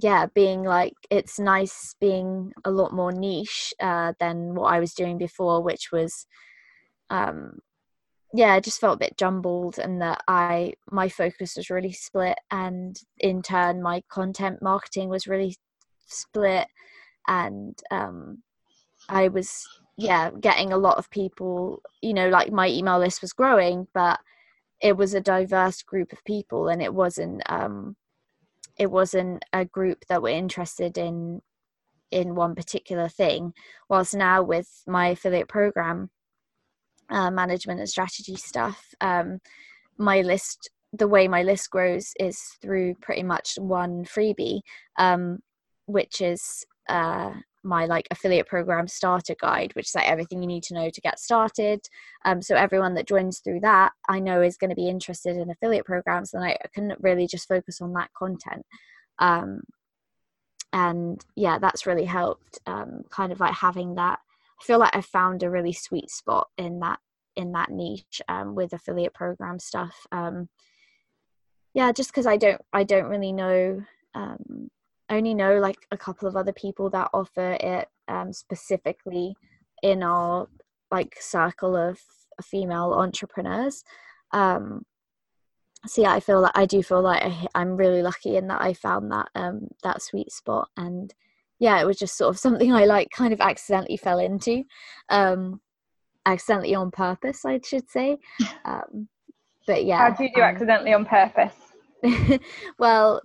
[0.01, 4.93] yeah being like it's nice being a lot more niche uh, than what i was
[4.93, 6.27] doing before which was
[7.09, 7.59] um,
[8.33, 12.37] yeah, it just felt a bit jumbled and that I my focus was really split
[12.51, 15.55] and in turn my content marketing was really
[16.07, 16.67] split
[17.27, 18.43] and um
[19.09, 19.65] I was
[19.97, 24.19] yeah, getting a lot of people, you know, like my email list was growing, but
[24.81, 27.95] it was a diverse group of people and it wasn't um
[28.77, 31.41] it wasn't a group that were interested in
[32.11, 33.53] in one particular thing.
[33.89, 36.09] Whilst now with my affiliate program
[37.09, 38.83] uh, management and strategy stuff.
[39.01, 39.39] Um,
[39.97, 44.61] my list, the way my list grows is through pretty much one freebie,
[44.97, 45.39] um,
[45.85, 47.33] which is uh,
[47.63, 51.01] my like affiliate program starter guide, which is like everything you need to know to
[51.01, 51.81] get started.
[52.25, 55.49] Um, so everyone that joins through that, I know is going to be interested in
[55.49, 58.65] affiliate programs, and I can really just focus on that content.
[59.19, 59.61] Um,
[60.73, 62.59] and yeah, that's really helped.
[62.65, 64.19] Um, kind of like having that
[64.59, 66.99] I feel like I've found a really sweet spot in that
[67.35, 70.07] in that niche um, with affiliate program stuff.
[70.11, 70.49] Um,
[71.73, 73.83] yeah, just because I don't I don't really know.
[74.15, 74.69] Um,
[75.09, 79.35] only know like a couple of other people that offer it um, specifically
[79.81, 80.47] in our
[80.91, 81.99] like circle of
[82.43, 83.83] female entrepreneurs.
[84.31, 84.85] Um,
[85.85, 88.61] so yeah, I feel like I do feel like I, I'm really lucky in that
[88.61, 91.13] I found that um, that sweet spot and
[91.59, 94.63] yeah, it was just sort of something I like kind of accidentally fell into.
[95.09, 95.61] Um,
[96.25, 98.17] accidentally on purpose, I should say.
[98.65, 99.07] Um,
[99.65, 99.97] but yeah.
[99.97, 101.55] How do you do um, accidentally on purpose?
[102.79, 103.21] well,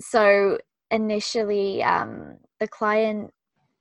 [0.00, 0.58] so
[0.90, 3.32] initially, um, the client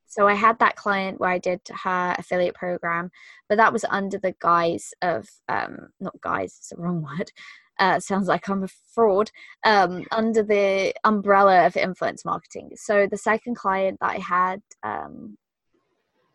[0.09, 3.11] so I had that client where I did her affiliate program,
[3.47, 7.31] but that was under the guise of um, not guise, it's the wrong word.
[7.79, 9.31] Uh, sounds like I'm a fraud.
[9.65, 12.71] Um, under the umbrella of influence marketing.
[12.75, 15.37] So the second client that I had, um,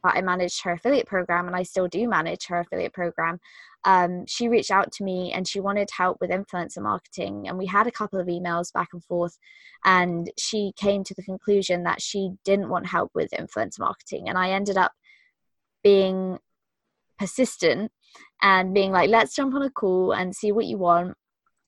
[0.03, 3.41] I managed her affiliate program, and I still do manage her affiliate program.
[3.85, 7.49] Um, she reached out to me and she wanted help with influencer marketing.
[7.49, 9.39] And we had a couple of emails back and forth.
[9.85, 14.29] And she came to the conclusion that she didn't want help with influencer marketing.
[14.29, 14.93] And I ended up
[15.83, 16.39] being
[17.19, 17.93] persistent
[18.43, 21.17] and being like let's jump on a call and see what you want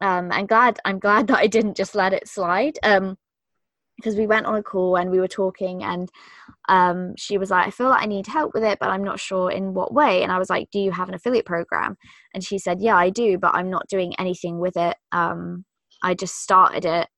[0.00, 3.16] um i'm glad i'm glad that i didn't just let it slide um
[3.96, 6.10] because we went on a call and we were talking and
[6.68, 9.18] um, she was like i feel like i need help with it but i'm not
[9.18, 10.22] sure in what way.
[10.22, 11.96] And i was like do you have an affiliate program?
[12.34, 14.96] And she said yeah i do but i'm not doing anything with it.
[15.12, 15.64] Um,
[16.02, 17.08] i just started it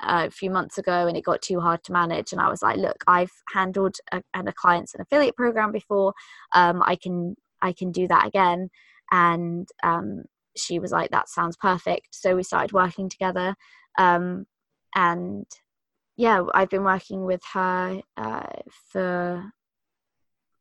[0.00, 2.32] uh, a few months ago and it got too hard to manage.
[2.32, 6.12] And i was like look i've handled a, a client's an affiliate program before.
[6.54, 8.68] Um, i can i can do that again.
[9.10, 10.24] And um,
[10.58, 12.08] she was like that sounds perfect.
[12.12, 13.54] So we started working together
[13.98, 14.46] um,
[14.94, 15.46] and
[16.16, 18.46] yeah i've been working with her uh,
[18.90, 19.44] for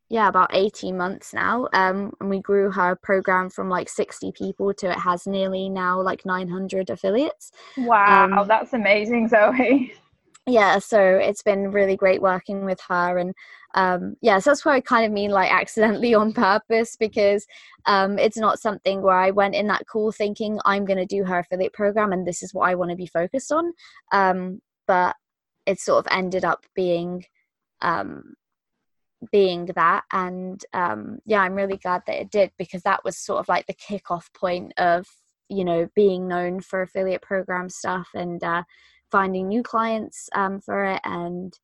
[0.10, 4.74] yeah about 18 months now um, and we grew her program from like 60 people
[4.74, 7.52] to it has nearly now like 900 affiliates.
[7.78, 9.94] Wow um, that's amazing zoe.
[10.50, 13.34] Yeah so it's been really great working with her and
[13.76, 17.46] um, yeah so that's what i kind of mean like accidentally on purpose because
[17.86, 21.24] um, it's not something where i went in that call thinking i'm going to do
[21.24, 23.74] her affiliate program and this is what i want to be focused on.
[24.12, 25.16] Um, but
[25.66, 27.26] it sort of ended up being
[27.82, 28.34] um,
[29.32, 33.40] being that and um, yeah i'm really glad that it did because that was sort
[33.40, 35.06] of like the kickoff point of
[35.50, 38.64] you know being known for affiliate program stuff and uh,
[39.12, 41.58] finding new clients um, for it and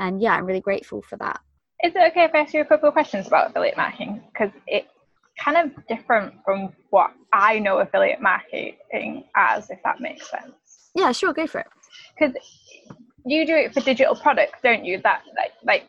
[0.00, 1.40] and yeah i'm really grateful for that.
[1.84, 4.22] Is it okay if i ask you a couple of questions about affiliate marketing?
[4.32, 4.88] Because it's
[5.38, 10.90] kind of different from what i know affiliate marketing as if that makes sense.
[10.94, 11.68] Yeah sure go for it.
[12.18, 12.34] Because
[13.24, 15.00] you do it for digital products don't you?
[15.02, 15.88] That like like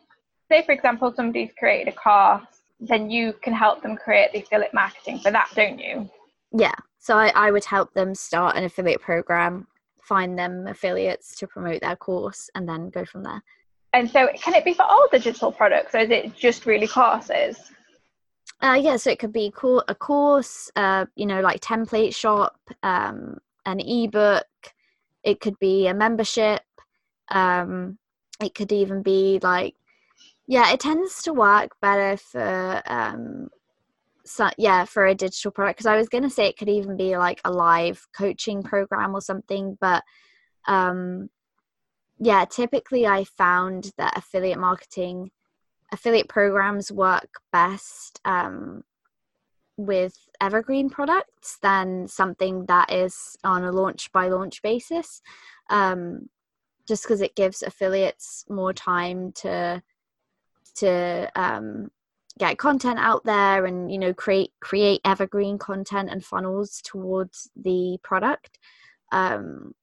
[0.50, 2.46] say for example somebody's created a course
[2.80, 6.08] then you can help them create the affiliate marketing for that don't you?
[6.52, 9.66] Yeah so I, I would help them start an affiliate program
[10.02, 13.42] find them affiliates to promote their course and then go from there.
[13.92, 17.58] And so, can it be for all digital products, or is it just really courses?
[18.62, 19.52] Uh, yeah, so it could be
[19.88, 24.46] a course, uh, you know, like template shop, um, an ebook.
[25.24, 26.62] It could be a membership.
[27.30, 27.98] Um,
[28.40, 29.74] it could even be like,
[30.46, 33.48] yeah, it tends to work better for um,
[34.24, 36.96] so yeah for a digital product because i was going to say it could even
[36.96, 40.02] be like a live coaching program or something but
[40.68, 41.28] um
[42.22, 45.30] yeah typically i found that affiliate marketing
[45.90, 48.82] affiliate programs work best um
[49.76, 55.20] with evergreen products than something that is on a launch by launch basis
[55.68, 56.28] um
[56.86, 59.82] just because it gives affiliates more time to
[60.76, 61.90] to um
[62.38, 67.98] get content out there and you know create create evergreen content and funnels towards the
[68.04, 68.58] product
[69.10, 69.74] um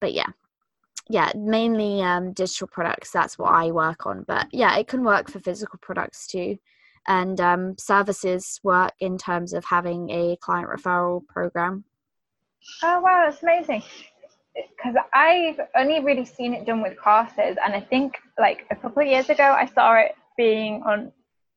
[0.00, 0.30] but yeah
[1.08, 5.30] yeah mainly um digital products that's what i work on but yeah it can work
[5.30, 6.56] for physical products too
[7.06, 11.84] and um services work in terms of having a client referral program
[12.82, 13.82] oh wow that's amazing
[14.76, 19.02] because I've only really seen it done with courses, and I think like a couple
[19.02, 21.12] of years ago I saw it being on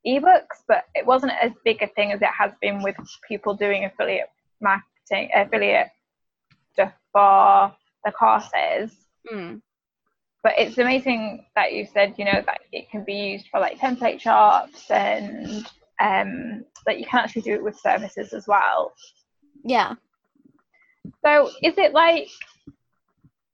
[0.06, 2.96] ebooks, but it wasn't as big a thing as it has been with
[3.26, 4.28] people doing affiliate
[4.60, 5.88] marketing, affiliate
[6.72, 7.74] stuff for
[8.04, 8.99] the courses.
[9.32, 9.60] Mm.
[10.42, 13.78] But it's amazing that you said, you know, that it can be used for like
[13.78, 15.66] template shops and
[16.00, 18.92] um, that you can actually do it with services as well.
[19.64, 19.94] Yeah.
[21.24, 22.28] So is it like,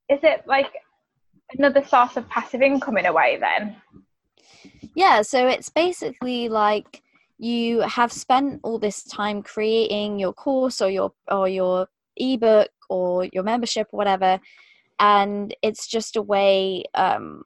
[0.09, 0.73] is it like
[1.59, 3.77] another source of passive income in a way then?
[4.95, 7.03] Yeah, so it's basically like
[7.39, 13.25] you have spent all this time creating your course or your or your ebook or
[13.25, 14.41] your membership or whatever
[14.99, 17.43] and it's just a way um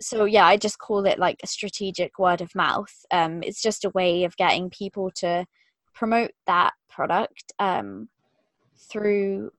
[0.00, 2.92] so yeah i just call it like a strategic word of mouth.
[3.10, 5.46] Um it's just a way of getting people to
[5.94, 8.08] promote that product um
[8.90, 9.50] through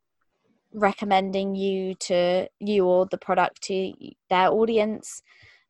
[0.74, 3.94] recommending you to you or the product to
[4.30, 5.24] their audience.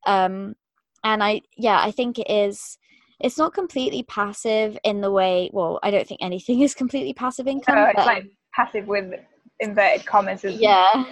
[0.06, 0.56] Um
[1.04, 2.78] and i yeah i think it is
[3.20, 7.48] it's not completely passive in the way well i don't think anything is completely passive
[7.48, 9.14] income no, it's but, like passive with
[9.60, 11.06] inverted commas yeah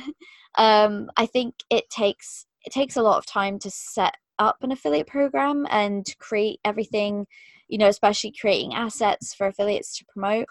[0.57, 4.71] um i think it takes it takes a lot of time to set up an
[4.71, 7.25] affiliate program and create everything
[7.67, 10.47] you know especially creating assets for affiliates to promote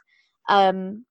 [0.49, 1.05] um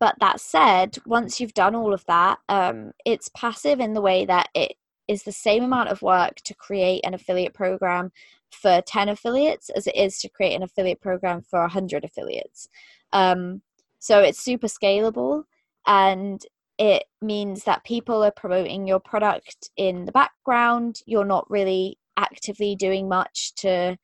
[0.00, 4.24] but that said once you've done all of that um it's passive in the way
[4.24, 4.74] that it
[5.06, 8.10] is the same amount of work to create an affiliate program
[8.50, 12.68] for 10 affiliates as it is to create an affiliate program for 100 affiliates.
[13.12, 13.62] Um,
[13.98, 15.44] so it's super scalable
[15.86, 16.44] and
[16.78, 21.00] it means that people are promoting your product in the background.
[21.06, 23.96] You're not really actively doing much to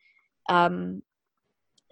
[0.49, 1.03] um,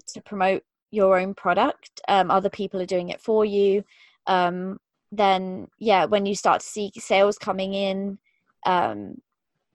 [0.09, 2.01] to promote your own product.
[2.09, 3.85] Um, other people are doing it for you.
[4.26, 4.79] Um,
[5.11, 8.18] then yeah when you start to see sales coming in
[8.66, 9.14] um,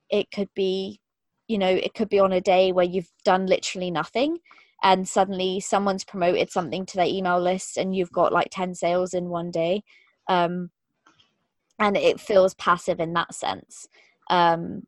[0.10, 1.00] it could be
[1.48, 4.38] you know it could be on a day where you've done literally nothing
[4.84, 9.14] and suddenly someone's promoted something to their email list and you've got like 10 sales
[9.14, 9.82] in one day.
[10.28, 10.72] Um,
[11.80, 13.88] and it feels passive in that sense.
[14.30, 14.84] Um,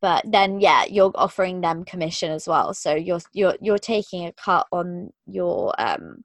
[0.00, 2.74] but then yeah you're offering them commission as well.
[2.74, 6.24] So you're you're you're taking a cut on your um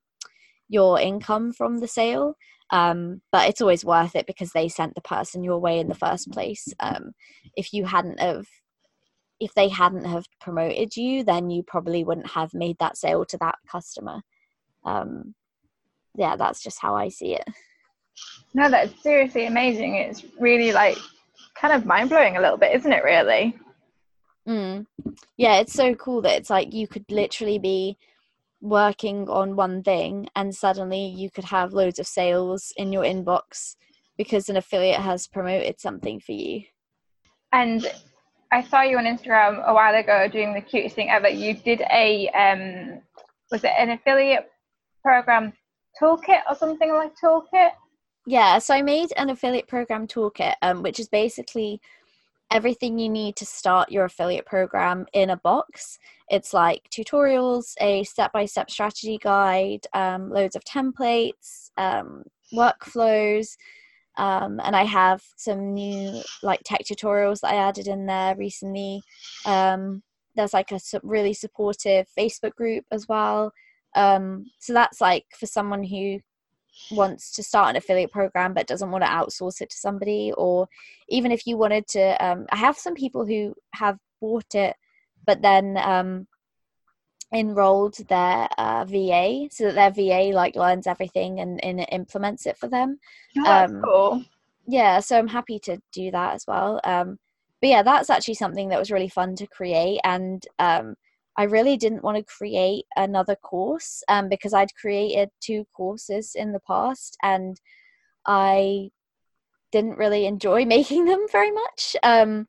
[0.69, 2.36] your income from the sale.
[2.71, 5.95] Um but it's always worth it because they sent the person your way in the
[5.95, 6.67] first place.
[6.80, 7.13] Um
[7.55, 8.45] if you hadn't have
[9.39, 13.38] if they hadn't have promoted you then you probably wouldn't have made that sale to
[13.39, 14.21] that customer.
[14.84, 15.36] Um
[16.17, 17.43] yeah that's just how i see it
[18.53, 20.97] no that's seriously amazing it's really like
[21.55, 23.03] kind of mind blowing a little bit, isn't it?
[23.03, 23.55] Really.
[24.47, 24.86] Mm.
[25.38, 27.97] Yeah, it's so cool that it's like you could literally be
[28.61, 33.76] working on one thing and suddenly you could have loads of sales in your inbox
[34.18, 36.61] because an affiliate has promoted something for you.
[37.51, 37.91] And
[38.51, 41.30] I saw you on Instagram a while ago doing the cutest thing ever.
[41.30, 43.01] You did a um
[43.51, 44.49] was it an affiliate
[45.03, 45.53] program
[46.01, 47.72] toolkit or something like toolkit?
[48.28, 51.80] Yeah, so I made an affiliate program toolkit, um, which is basically
[52.51, 55.99] everything you need to start your affiliate program in a box.
[56.30, 62.23] It's like tutorials, a step by step strategy guide, um, loads of templates, um,
[62.53, 63.57] workflows.
[64.17, 69.01] Um, and I have some new like tech tutorials that I added in there recently.
[69.45, 70.01] Um,
[70.36, 73.51] there's like a really supportive Facebook group as well.
[73.95, 76.19] Um, so that's like for someone who
[76.91, 80.67] wants to start an affiliate program but doesn't want to outsource it to somebody or
[81.09, 84.76] even if you wanted to um, i have some people who have bought it
[85.26, 86.28] but then um,
[87.34, 92.57] enrolled their uh, va so that their va like learns everything and, and implements it
[92.57, 92.99] for them.
[93.38, 94.23] Oh, that's um, cool.
[94.67, 96.80] yeah so i'm happy to do that as well.
[96.84, 97.19] Um,
[97.61, 100.95] but yeah that's actually something that was really fun to create and um,
[101.38, 106.54] I really didn't want to create another course um, because I'd created two courses in
[106.54, 107.60] the past and
[108.26, 108.92] I
[109.72, 111.96] didn't really enjoy making them very much.
[112.04, 112.48] Um,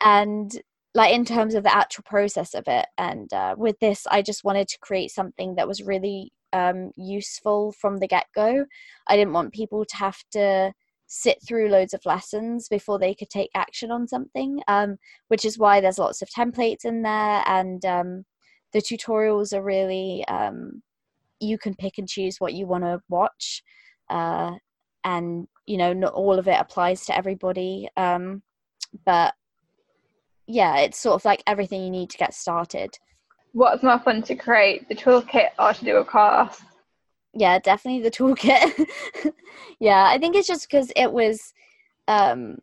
[0.00, 0.52] and
[0.96, 2.86] like in terms of the actual process of it.
[2.96, 7.72] And uh, with this, I just wanted to create something that was really um, useful
[7.72, 8.64] from the get go.
[9.06, 10.72] I didn't want people to have to
[11.06, 14.96] sit through loads of lessons before they could take action on something um,
[15.28, 17.42] which is why there's lots of templates in there.
[17.46, 18.24] And um,
[18.72, 20.82] the tutorials are really um,
[21.40, 23.62] you can pick and choose what you want to watch
[24.10, 24.52] uh,
[25.04, 28.42] and you know not all of it applies to everybody um,
[29.04, 29.34] but
[30.46, 32.90] yeah it's sort of like everything you need to get started.
[33.52, 34.88] What's more fun to create?
[34.88, 36.60] The toolkit or to do a course
[37.36, 38.88] yeah definitely the toolkit.
[39.78, 41.52] Yeah i think it's just because it was
[42.08, 42.58] um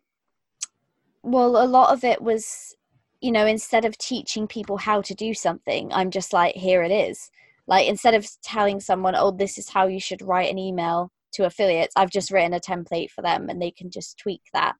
[1.22, 2.76] well a lot of it was
[3.22, 6.92] you know instead of teaching people how to do something i'm just like here it
[6.92, 7.30] is.
[7.66, 11.46] Like instead of telling someone oh this is how you should write an email to
[11.46, 14.76] affiliates i've just written a template for them and they can just tweak that.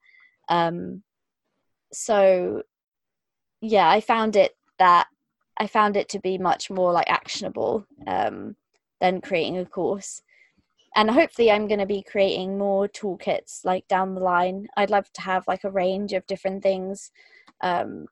[0.50, 1.04] Um
[1.94, 2.64] so
[3.62, 5.08] yeah i found it that
[5.58, 8.56] i found it to be much more like actionable um
[9.04, 10.22] than creating a course.
[10.96, 14.68] And hopefully i'm going to be creating more toolkits like down the line.
[14.78, 17.12] I'd love to have like a range of different things
[17.62, 18.06] um,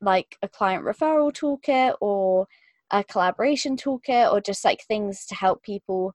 [0.00, 2.46] like a client referral toolkit or
[2.90, 6.14] a collaboration toolkit or just like things to help people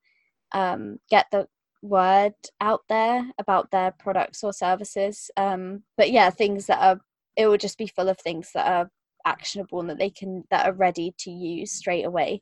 [0.53, 1.47] um, get the
[1.83, 5.29] word out there about their products or services.
[5.37, 6.99] Um, but yeah things that are
[7.35, 8.89] it will just be full of things that are
[9.27, 12.41] actionable and that they can that are ready to use straight away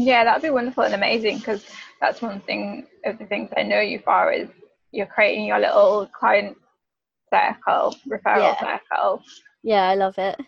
[0.00, 1.64] yeah, that'd be wonderful and amazing because
[2.00, 4.48] that's one thing of the things I know you for is
[4.92, 6.56] you're creating your little client
[7.32, 8.60] circle, referral yeah.
[8.60, 9.22] circle.
[9.62, 10.40] Yeah, I love it.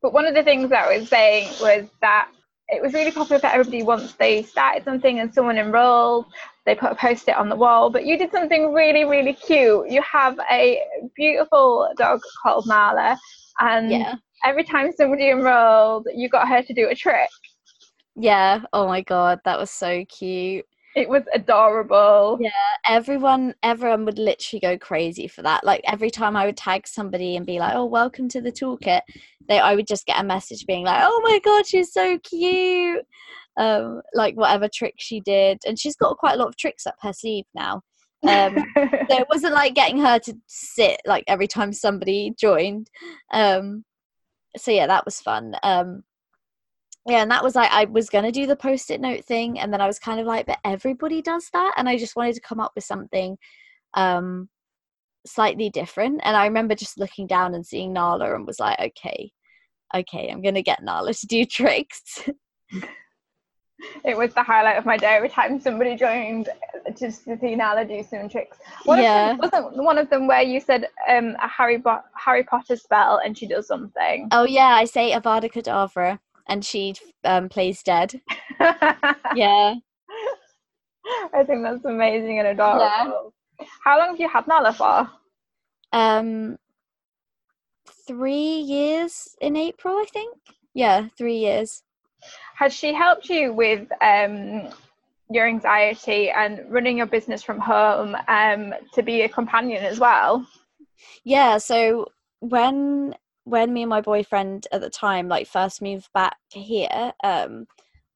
[0.00, 2.28] But one of the things that I was saying was that
[2.68, 6.26] it was really popular for everybody once they started something and someone enrolled,
[6.64, 7.90] they put a post it on the wall.
[7.90, 9.90] But you did something really, really cute.
[9.90, 10.80] You have a
[11.16, 13.18] beautiful dog called Nala,
[13.58, 14.14] and yeah.
[14.44, 17.28] every time somebody enrolled, you got her to do a trick.
[18.16, 18.62] Yeah.
[18.72, 20.66] Oh my god, that was so cute.
[20.96, 22.38] It was adorable.
[22.40, 22.50] Yeah,
[22.86, 25.64] everyone everyone would literally go crazy for that.
[25.64, 29.02] Like every time I would tag somebody and be like, "Oh, welcome to the toolkit,"
[29.48, 33.06] they I would just get a message being like, "Oh my god, she's so cute."
[33.56, 36.96] Um, like whatever trick she did, and she's got quite a lot of tricks up
[37.02, 37.82] her sleeve now.
[38.28, 42.90] Um, so it wasn't like getting her to sit like every time somebody joined.
[43.32, 43.84] Um,
[44.56, 45.54] so yeah, that was fun.
[45.62, 46.02] Um,
[47.06, 49.72] yeah and that was like i was going to do the post-it note thing and
[49.72, 52.40] then i was kind of like but everybody does that and i just wanted to
[52.40, 53.36] come up with something
[53.94, 54.48] um
[55.26, 59.30] slightly different and i remember just looking down and seeing nala and was like okay
[59.94, 62.28] okay i'm going to get nala to do tricks
[64.04, 66.48] it was the highlight of my day every time somebody joined
[66.98, 68.58] just to see Nala do some tricks.
[68.84, 69.28] One yeah.
[69.28, 73.20] Them, wasn't one of them where you said um, a Harry, Bo- Harry Potter spell
[73.24, 74.28] and she does something?
[74.32, 76.18] Oh yeah, I say Avada Kedavra
[76.48, 76.94] and she
[77.24, 78.20] um, plays dead.
[79.34, 79.74] yeah.
[81.34, 82.80] I think that's amazing and adorable.
[82.80, 83.66] Yeah.
[83.84, 85.10] How long have you had Nala for?
[85.92, 86.56] Um,
[88.06, 90.36] three years in April, I think.
[90.74, 91.82] Yeah, three years.
[92.56, 94.68] Has she helped you with um,
[95.30, 100.46] your anxiety and running your business from home um, to be a companion as well?
[101.24, 101.58] Yeah.
[101.58, 102.06] So
[102.40, 103.14] when
[103.50, 107.66] when me and my boyfriend at the time like first moved back here, um,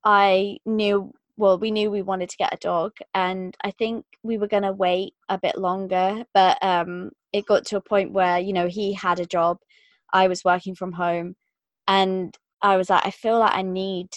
[0.05, 4.39] I knew well we knew we wanted to get a dog and i think we
[4.39, 8.39] were going to wait a bit longer but um, it got to a point where
[8.39, 9.59] you know he had a job
[10.13, 11.35] i was working from home
[11.89, 14.09] and i was like i feel like i need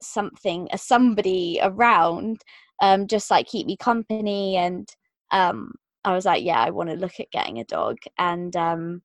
[0.00, 2.40] something a somebody around
[2.80, 4.88] um, just like keep me company and
[5.32, 5.72] um,
[6.04, 9.02] i was like yeah i want to look at getting a dog and um,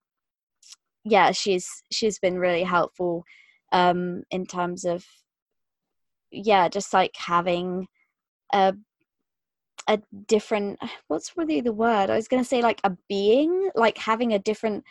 [1.04, 3.24] yeah she's she's been really helpful
[3.72, 5.06] um in terms of
[6.32, 7.88] yeah just like having
[8.54, 8.74] a
[9.88, 12.10] a different what's really the word?
[12.10, 14.84] I was to say like a being like having a different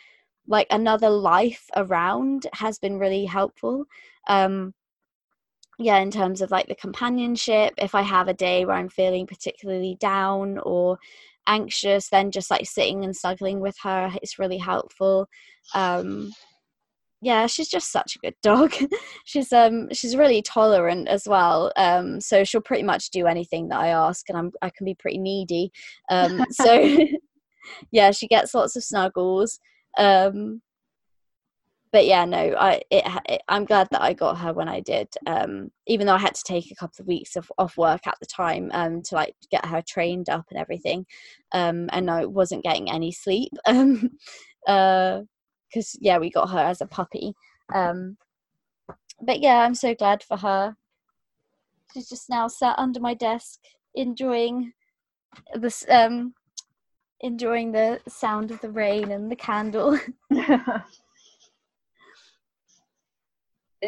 [0.47, 3.85] like another life around has been really helpful.
[4.27, 4.73] Um
[5.79, 9.25] yeah in terms of like the companionship if i have a day where i'm feeling
[9.25, 10.99] particularly down or
[11.47, 15.27] anxious then just like sitting and snuggling with her it's really helpful.
[15.73, 16.31] Um
[17.21, 18.73] yeah she's just such a good dog.
[19.25, 21.71] She's um she's really tolerant as well.
[21.77, 24.95] Um so she'll pretty much do anything that i ask and i'm i can be
[24.95, 25.71] pretty needy.
[26.09, 26.99] Um so
[27.91, 29.59] yeah she gets lots of snuggles.
[29.97, 30.61] Um
[31.93, 35.09] but yeah, no, I it, it, I'm glad that I got her when I did.
[35.27, 38.17] Um, even though I had to take a couple of weeks of off work at
[38.19, 41.05] the time um, to like get her trained up and everything,
[41.51, 43.53] um, and I wasn't getting any sleep.
[44.65, 45.27] Um,
[45.67, 47.33] because uh, yeah, we got her as a puppy.
[47.75, 48.15] Um,
[49.21, 50.77] but yeah, I'm so glad for her.
[51.93, 53.59] She's just now sat under my desk
[53.93, 54.71] enjoying
[55.55, 56.33] this um
[57.19, 59.99] enjoying the sound of the rain and the candle.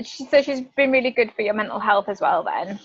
[0.04, 2.80] so she's been really good for your mental health as well then.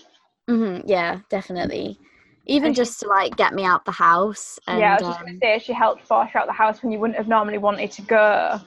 [0.49, 1.99] Mm-hmm, yeah definitely.
[2.47, 5.07] Even and just she, to like get me out the house and, yeah i was
[5.07, 7.27] just um, gonna say she helped force you out the house when you wouldn't have
[7.27, 8.59] normally wanted to go.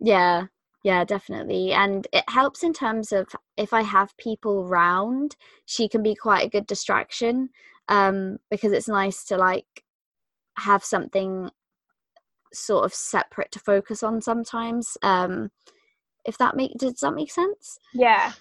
[0.00, 0.46] Yeah
[0.82, 1.72] yeah definitely.
[1.72, 5.36] And it helps in terms of if i have people round
[5.66, 7.50] she can be quite a good distraction
[7.88, 9.84] um because it's nice to like
[10.56, 11.50] have something
[12.52, 14.96] sort of separate to focus on sometimes.
[15.02, 15.50] Um
[16.24, 17.78] if that make does that make sense?
[17.94, 18.32] Yeah.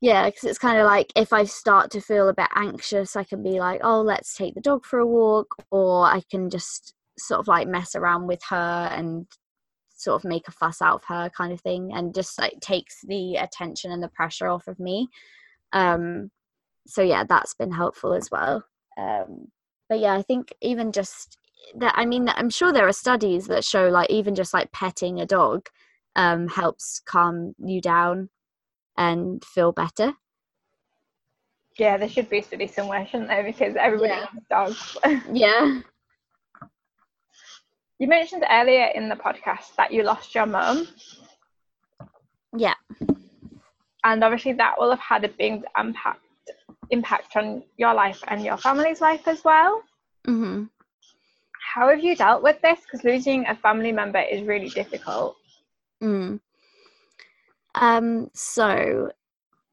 [0.00, 3.22] Yeah because it's kind of like if i start to feel a bit anxious i
[3.22, 6.94] can be like oh let's take the dog for a walk or i can just
[7.16, 9.26] sort of like mess around with her and
[10.02, 13.00] sort of make a fuss out of her kind of thing and just like takes
[13.02, 15.08] the attention and the pressure off of me.
[15.72, 16.30] Um
[16.86, 18.64] so yeah that's been helpful as well.
[18.98, 19.48] Um
[19.88, 21.36] but yeah i think even just
[21.76, 25.20] that i mean i'm sure there are studies that show like even just like petting
[25.20, 25.68] a dog
[26.16, 28.28] um, helps calm you down
[28.96, 30.14] and feel better.
[31.78, 33.42] Yeah, there should be a study somewhere, shouldn't there?
[33.42, 34.26] Because everybody yeah.
[34.50, 35.22] loves dogs.
[35.32, 35.80] yeah.
[37.98, 40.88] You mentioned earlier in the podcast that you lost your mum.
[42.54, 42.74] Yeah.
[44.04, 46.20] And obviously that will have had a big impact
[46.90, 49.82] impact on your life and your family's life as well.
[50.26, 50.64] Mm-hmm.
[51.74, 52.80] How have you dealt with this?
[52.80, 55.36] Because losing a family member is really difficult.
[56.02, 56.40] Mm.
[57.74, 59.12] Um, so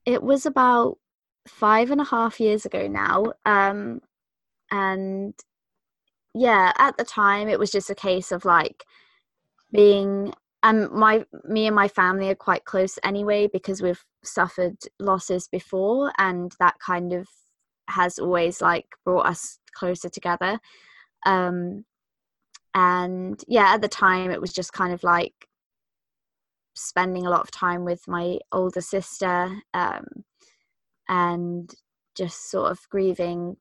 [0.06, 0.98] it was about
[1.48, 3.34] five and a half years ago now.
[3.46, 4.02] Um,
[4.72, 5.34] and
[6.34, 8.86] yeah, at the time it was just a case of like
[9.72, 10.34] being
[10.64, 16.12] um my me and my family are quite close anyway because we've suffered losses before
[16.18, 17.28] and that kind of
[17.88, 20.60] has always like brought us closer together
[21.26, 21.86] um
[22.76, 25.49] and yeah at the time it was just kind of like
[26.80, 30.06] spending a lot of time with my older sister um,
[31.08, 31.74] and
[32.16, 33.58] just sort of grieving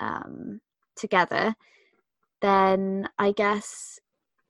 [0.00, 0.60] um,
[0.96, 1.54] together,
[2.40, 3.98] then I guess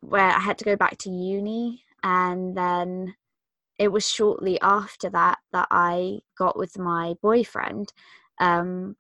[0.01, 3.15] where I had to go back to uni and then
[3.79, 7.93] it was shortly after that that I got with my boyfriend.
[8.41, 8.97] Um,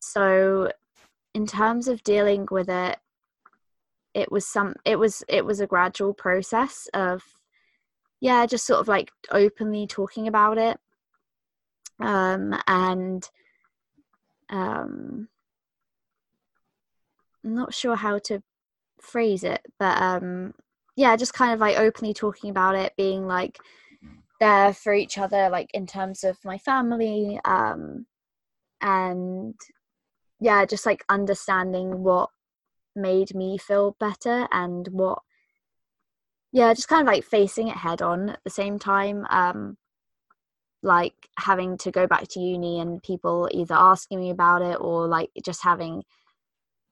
[0.00, 0.72] so,
[1.34, 2.98] in terms of dealing with it,
[4.14, 7.22] it was some it was it was a gradual process of
[8.20, 10.78] yeah just sort of like openly talking about it.
[12.00, 13.28] Um and
[14.50, 15.28] um
[17.44, 18.42] I'm not sure how to
[19.00, 20.54] phrase it but um
[20.96, 23.58] yeah just kind of like openly talking about it being like
[24.40, 28.06] there for each other like in terms of my family um
[28.80, 29.54] and
[30.40, 32.30] yeah just like understanding what
[32.94, 35.20] made me feel better and what
[36.52, 39.76] yeah just kind of like facing it head on at the same time um
[40.82, 45.06] like having to go back to uni and people either asking me about it or
[45.06, 46.02] like just having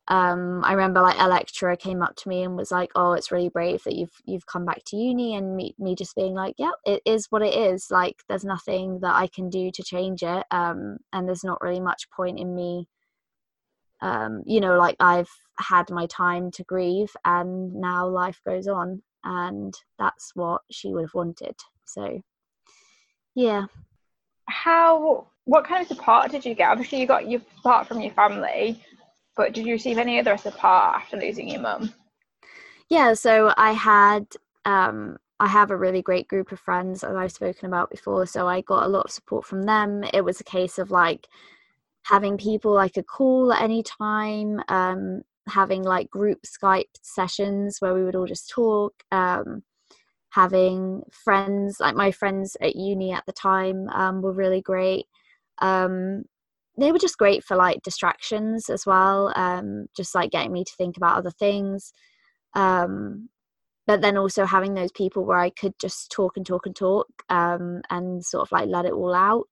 [0.09, 3.33] um i remember like a lecturer came up to me and was like oh it's
[3.33, 6.55] really brave that you've you've come back to uni and me, me just being like
[6.59, 7.89] yeah it is what it is.
[7.91, 11.81] Like there's nothing that i can do to change it um and there's not really
[11.81, 12.89] much point in me
[14.01, 19.03] um you know like i've had my time to grieve and now life goes on
[19.27, 21.57] and that's what she would have wanted.
[21.85, 22.23] So
[23.35, 23.67] yeah.
[24.49, 26.71] How what kind of support did you get?
[26.71, 28.83] Obviously you got your support from your family
[29.37, 31.93] but did you receive any other support after losing your mum?
[32.89, 34.27] Yeah so i had
[34.65, 38.49] um I have a really great group of friends as I've spoken about before, so
[38.49, 40.03] I got a lot of support from them.
[40.15, 41.29] It was a case of like
[42.05, 47.95] having people I could call at any time, um, having like group Skype sessions where
[47.95, 49.63] we would all just talk, um,
[50.31, 55.07] having friends, like my friends at uni at the time um, were really great.
[55.59, 56.25] Um,
[56.79, 60.73] they were just great for like distractions as well, um, just like getting me to
[60.77, 61.93] think about other things.
[62.55, 63.29] Um,
[63.87, 67.07] but then also having those people where I could just talk and talk and talk
[67.31, 69.47] um, and sort of like let it all out.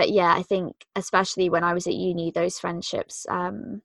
[0.00, 3.82] But yeah, I think especially when I was at uni, those friendships um,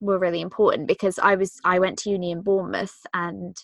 [0.00, 3.54] were really important because I was I went to uni in Bournemouth and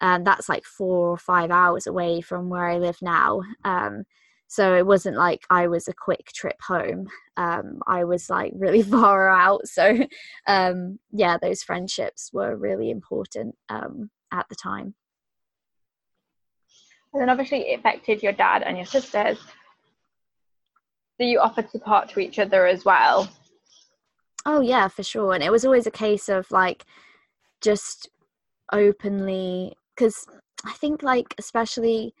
[0.00, 3.42] and that's like four or five hours away from where I live now.
[3.66, 4.04] Um,
[4.48, 7.06] so it wasn't like I was a quick trip home.
[7.36, 9.66] Um, I was like really far out.
[9.66, 9.98] So
[10.46, 14.94] um, yeah, those friendships were really important um, at the time.
[17.12, 19.38] And then obviously it affected your dad and your sisters
[21.20, 23.28] that you offered support to each other as well.
[24.46, 25.34] Oh yeah, for sure.
[25.34, 26.86] And it was always a case of like
[27.60, 28.08] just
[28.72, 30.26] openly because
[30.64, 32.14] I think like especially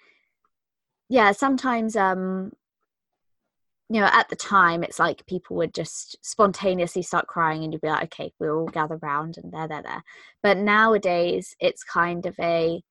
[1.08, 2.52] yeah, sometimes um
[3.88, 7.82] you know, at the time it's like people would just spontaneously start crying and you'd
[7.82, 10.04] be like, okay, we'll all gather round and there, there, there.
[10.42, 12.82] But nowadays it's kind of a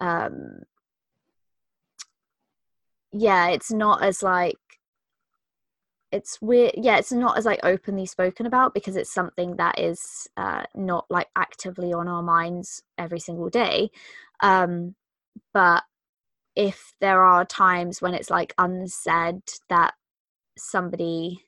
[0.00, 0.64] um
[3.12, 4.56] yeah, it's not as like
[6.14, 10.28] it's weird yeah it's not as like openly spoken about because it's something that is
[10.36, 13.90] uh, not like actively on our minds every single day
[14.40, 14.94] um,
[15.52, 15.82] but
[16.54, 19.94] if there are times when it's like unsaid that
[20.56, 21.44] somebody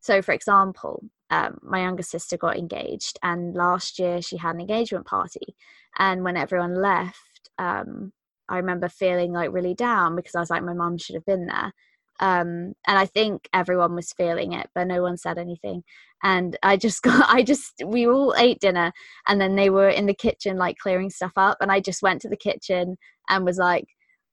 [0.00, 4.60] so for example um, my younger sister got engaged and last year she had an
[4.60, 5.56] engagement party
[5.98, 8.12] and when everyone left um,
[8.48, 11.46] i remember feeling like really down because i was like my mum should have been
[11.46, 11.72] there
[12.20, 15.82] um, and I think everyone was feeling it, but no one said anything.
[16.22, 18.92] And I just got, I just, we all ate dinner,
[19.26, 22.20] and then they were in the kitchen like clearing stuff up, and I just went
[22.22, 22.96] to the kitchen
[23.28, 23.86] and was like,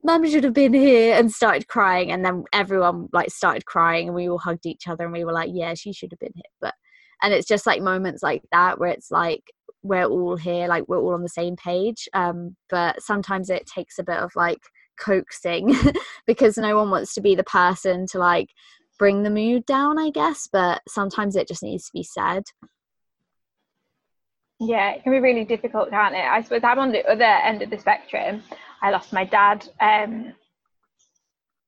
[0.04, 4.16] "Mum should have been here," and started crying, and then everyone like started crying, and
[4.16, 6.52] we all hugged each other, and we were like, "Yeah, she should have been here,"
[6.62, 6.74] but.
[7.24, 9.42] And it's just like moments like that where it's like
[9.82, 12.08] we're all here, like we're all on the same page.
[12.14, 14.60] Um, but sometimes it takes a bit of like
[14.98, 15.76] coaxing
[16.28, 18.50] because no one wants to be the person to like
[18.98, 22.44] bring the mood down i guess but sometimes it just needs to be said
[24.60, 27.62] yeah it can be really difficult can't it i suppose i'm on the other end
[27.62, 28.42] of the spectrum
[28.82, 30.34] i lost my dad um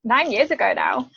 [0.04, 1.10] nine years ago now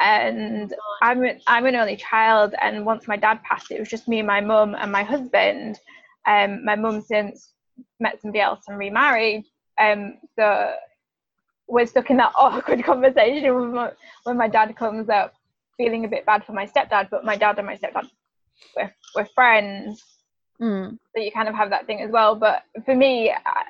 [0.00, 4.18] and I'm I'm an only child, and once my dad passed, it was just me
[4.18, 5.78] and my mum and my husband.
[6.26, 7.52] Um, my mum since
[8.00, 9.44] met somebody else and remarried.
[9.78, 10.74] Um, so
[11.68, 13.92] we're stuck in that awkward conversation when my,
[14.24, 15.34] when my dad comes up
[15.76, 18.08] feeling a bit bad for my stepdad, but my dad and my stepdad
[18.76, 20.02] we're, we're friends.
[20.60, 20.98] Mm.
[21.14, 22.34] So you kind of have that thing as well.
[22.34, 23.64] But for me, I,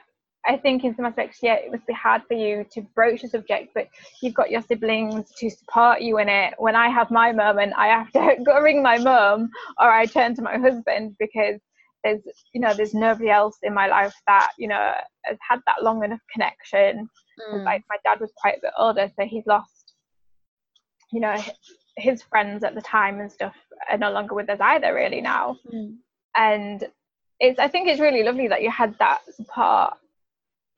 [0.44, 3.28] I think in some aspects, yeah, it must be hard for you to broach the
[3.28, 3.88] subject, but
[4.22, 6.54] you've got your siblings to support you in it.
[6.58, 9.50] When I have my moment, I have to go ring my mum
[9.80, 11.60] or I turn to my husband because
[12.04, 14.92] there's you know there's nobody else in my life that you know
[15.24, 17.08] has had that long enough connection.
[17.40, 17.64] Mm.
[17.64, 19.86] Like my dad was quite a bit older, so he's lost
[21.12, 21.36] you know
[21.96, 23.54] his friends at the time and stuff
[23.90, 25.56] are no longer with us either really now.
[25.72, 25.96] Mm.
[26.36, 26.84] And
[27.40, 29.94] it's I think it's really lovely that you had that support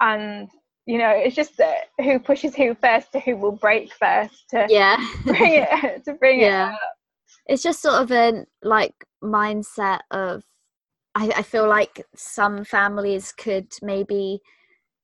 [0.00, 0.48] and
[0.86, 4.66] you know it's just uh, who pushes who first to who will break first to
[4.68, 6.68] yeah bring it to bring yeah.
[6.68, 6.78] it up.
[7.46, 10.44] it's just sort of a like mindset of
[11.16, 14.40] I, I feel like some families could maybe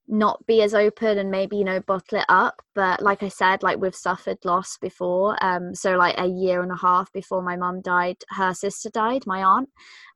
[0.06, 3.62] not be as open and maybe you know bottle it up but like i said
[3.62, 7.56] like we've suffered loss before um so like a year and a half before my
[7.56, 9.68] mum died her sister died my aunt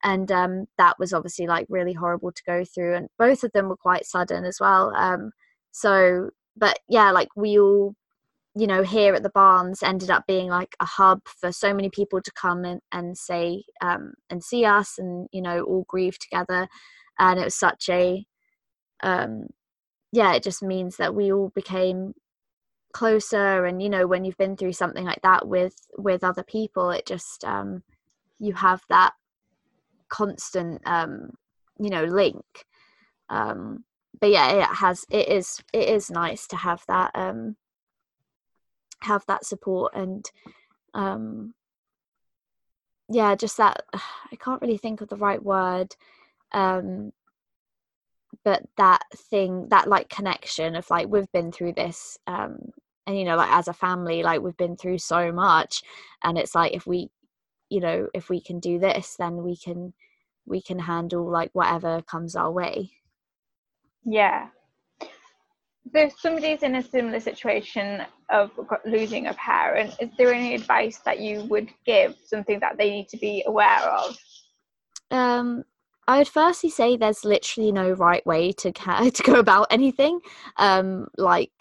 [0.02, 3.69] and um that was obviously like really horrible to go through and both of them
[3.69, 5.31] were quite sudden as well um
[5.73, 7.94] so but yeah like we all
[8.55, 11.89] you know here at the barns ended up being like a hub for so many
[11.89, 16.19] people to come in and say um and see us and you know all grieve
[16.19, 16.69] together
[17.19, 18.27] and it was such a
[19.02, 19.47] um
[20.12, 22.14] yeah, it just means that we all became
[22.93, 26.90] closer and you know when you've been through something like that with with other people
[26.90, 27.82] it just um
[28.39, 29.12] you have that
[30.09, 31.30] constant um
[31.78, 32.44] you know link.
[33.28, 33.85] Um
[34.20, 37.56] but yeah it has it is it is nice to have that um
[39.01, 40.30] have that support and
[40.94, 41.55] um
[43.09, 45.94] yeah just that i can't really think of the right word
[46.52, 47.12] um
[48.44, 52.56] but that thing that like connection of like we've been through this um
[53.06, 55.82] and you know like as a family like we've been through so much
[56.23, 57.09] and it's like if we
[57.70, 59.93] you know if we can do this then we can
[60.48, 62.90] we can handle like whatever comes our way.
[64.05, 64.48] Yeah.
[65.01, 68.51] So if somebody's in a similar situation of
[68.85, 73.09] losing a parent is there any advice that you would give something that they need
[73.09, 74.16] to be aware of?
[75.10, 75.65] Um
[76.09, 78.72] I would firstly say there's literally no right way to
[79.12, 80.20] to go about anything.
[80.56, 81.52] Um, like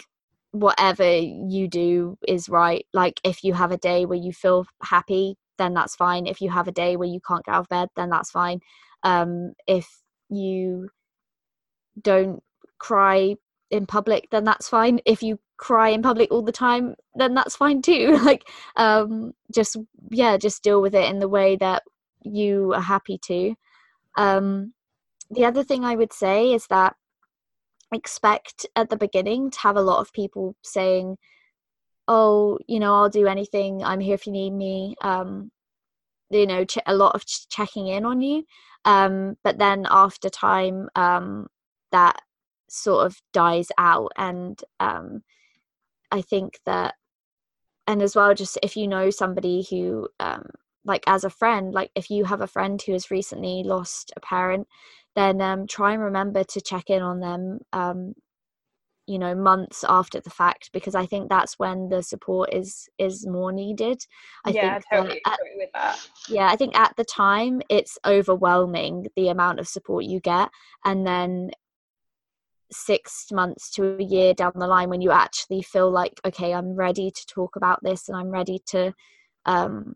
[0.52, 2.86] whatever you do is right.
[2.94, 6.26] Like if you have a day where you feel happy, then that's fine.
[6.28, 8.62] If you have a day where you can't get out of bed, then that's fine.
[9.04, 9.88] Um, if
[10.30, 10.90] you
[12.02, 12.42] don't
[12.80, 13.36] cry
[13.70, 15.02] in public, then that's fine.
[15.06, 18.18] If you cry in public all the time, then that's fine too.
[18.24, 18.48] like
[18.78, 19.76] um, just
[20.10, 21.84] yeah, just deal with it in the way that
[22.24, 23.56] you are happy to.
[24.18, 24.74] Um,
[25.30, 26.96] the other thing I would say is that
[27.94, 31.18] expect at the beginning to have a lot of people saying,
[32.08, 33.84] "Oh, you know, I'll do anything.
[33.84, 35.52] I'm here if you need me." Um,
[36.30, 38.44] you know, ch- a lot of ch- checking in on you.
[38.86, 41.48] Um, but then after time, um,
[41.92, 42.22] that
[42.70, 45.24] sort of dies out, and um,
[46.12, 46.96] I think that,
[47.88, 50.50] and as well, just if you know somebody who um,
[50.88, 54.20] like as a friend like if you have a friend who has recently lost a
[54.22, 54.68] parent
[55.16, 58.14] then um, try and remember to check in on them um,
[59.08, 63.26] you know months after the fact because i think that's when the support is is
[63.26, 63.98] more needed.
[64.46, 66.08] I yeah, think totally at, agree with that.
[66.28, 70.50] Yeah i think at the time it's overwhelming the amount of support you get
[70.86, 71.52] and then
[72.70, 76.76] six months to a year down the line when you actually feel like okay i'm
[76.76, 78.94] ready to talk about this and i'm ready to
[79.46, 79.96] um,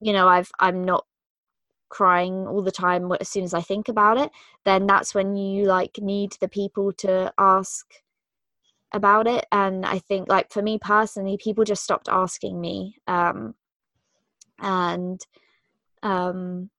[0.00, 1.04] you know i've i'm not
[1.88, 4.30] crying all the time as soon as i think about it
[4.64, 7.86] then that's when you like need the people to ask
[8.92, 9.44] about it.
[9.52, 13.54] And i think like for me personally people just stopped asking me um
[14.60, 15.20] and
[16.02, 16.70] um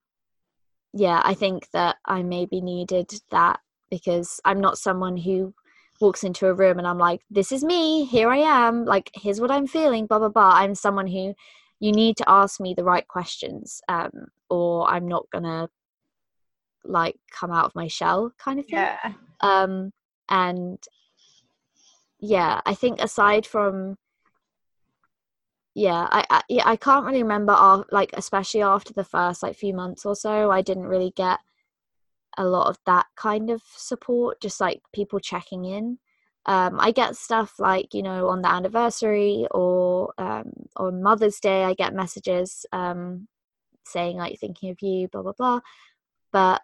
[0.94, 3.60] yeah i think that i maybe needed that
[3.90, 5.54] because i'm not someone who
[6.00, 9.42] walks into a room and i'm like this is me here i am like here's
[9.42, 10.52] what i'm feeling blah blah blah.
[10.56, 11.34] I'm someone who
[11.80, 15.70] you need to ask me the right questions um, or i'm not gonna
[16.84, 18.76] like come out of my shell kind of thing.
[18.78, 19.14] Yeah.
[19.42, 19.92] Um
[20.30, 20.80] and
[22.20, 23.98] yeah i think aside from
[25.74, 29.56] yeah i I, yeah, I can't really remember our, like especially after the first like
[29.56, 31.40] few months or so i didn't really get
[32.38, 36.00] a lot of that kind of support just like people checking in
[36.46, 41.64] um, I get stuff like you know on the anniversary or um, on Mother's Day.
[41.64, 43.28] I get messages um,
[43.86, 45.60] saying like thinking of you, blah blah blah.
[46.32, 46.62] But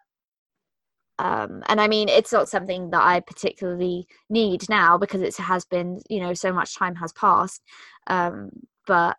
[1.20, 5.66] um, and I mean it's not something that I particularly need now because it has
[5.66, 7.62] been you know so much time has passed.
[8.08, 8.52] Um,
[8.86, 9.18] but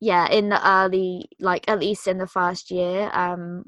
[0.00, 3.64] yeah, in the early like at least in the first year, um,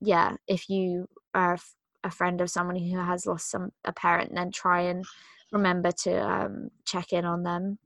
[0.00, 1.58] yeah, if you are
[2.06, 5.04] a friend of someone who has lost some a parent and then try and
[5.52, 7.78] remember to um, check in on them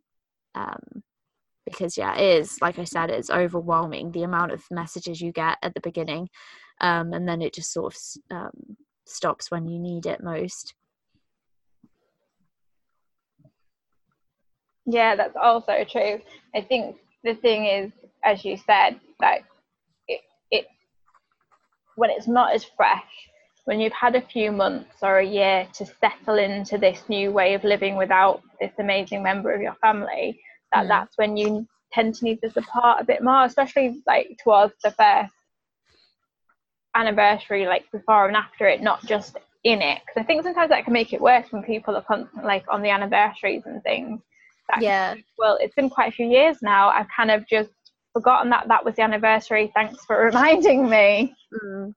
[0.55, 1.03] um,
[1.65, 5.59] because yeah it is like i said it's overwhelming the amount of messages you get
[5.63, 6.29] at the beginning
[6.81, 8.77] um, and then it just sort of um,
[9.07, 10.75] stops when you need it most.
[14.87, 16.21] Yeah, that's also true.
[16.55, 17.93] I think the thing is,
[18.25, 19.41] as you said, that
[20.09, 20.21] it,
[20.51, 20.67] it
[21.97, 23.29] when it's not as fresh,
[23.65, 27.55] when you've had a few months or a year to settle into this new way
[27.55, 30.41] of living without this amazing member of your family,
[30.73, 30.89] that mm.
[30.89, 34.91] that's when you tend to need the support a bit more, especially like towards the
[34.93, 35.33] first
[36.95, 40.01] anniversary, like before and after it, not just in it.
[40.01, 42.83] Because I think sometimes that can make it worse when people are constantly like on
[42.83, 44.21] the anniversaries and things.
[44.69, 45.15] That yeah.
[45.15, 46.89] Can, well, it's been quite a few years now.
[46.89, 47.71] I've kind of just
[48.13, 49.71] forgotten that that was the anniversary.
[49.75, 51.35] Thanks for reminding me.
[51.53, 51.95] Mm.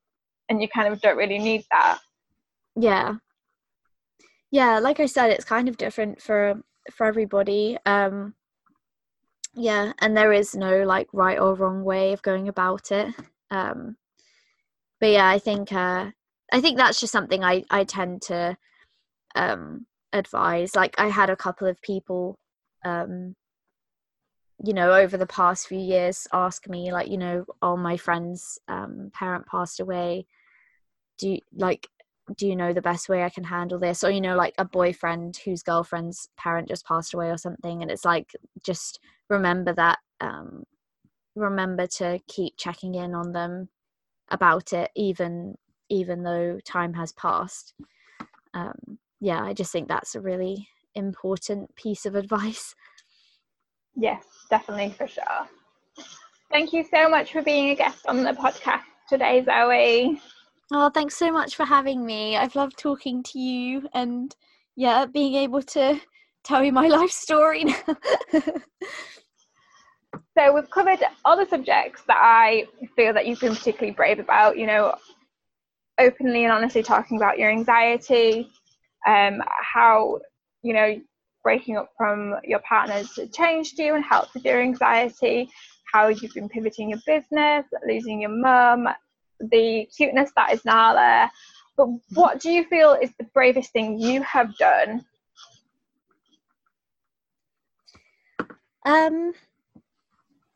[0.49, 1.99] And you kind of don't really need that.
[2.75, 3.15] Yeah.
[4.51, 6.61] Yeah, like I said, it's kind of different for
[6.91, 7.77] for everybody.
[7.85, 8.35] Um
[9.55, 13.13] yeah, and there is no like right or wrong way of going about it.
[13.51, 13.97] Um
[14.99, 16.11] but yeah, I think uh
[16.51, 18.57] I think that's just something I I tend to
[19.35, 20.75] um advise.
[20.75, 22.37] Like I had a couple of people
[22.85, 23.35] um
[24.63, 28.57] you know over the past few years ask me like you know all my friend's
[28.69, 30.25] um parent passed away?
[31.17, 31.87] Do you like
[32.37, 34.03] do you know the best way I can handle this?
[34.03, 37.91] Or you know like a boyfriend whose girlfriend's parent just passed away or something and
[37.91, 38.31] it's like
[38.63, 38.99] just
[39.29, 40.63] remember that um
[41.35, 43.67] remember to keep checking in on them
[44.29, 45.55] about it even
[45.89, 47.73] even though time has passed.
[48.53, 52.75] Um yeah I just think that's a really important piece of advice.
[53.95, 55.47] Yes, definitely for sure.
[56.51, 60.19] Thank you so much for being a guest on the podcast today, Zoe.
[60.71, 62.37] Oh, thanks so much for having me.
[62.37, 64.35] I've loved talking to you and
[64.75, 65.99] yeah, being able to
[66.43, 67.65] tell you my life story
[70.37, 72.65] so we've covered all the subjects that I
[72.95, 74.95] feel that you've been particularly brave about, you know,
[75.99, 78.49] openly and honestly talking about your anxiety,
[79.07, 80.19] um, how
[80.63, 80.99] you know,
[81.43, 85.49] breaking up from your partners changed you and helped with your anxiety,
[85.91, 88.87] how you've been pivoting your business, losing your mum,
[89.39, 91.29] the cuteness that is Nala.
[91.75, 95.05] But what do you feel is the bravest thing you have done?
[98.85, 99.33] Um,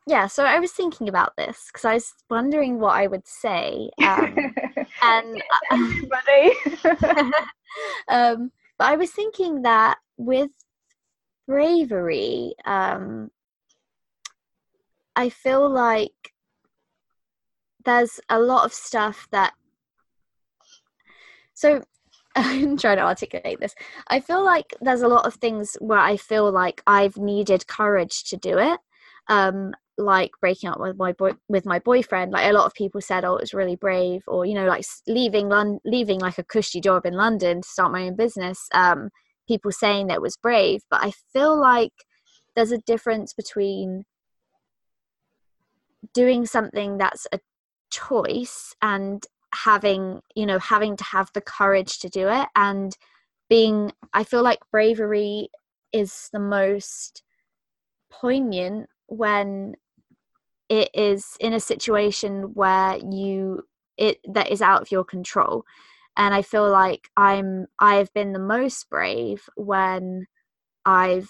[0.06, 3.90] yeah, so I was thinking about this because I was wondering what I would say.
[4.02, 4.36] Um,
[5.04, 5.44] and
[8.08, 10.52] um, but I was thinking that with
[11.48, 13.32] bravery, um,
[15.16, 16.34] I feel like
[17.86, 19.54] there's a lot of stuff that.
[21.54, 21.82] So
[22.36, 23.74] I'm trying to articulate this.
[24.10, 28.26] I feel like there's a lot of things where I feel like I've needed courage
[28.26, 28.80] to do it.
[29.28, 33.02] Um, like breaking up with my boy with my boyfriend like a lot of people
[33.02, 36.44] said oh it was really brave or you know like leaving Lon- leaving like a
[36.44, 39.10] cushy job in london to start my own business um
[39.48, 41.94] people saying that was brave but i feel like
[42.56, 44.04] there's a difference between
[46.14, 47.40] doing something that's a
[47.90, 52.98] choice and having you know having to have the courage to do it and
[53.50, 55.48] being i feel like bravery
[55.94, 57.24] is the most
[58.10, 59.76] poignant when
[60.70, 63.64] it is in a situation where you
[63.98, 65.64] it that is out of your control
[66.18, 70.26] and i feel like i'm i've been the most brave when
[70.86, 71.30] i've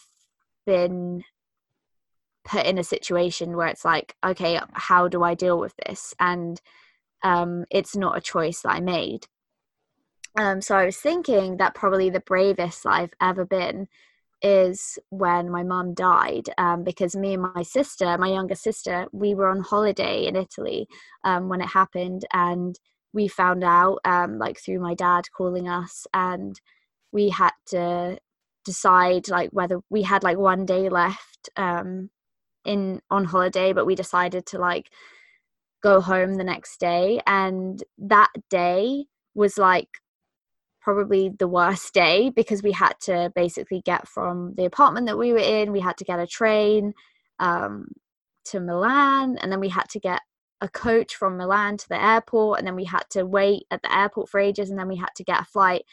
[0.66, 1.24] been
[2.46, 6.14] put in a situation where it's like okay how do i deal with this?
[6.20, 6.60] And
[7.24, 9.28] um it's not a choice that i made.
[10.38, 13.88] Um so i was thinking that probably the bravest i've ever been
[14.42, 19.34] is when my mum died um, because me and my sister, my younger sister, we
[19.34, 20.88] were on holiday in Italy
[21.24, 22.80] um, when it happened, and
[23.18, 26.62] we found out um, like through my dad calling us, and
[27.12, 28.20] we had to
[28.64, 32.12] decide like whether we had like one day left um,
[32.64, 34.92] in on holiday, but we decided to like
[35.82, 39.90] go home the next day, and that day was like
[40.80, 45.34] probably the worst day because we had to basically get from the apartment that we
[45.34, 46.94] were in, we had to get a train
[47.40, 47.88] um,
[48.46, 50.22] to Milan, and then we had to get
[50.62, 53.96] a coach from Milan to the airport, and then we had to wait at the
[53.96, 55.84] airport for ages, and then we had to get a flight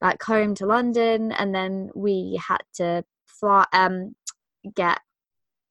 [0.00, 4.14] back home to London, and then we had to fly, um,
[4.74, 5.00] get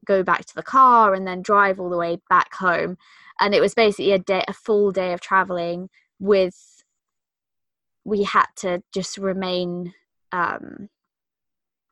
[0.05, 2.97] go back to the car, and then drive all the way back home.
[3.41, 5.89] And it was basically a day, a full day of traveling
[6.19, 6.79] with
[8.03, 9.93] we had to just remain
[10.31, 10.89] um,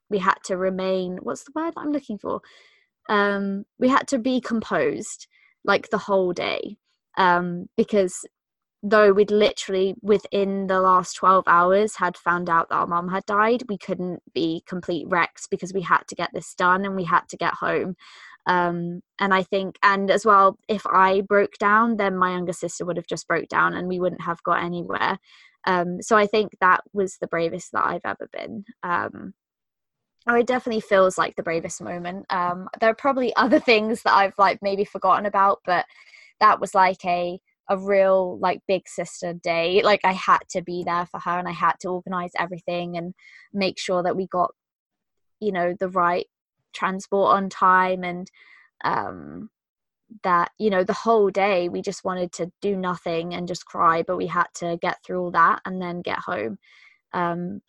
[0.10, 2.42] we had to remain what's the word i'm looking for
[3.10, 5.28] um, we had to be composed
[5.68, 6.78] like the whole day.
[7.18, 8.26] Um, because
[8.84, 13.26] though we'd literally within the last 12 hours had found out that our mum had
[13.26, 17.04] died we couldn't be complete wrecks because we had to get this done and we
[17.04, 17.96] had to get home.
[18.46, 22.86] Um, and i think and as well if i broke down then my younger sister
[22.86, 25.18] would have just broke down and we wouldn't have got anywhere.
[25.66, 28.64] Um, so i think that was the bravest that i've ever been.
[28.84, 29.34] Um,
[30.28, 32.26] oh, it definitely feels like the bravest moment.
[32.30, 35.86] Um, there are probably other things that i've like maybe forgotten about but
[36.40, 37.40] that was like a
[37.70, 39.82] a real like big sister day.
[39.84, 43.14] Like i had to be there for her and i had to organize everything and
[43.54, 44.52] make sure that we got
[45.40, 46.28] you know the right
[46.74, 48.30] transport on time and
[48.84, 49.50] um
[50.24, 54.02] that you know the whole day we just wanted to do nothing and just cry
[54.04, 56.58] but we had to get through all that and then get home.
[57.14, 57.62] Um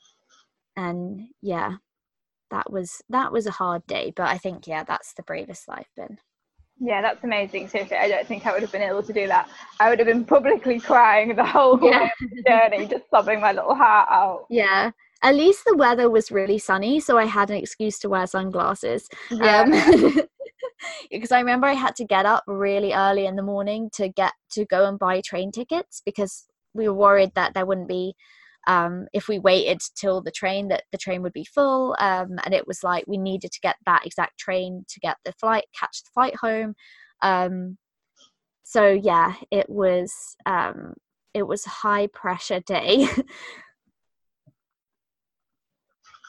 [0.77, 1.77] and yeah
[2.51, 5.91] that was that was a hard day but i think yeah that's the bravest i've
[5.97, 6.19] been
[6.81, 7.69] yeah, that's amazing.
[7.69, 9.49] Seriously, I don't think I would have been able to do that.
[9.81, 12.09] I would have been publicly crying the whole yeah.
[12.21, 14.47] the journey, just sobbing my little heart out.
[14.49, 14.93] Yeah.
[15.23, 19.09] At least the weather was really sunny, so I had an excuse to wear sunglasses.
[19.31, 19.63] Yeah.
[19.63, 20.21] Um,
[21.11, 24.33] because I remember I had to get up really early in the morning to get
[24.53, 28.15] to go and buy train tickets because we were worried that there wouldn't be
[28.67, 32.53] um, if we waited till the train that the train would be full um, and
[32.53, 36.03] it was like we needed to get that exact train to get the flight catch
[36.03, 36.75] the flight home.
[37.23, 37.79] Um,
[38.65, 40.13] so yeah it was
[40.47, 40.95] um,
[41.35, 43.09] it was a high pressure day.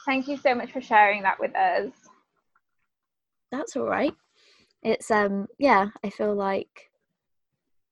[0.06, 1.92] Thank you so much for sharing that with us.
[3.52, 4.14] That's all right.
[4.82, 6.90] It's um yeah i feel like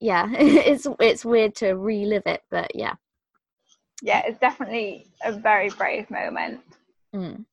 [0.00, 2.94] yeah it's it's weird to relive it but yeah
[4.02, 6.60] yeah, it's definitely a very brave moment.
[7.14, 7.44] Mm.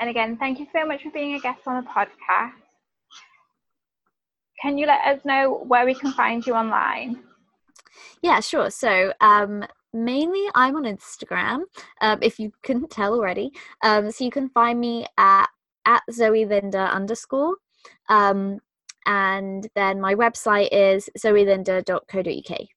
[0.00, 2.52] And again, thank you so much for being a guest on the podcast.
[4.60, 7.22] Can you let us know where we can find you online?
[8.22, 8.70] Yeah, sure.
[8.70, 11.62] So, um, mainly I'm on Instagram,
[12.00, 13.52] um, if you couldn't tell already.
[13.82, 15.46] Um, so you can find me at
[15.86, 17.56] at Zoe Linda underscore.
[18.08, 18.60] Um,
[19.06, 22.68] and then my website is zoelinda.co.uk.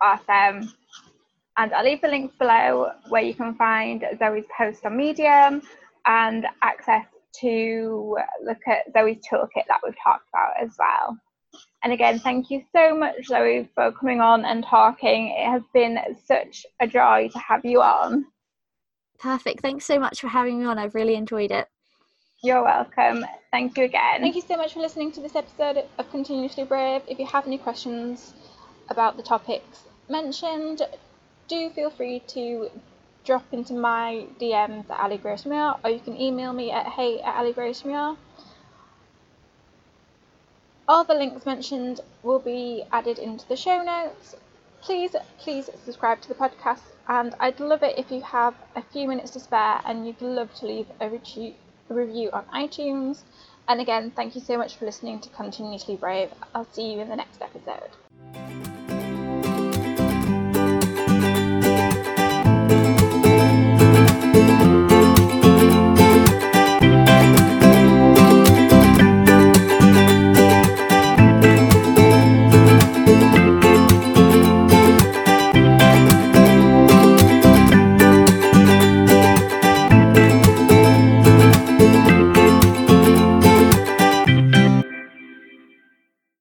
[0.00, 0.72] Awesome.
[1.56, 5.62] And I'll leave the links below where you can find Zoe's post on Medium
[6.06, 7.04] and access
[7.40, 11.18] to look at Zoe's toolkit that we've talked about as well.
[11.82, 15.34] And again, thank you so much, Zoe, for coming on and talking.
[15.36, 18.26] It has been such a joy to have you on.
[19.18, 19.60] Perfect.
[19.60, 20.78] Thanks so much for having me on.
[20.78, 21.68] I've really enjoyed it.
[22.42, 23.24] You're welcome.
[23.50, 24.20] Thank you again.
[24.20, 27.02] Thank you so much for listening to this episode of Continuously Brave.
[27.06, 28.32] If you have any questions
[28.88, 30.82] about the topics mentioned,
[31.48, 32.70] do feel free to
[33.24, 37.20] drop into my DMs at Ali Grace Muir, or you can email me at hey
[37.20, 38.16] at Ali Grace Muir.
[40.88, 44.34] All the links mentioned will be added into the show notes.
[44.80, 49.06] Please, please subscribe to the podcast, and I'd love it if you have a few
[49.06, 53.22] minutes to spare and you'd love to leave a, a review on iTunes.
[53.68, 56.30] And again, thank you so much for listening to Continuously Brave.
[56.54, 58.69] I'll see you in the next episode.